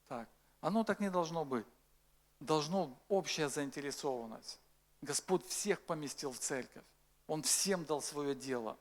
так. 0.08 0.26
Оно 0.62 0.82
так 0.82 0.98
не 1.00 1.10
должно 1.10 1.44
быть. 1.44 1.66
Должно 2.40 2.96
общая 3.10 3.50
заинтересованность. 3.50 4.58
Господь 5.02 5.46
всех 5.46 5.82
поместил 5.82 6.32
в 6.32 6.38
церковь. 6.38 6.84
Он 7.26 7.42
всем 7.42 7.84
дал 7.84 8.00
свое 8.00 8.34
дело. 8.34 8.78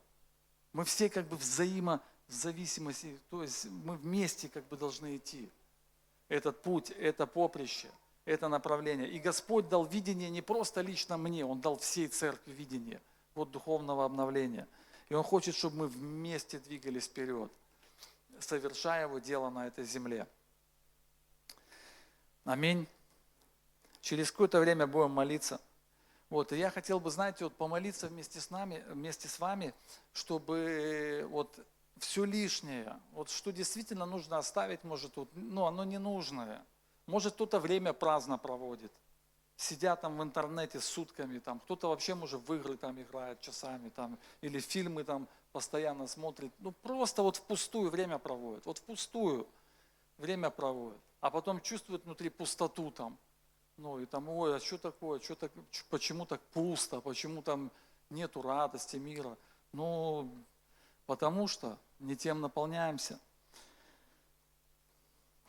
Мы 0.71 0.85
все 0.85 1.09
как 1.09 1.27
бы 1.27 1.35
взаимо, 1.35 1.99
в 2.29 2.33
зависимости, 2.33 3.19
то 3.29 3.43
есть 3.43 3.65
мы 3.65 3.97
вместе 3.97 4.47
как 4.47 4.65
бы 4.69 4.77
должны 4.77 5.17
идти. 5.17 5.51
Этот 6.29 6.61
путь, 6.61 6.89
это 6.91 7.27
поприще– 7.27 7.91
это 8.25 8.47
направление. 8.47 9.09
И 9.09 9.19
Господь 9.19 9.69
дал 9.69 9.85
видение 9.85 10.29
не 10.29 10.41
просто 10.41 10.81
лично 10.81 11.17
мне, 11.17 11.45
Он 11.45 11.59
дал 11.59 11.77
всей 11.77 12.07
церкви 12.07 12.51
видение 12.51 13.01
вот 13.35 13.51
духовного 13.51 14.05
обновления. 14.05 14.67
И 15.09 15.13
Он 15.13 15.23
хочет, 15.23 15.55
чтобы 15.55 15.77
мы 15.77 15.87
вместе 15.87 16.59
двигались 16.59 17.05
вперед, 17.05 17.51
совершая 18.39 19.07
Его 19.07 19.19
дело 19.19 19.49
на 19.49 19.67
этой 19.67 19.83
земле. 19.83 20.27
Аминь. 22.45 22.87
Через 24.01 24.31
какое-то 24.31 24.59
время 24.59 24.87
будем 24.87 25.11
молиться. 25.11 25.61
Вот, 26.29 26.51
и 26.51 26.57
я 26.57 26.71
хотел 26.71 26.99
бы, 26.99 27.11
знаете, 27.11 27.43
вот 27.43 27.53
помолиться 27.53 28.07
вместе 28.07 28.41
с 28.41 28.49
нами, 28.49 28.83
вместе 28.89 29.27
с 29.27 29.37
вами, 29.39 29.73
чтобы 30.13 31.27
вот 31.29 31.59
все 31.99 32.25
лишнее, 32.25 32.99
вот 33.11 33.29
что 33.29 33.51
действительно 33.51 34.05
нужно 34.05 34.39
оставить, 34.39 34.83
может, 34.83 35.15
вот, 35.15 35.29
ну, 35.35 35.65
оно 35.65 35.83
ненужное– 35.83 36.65
может, 37.07 37.33
кто-то 37.33 37.59
время 37.59 37.93
праздно 37.93 38.37
проводит, 38.37 38.91
сидя 39.55 39.95
там 39.95 40.17
в 40.17 40.23
интернете 40.23 40.79
сутками, 40.79 41.39
там, 41.39 41.59
кто-то 41.59 41.89
вообще, 41.89 42.15
может, 42.15 42.47
в 42.47 42.53
игры 42.53 42.77
там 42.77 43.01
играет 43.01 43.41
часами, 43.41 43.89
там, 43.89 44.17
или 44.41 44.59
фильмы 44.59 45.03
там 45.03 45.27
постоянно 45.51 46.07
смотрит. 46.07 46.51
Ну, 46.59 46.71
просто 46.71 47.21
вот 47.21 47.37
впустую 47.37 47.89
время 47.89 48.19
проводит, 48.19 48.65
вот 48.65 48.77
впустую 48.77 49.47
время 50.17 50.49
проводит. 50.49 50.99
А 51.21 51.29
потом 51.29 51.61
чувствует 51.61 52.03
внутри 52.05 52.29
пустоту 52.29 52.91
там. 52.91 53.17
Ну, 53.77 53.99
и 53.99 54.05
там, 54.05 54.29
ой, 54.29 54.57
а 54.57 54.59
что 54.59 54.77
такое, 54.77 55.19
что 55.19 55.35
так, 55.35 55.51
почему 55.89 56.25
так 56.25 56.41
пусто, 56.53 57.01
почему 57.01 57.41
там 57.41 57.71
нету 58.09 58.41
радости, 58.41 58.97
мира? 58.97 59.37
Ну, 59.71 60.29
потому 61.05 61.47
что 61.47 61.77
не 61.99 62.15
тем 62.15 62.41
наполняемся. 62.41 63.19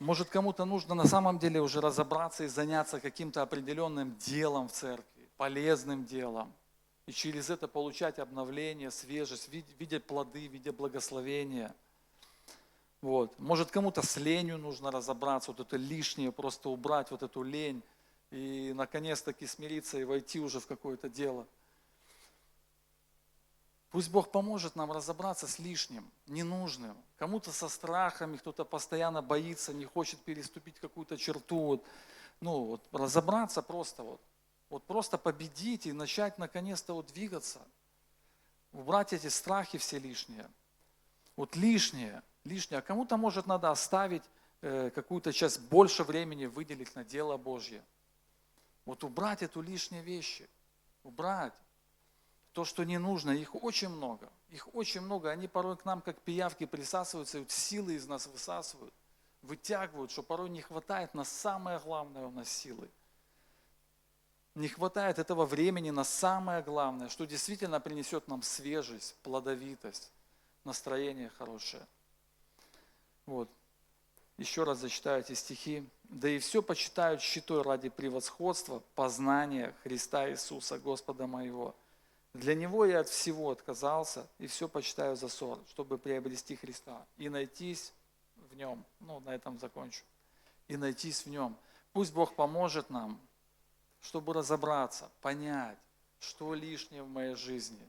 Может, 0.04 0.28
кому-то 0.28 0.66
нужно 0.66 0.94
на 0.94 1.06
самом 1.06 1.38
деле 1.38 1.62
уже 1.62 1.80
разобраться 1.80 2.44
и 2.44 2.48
заняться 2.48 3.00
каким-то 3.00 3.40
определенным 3.40 4.14
делом 4.18 4.68
в 4.68 4.72
церкви, 4.72 5.26
полезным 5.38 6.04
делом. 6.04 6.52
И 7.06 7.12
через 7.12 7.48
это 7.48 7.68
получать 7.68 8.18
обновление, 8.18 8.90
свежесть, 8.90 9.48
видеть 9.48 10.04
плоды, 10.04 10.46
видеть 10.46 10.74
благословения. 10.74 11.74
Вот. 13.00 13.32
Может, 13.38 13.70
кому-то 13.70 14.02
с 14.02 14.18
ленью 14.18 14.58
нужно 14.58 14.90
разобраться, 14.90 15.52
вот 15.52 15.60
это 15.60 15.78
лишнее, 15.78 16.32
просто 16.32 16.68
убрать 16.68 17.10
вот 17.10 17.22
эту 17.22 17.42
лень 17.42 17.82
и 18.30 18.74
наконец-таки 18.76 19.46
смириться 19.46 19.98
и 19.98 20.04
войти 20.04 20.38
уже 20.38 20.60
в 20.60 20.66
какое-то 20.66 21.08
дело– 21.08 21.46
Пусть 23.94 24.10
Бог 24.10 24.32
поможет 24.32 24.74
нам 24.74 24.90
разобраться 24.90 25.46
с 25.46 25.60
лишним, 25.60 26.10
ненужным. 26.26 26.96
Кому-то 27.24 27.52
со 27.52 27.70
страхами, 27.70 28.36
кто-то 28.36 28.66
постоянно 28.66 29.22
боится, 29.22 29.72
не 29.72 29.86
хочет 29.86 30.20
переступить 30.20 30.78
какую-то 30.78 31.16
черту. 31.16 31.56
Вот, 31.56 31.84
ну, 32.42 32.64
вот, 32.64 32.82
разобраться 32.92 33.62
просто 33.62 34.02
вот. 34.02 34.20
Вот 34.68 34.82
просто 34.84 35.16
победить 35.16 35.86
и 35.86 35.92
начать 35.94 36.36
наконец-то 36.36 36.92
вот 36.92 37.06
двигаться. 37.14 37.62
Убрать 38.74 39.14
эти 39.14 39.28
страхи 39.28 39.78
все 39.78 39.98
лишние. 39.98 40.46
Вот 41.34 41.56
лишнее, 41.56 42.22
лишнее. 42.44 42.80
А 42.80 42.82
кому-то, 42.82 43.16
может, 43.16 43.46
надо 43.46 43.70
оставить 43.70 44.24
э, 44.60 44.90
какую-то 44.94 45.32
часть, 45.32 45.60
больше 45.60 46.04
времени 46.04 46.44
выделить 46.44 46.94
на 46.94 47.04
дело 47.04 47.38
Божье. 47.38 47.82
Вот 48.84 49.02
убрать 49.02 49.42
эту 49.42 49.62
лишние 49.62 50.02
вещи. 50.02 50.46
Убрать 51.04 51.54
то, 52.54 52.64
что 52.64 52.84
не 52.84 52.98
нужно, 52.98 53.32
их 53.32 53.56
очень 53.56 53.88
много. 53.88 54.30
Их 54.50 54.72
очень 54.74 55.00
много. 55.00 55.30
Они 55.30 55.48
порой 55.48 55.76
к 55.76 55.84
нам, 55.84 56.00
как 56.00 56.20
пиявки, 56.20 56.66
присасываются, 56.66 57.38
и 57.38 57.40
вот 57.40 57.50
силы 57.50 57.94
из 57.94 58.06
нас 58.06 58.28
высасывают, 58.28 58.94
вытягивают, 59.42 60.12
что 60.12 60.22
порой 60.22 60.48
не 60.48 60.62
хватает 60.62 61.14
на 61.14 61.24
самое 61.24 61.80
главное 61.80 62.26
у 62.26 62.30
нас 62.30 62.48
силы. 62.48 62.88
Не 64.54 64.68
хватает 64.68 65.18
этого 65.18 65.46
времени 65.46 65.90
на 65.90 66.04
самое 66.04 66.62
главное, 66.62 67.08
что 67.08 67.26
действительно 67.26 67.80
принесет 67.80 68.28
нам 68.28 68.40
свежесть, 68.42 69.16
плодовитость, 69.24 70.12
настроение 70.62 71.30
хорошее. 71.30 71.84
Вот. 73.26 73.50
Еще 74.38 74.62
раз 74.62 74.78
зачитаю 74.78 75.20
эти 75.20 75.32
стихи. 75.32 75.84
«Да 76.04 76.28
и 76.28 76.38
все 76.38 76.62
почитают 76.62 77.20
щитой 77.20 77.62
ради 77.62 77.88
превосходства, 77.88 78.80
познания 78.94 79.74
Христа 79.82 80.30
Иисуса, 80.30 80.78
Господа 80.78 81.26
моего. 81.26 81.74
Для 82.34 82.54
Него 82.54 82.84
я 82.84 83.00
от 83.00 83.08
всего 83.08 83.50
отказался, 83.50 84.26
и 84.38 84.48
все 84.48 84.68
почитаю 84.68 85.16
за 85.16 85.28
ссор, 85.28 85.58
чтобы 85.70 85.98
приобрести 85.98 86.56
Христа 86.56 87.06
и 87.16 87.28
найтись 87.28 87.92
в 88.50 88.56
Нем». 88.56 88.84
Ну, 89.00 89.20
на 89.20 89.34
этом 89.34 89.58
закончу. 89.58 90.02
И 90.66 90.76
найтись 90.76 91.24
в 91.24 91.30
Нем. 91.30 91.56
Пусть 91.92 92.12
Бог 92.12 92.34
поможет 92.34 92.90
нам, 92.90 93.20
чтобы 94.00 94.34
разобраться, 94.34 95.10
понять, 95.22 95.78
что 96.18 96.54
лишнее 96.54 97.04
в 97.04 97.08
моей 97.08 97.36
жизни, 97.36 97.88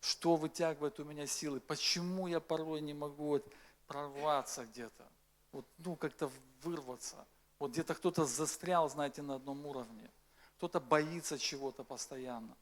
что 0.00 0.34
вытягивает 0.34 0.98
у 0.98 1.04
меня 1.04 1.26
силы, 1.26 1.60
почему 1.60 2.26
я 2.26 2.40
порой 2.40 2.80
не 2.80 2.94
могу 2.94 3.40
прорваться 3.86 4.64
где-то, 4.66 5.04
вот, 5.52 5.66
ну, 5.78 5.94
как-то 5.94 6.30
вырваться. 6.62 7.24
Вот 7.60 7.70
где-то 7.70 7.94
кто-то 7.94 8.24
застрял, 8.24 8.90
знаете, 8.90 9.22
на 9.22 9.36
одном 9.36 9.64
уровне. 9.66 10.10
Кто-то 10.56 10.80
боится 10.80 11.38
чего-то 11.38 11.84
постоянно. 11.84 12.56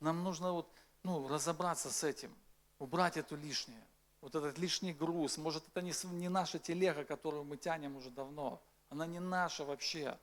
Нам 0.00 0.22
нужно 0.22 0.52
вот, 0.52 0.68
ну, 1.02 1.28
разобраться 1.28 1.90
с 1.90 2.04
этим, 2.04 2.34
убрать 2.78 3.16
эту 3.16 3.36
лишнее. 3.36 3.82
Вот 4.20 4.34
этот 4.34 4.58
лишний 4.58 4.92
груз. 4.92 5.38
Может, 5.38 5.66
это 5.68 5.80
не, 5.80 5.92
не 6.16 6.28
наша 6.28 6.58
телега, 6.58 7.04
которую 7.04 7.44
мы 7.44 7.56
тянем 7.56 7.96
уже 7.96 8.10
давно. 8.10 8.60
Она 8.90 9.06
не 9.06 9.20
наша 9.20 9.64
вообще. 9.64 10.18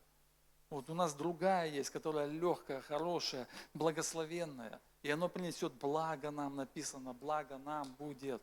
Вот 0.70 0.90
у 0.90 0.94
нас 0.94 1.14
другая 1.14 1.70
есть, 1.70 1.90
которая 1.92 2.28
легкая, 2.28 2.82
хорошая, 2.82 3.48
благословенная. 3.74 4.82
И 5.04 5.10
оно 5.10 5.30
принесет 5.30 5.74
благо 5.74 6.32
нам, 6.32 6.56
написано, 6.56 7.14
благо 7.14 7.58
нам 7.60 7.94
будет. 7.94 8.42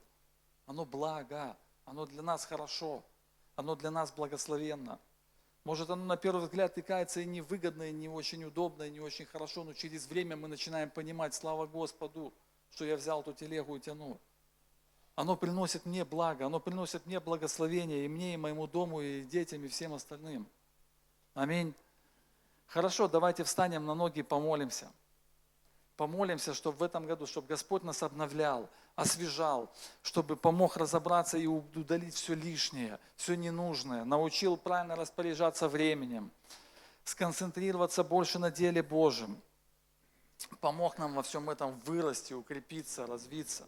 Оно 0.67 0.85
благо, 0.85 1.57
оно 1.85 2.07
для 2.07 2.23
нас 2.23 2.45
хорошо, 2.45 3.03
оно 3.57 3.75
для 3.75 3.91
нас 3.91 4.13
благословенно. 4.13 4.99
Может, 5.65 5.91
оно 5.91 6.05
на 6.05 6.17
первый 6.17 6.43
взгляд 6.43 6.75
тыкается 6.75 7.21
и 7.21 7.25
невыгодно, 7.25 7.85
и 7.85 7.93
не 7.93 8.09
очень 8.09 8.45
удобно, 8.45 8.83
и 8.83 8.91
не 8.91 9.01
очень 9.01 9.27
хорошо, 9.27 9.63
но 9.63 9.75
через 9.75 10.09
время 10.09 10.37
мы 10.37 10.49
начинаем 10.49 10.91
понимать, 10.91 11.35
слава 11.35 11.67
Господу, 11.67 12.33
что 12.73 12.85
я 12.85 12.97
взял 12.97 13.21
эту 13.21 13.33
телегу 13.33 13.77
и 13.77 13.81
тяну. 13.81 14.19
Оно 15.15 15.37
приносит 15.37 15.87
мне 15.87 16.05
благо, 16.05 16.47
оно 16.47 16.59
приносит 16.59 17.07
мне 17.07 17.21
благословение 17.21 18.05
и 18.05 18.09
мне, 18.09 18.35
и 18.35 18.37
моему 18.37 18.67
дому, 18.67 19.03
и 19.03 19.23
детям, 19.23 19.65
и 19.65 19.69
всем 19.69 19.95
остальным. 19.95 20.49
Аминь. 21.35 21.75
Хорошо, 22.67 23.07
давайте 23.07 23.45
встанем 23.45 23.85
на 23.85 23.95
ноги 23.95 24.21
и 24.21 24.23
помолимся. 24.23 24.91
Помолимся, 26.03 26.53
чтобы 26.53 26.79
в 26.79 26.83
этом 26.83 27.07
году, 27.07 27.29
чтобы 27.29 27.47
Господь 27.47 27.85
нас 27.85 28.03
обновлял, 28.03 28.69
освежал, 28.97 29.73
чтобы 30.03 30.35
помог 30.35 30.77
разобраться 30.77 31.39
и 31.39 31.47
удалить 31.47 32.17
все 32.17 32.35
лишнее, 32.35 32.99
все 33.15 33.37
ненужное, 33.37 34.05
научил 34.05 34.57
правильно 34.57 34.97
распоряжаться 34.97 35.69
временем, 35.69 36.33
сконцентрироваться 37.05 38.03
больше 38.03 38.41
на 38.41 38.51
деле 38.51 38.83
Божьем, 38.83 39.41
помог 40.59 40.99
нам 40.99 41.15
во 41.15 41.23
всем 41.23 41.49
этом 41.49 41.79
вырасти, 41.87 42.33
укрепиться, 42.33 43.07
развиться. 43.07 43.63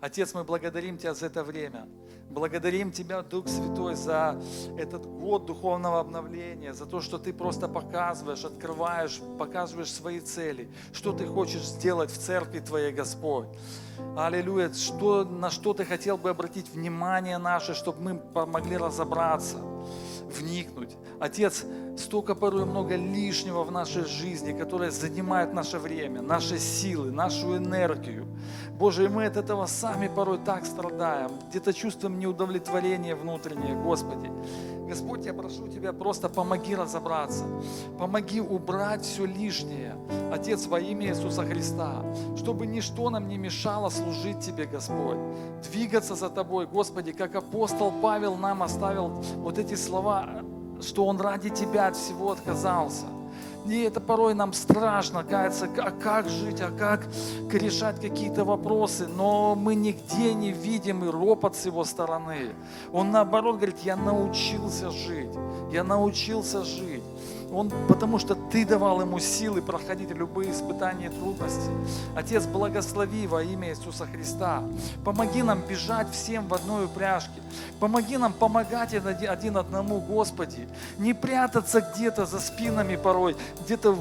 Отец, 0.00 0.34
мы 0.34 0.44
благодарим 0.44 0.98
Тебя 0.98 1.14
за 1.14 1.26
это 1.26 1.42
время. 1.42 1.88
Благодарим 2.28 2.92
Тебя, 2.92 3.22
Дух 3.22 3.48
Святой, 3.48 3.94
за 3.94 4.38
этот 4.76 5.06
год 5.06 5.46
духовного 5.46 6.00
обновления, 6.00 6.74
за 6.74 6.84
то, 6.84 7.00
что 7.00 7.18
Ты 7.18 7.32
просто 7.32 7.66
показываешь, 7.66 8.44
открываешь, 8.44 9.20
показываешь 9.38 9.90
свои 9.90 10.20
цели, 10.20 10.70
что 10.92 11.12
Ты 11.12 11.26
хочешь 11.26 11.62
сделать 11.62 12.10
в 12.10 12.18
церкви 12.18 12.60
Твоей, 12.60 12.92
Господь. 12.92 13.46
Аллилуйя, 14.16 14.70
что, 14.74 15.24
на 15.24 15.50
что 15.50 15.72
Ты 15.72 15.86
хотел 15.86 16.18
бы 16.18 16.28
обратить 16.28 16.68
внимание 16.68 17.38
наше, 17.38 17.74
чтобы 17.74 18.02
мы 18.02 18.18
помогли 18.18 18.76
разобраться, 18.76 19.58
вникнуть. 20.30 20.96
Отец, 21.20 21.64
столько 21.96 22.34
порой 22.34 22.64
много 22.64 22.96
лишнего 22.96 23.64
в 23.64 23.70
нашей 23.70 24.04
жизни, 24.04 24.52
которое 24.52 24.90
занимает 24.90 25.54
наше 25.54 25.78
время, 25.78 26.22
наши 26.22 26.58
силы, 26.58 27.10
нашу 27.10 27.56
энергию. 27.56 28.26
Боже, 28.78 29.06
и 29.06 29.08
мы 29.08 29.26
от 29.26 29.36
этого 29.36 29.66
сами 29.66 30.08
порой 30.08 30.38
так 30.38 30.66
страдаем, 30.66 31.30
где-то 31.48 31.72
чувствуем 31.72 32.18
неудовлетворение 32.18 33.14
внутреннее, 33.14 33.74
Господи. 33.74 34.30
Господь, 34.86 35.24
я 35.24 35.34
прошу 35.34 35.66
Тебя, 35.68 35.92
просто 35.92 36.28
помоги 36.28 36.74
разобраться, 36.76 37.44
помоги 37.98 38.40
убрать 38.40 39.02
все 39.02 39.24
лишнее, 39.24 39.96
Отец, 40.32 40.66
во 40.66 40.78
имя 40.78 41.08
Иисуса 41.08 41.44
Христа, 41.44 42.04
чтобы 42.36 42.66
ничто 42.66 43.10
нам 43.10 43.26
не 43.28 43.36
мешало 43.36 43.88
служить 43.88 44.40
Тебе, 44.40 44.66
Господь, 44.66 45.18
двигаться 45.68 46.14
за 46.14 46.28
Тобой, 46.28 46.66
Господи, 46.66 47.12
как 47.12 47.34
апостол 47.34 47.92
Павел 48.00 48.36
нам 48.36 48.62
оставил 48.62 49.08
вот 49.36 49.58
эти 49.58 49.74
слова, 49.74 50.15
что 50.80 51.06
он 51.06 51.20
ради 51.20 51.50
Тебя 51.50 51.88
от 51.88 51.96
всего 51.96 52.32
отказался. 52.32 53.06
И 53.68 53.80
это 53.80 54.00
порой 54.00 54.34
нам 54.34 54.52
страшно, 54.52 55.24
кажется, 55.24 55.68
а 55.78 55.90
как 55.90 56.28
жить, 56.28 56.60
а 56.60 56.70
как 56.70 57.08
решать 57.52 58.00
какие-то 58.00 58.44
вопросы, 58.44 59.08
но 59.08 59.56
мы 59.56 59.74
нигде 59.74 60.34
не 60.34 60.52
видим 60.52 61.04
и 61.04 61.08
ропот 61.08 61.56
с 61.56 61.66
его 61.66 61.84
стороны. 61.84 62.54
Он 62.92 63.10
наоборот 63.10 63.56
говорит, 63.56 63.78
я 63.82 63.96
научился 63.96 64.90
жить, 64.90 65.30
я 65.72 65.82
научился 65.82 66.64
жить. 66.64 67.02
Он, 67.52 67.70
потому 67.88 68.18
что 68.18 68.34
Ты 68.34 68.64
давал 68.64 69.00
ему 69.00 69.18
силы 69.18 69.62
проходить 69.62 70.10
любые 70.10 70.52
испытания 70.52 71.06
и 71.06 71.08
трудности. 71.08 71.70
Отец, 72.14 72.44
благослови 72.44 73.26
во 73.26 73.42
имя 73.42 73.70
Иисуса 73.70 74.06
Христа. 74.06 74.62
Помоги 75.04 75.42
нам 75.42 75.60
бежать 75.60 76.10
всем 76.10 76.48
в 76.48 76.54
одной 76.54 76.86
упряжке. 76.86 77.40
Помоги 77.78 78.16
нам 78.16 78.32
помогать 78.32 78.94
один 78.94 79.56
одному, 79.56 80.00
Господи. 80.00 80.68
Не 80.98 81.14
прятаться 81.14 81.80
где-то 81.80 82.26
за 82.26 82.40
спинами 82.40 82.96
порой, 82.96 83.36
где-то 83.64 83.96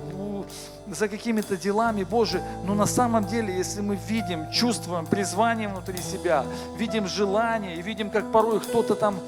за 0.88 1.08
какими-то 1.08 1.58
делами, 1.58 2.04
Боже, 2.04 2.42
но 2.66 2.76
на 2.76 2.86
самом 2.86 3.26
деле, 3.26 3.56
если 3.56 3.82
мы 3.82 3.96
видим, 3.96 4.52
чувствуем 4.52 5.06
призвание 5.06 5.68
внутри 5.68 5.98
себя, 5.98 6.46
видим 6.78 7.08
желание 7.08 7.76
и 7.76 7.82
видим, 7.82 8.10
как 8.10 8.32
порой 8.32 8.60
кто-то 8.60 8.96
там 8.96 9.20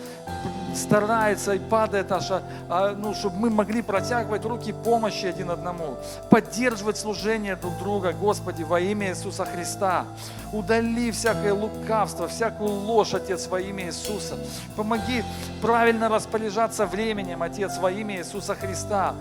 старается 0.77 1.53
и 1.53 1.59
падает 1.59 2.11
аж, 2.11 2.31
а, 2.69 2.93
ну, 2.93 3.13
чтобы 3.13 3.37
мы 3.37 3.49
могли 3.49 3.81
протягивать 3.81 4.45
руки 4.45 4.71
помощи 4.71 5.25
один 5.25 5.51
одному, 5.51 5.97
поддерживать 6.29 6.97
служение 6.97 7.55
друг 7.55 7.77
друга, 7.79 8.13
Господи, 8.13 8.63
во 8.63 8.79
имя 8.79 9.09
Иисуса 9.09 9.45
Христа. 9.45 10.05
Удали 10.53 11.11
всякое 11.11 11.53
лукавство, 11.53 12.27
всякую 12.27 12.69
ложь, 12.69 13.13
Отец, 13.13 13.47
во 13.47 13.59
имя 13.59 13.87
Иисуса. 13.87 14.37
Помоги 14.75 15.23
правильно 15.61 16.07
распоряжаться 16.07 16.85
временем, 16.85 17.43
Отец, 17.43 17.77
во 17.77 17.91
имя 17.91 18.17
Иисуса 18.17 18.55
Христа. 18.55 19.15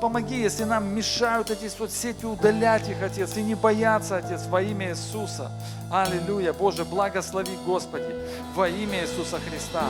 Помоги, 0.00 0.40
если 0.40 0.62
нам 0.62 0.94
мешают 0.94 1.50
эти 1.50 1.68
соцсети, 1.68 2.24
удалять 2.24 2.88
их, 2.88 3.02
Отец, 3.02 3.36
и 3.36 3.42
не 3.42 3.56
бояться, 3.56 4.18
Отец, 4.18 4.46
во 4.46 4.62
имя 4.62 4.90
Иисуса. 4.90 5.50
Аллилуйя. 5.92 6.54
Боже, 6.54 6.86
благослови, 6.86 7.58
Господи, 7.66 8.14
во 8.54 8.66
имя 8.66 9.02
Иисуса 9.02 9.38
Христа. 9.38 9.84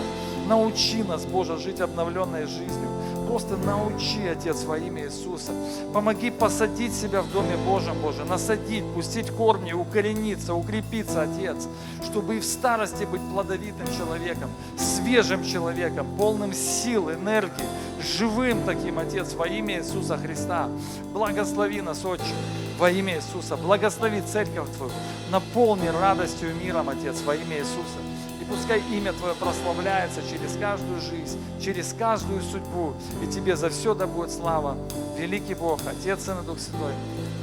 Научи 0.48 1.04
нас, 1.04 1.24
Боже, 1.24 1.56
жить 1.58 1.80
обновленной 1.80 2.46
жизнью. 2.46 2.88
Просто 3.28 3.56
научи, 3.56 4.26
Отец, 4.26 4.64
во 4.64 4.78
имя 4.78 5.04
Иисуса. 5.04 5.52
Помоги 5.94 6.32
посадить 6.32 6.92
себя 6.92 7.22
в 7.22 7.30
Доме 7.30 7.56
Божьем, 7.56 7.94
Боже, 8.02 8.24
насадить, 8.24 8.84
пустить 8.94 9.30
корни, 9.30 9.72
укорениться, 9.72 10.54
укрепиться, 10.54 11.22
Отец, 11.22 11.68
чтобы 12.02 12.36
и 12.36 12.40
в 12.40 12.44
старости 12.44 13.04
быть 13.04 13.22
плодовитым 13.32 13.86
человеком, 13.96 14.50
свежим 14.76 15.44
человеком, 15.44 16.08
полным 16.18 16.52
сил, 16.52 17.12
энергии, 17.12 17.64
живым 18.00 18.64
таким, 18.64 18.98
Отец, 18.98 19.34
во 19.34 19.46
имя 19.46 19.78
Иисуса 19.78 20.18
Христа. 20.18 20.68
Благослови 21.14 21.80
нас, 21.80 22.04
Отче, 22.04 22.34
во 22.78 22.90
имя 22.90 23.16
Иисуса. 23.16 23.56
Благослови 23.56 24.20
церковь 24.22 24.68
Твою, 24.76 24.92
наполни 25.30 25.88
радостью 25.88 26.50
и 26.50 26.64
миром, 26.64 26.88
Отец, 26.88 27.20
во 27.22 27.34
имя 27.34 27.58
Иисуса. 27.58 27.98
И 28.40 28.44
пускай 28.44 28.82
имя 28.90 29.12
Твое 29.12 29.34
прославляется 29.34 30.20
через 30.22 30.56
каждую 30.56 31.00
жизнь, 31.00 31.38
через 31.60 31.92
каждую 31.92 32.42
судьбу. 32.42 32.94
И 33.22 33.26
Тебе 33.26 33.56
за 33.56 33.70
все 33.70 33.94
да 33.94 34.06
будет 34.06 34.30
слава. 34.30 34.76
Великий 35.16 35.54
Бог, 35.54 35.80
Отец, 35.86 36.24
Сын 36.24 36.38
и 36.40 36.46
Дух 36.46 36.58
Святой. 36.58 36.92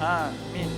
Аминь. 0.01 0.71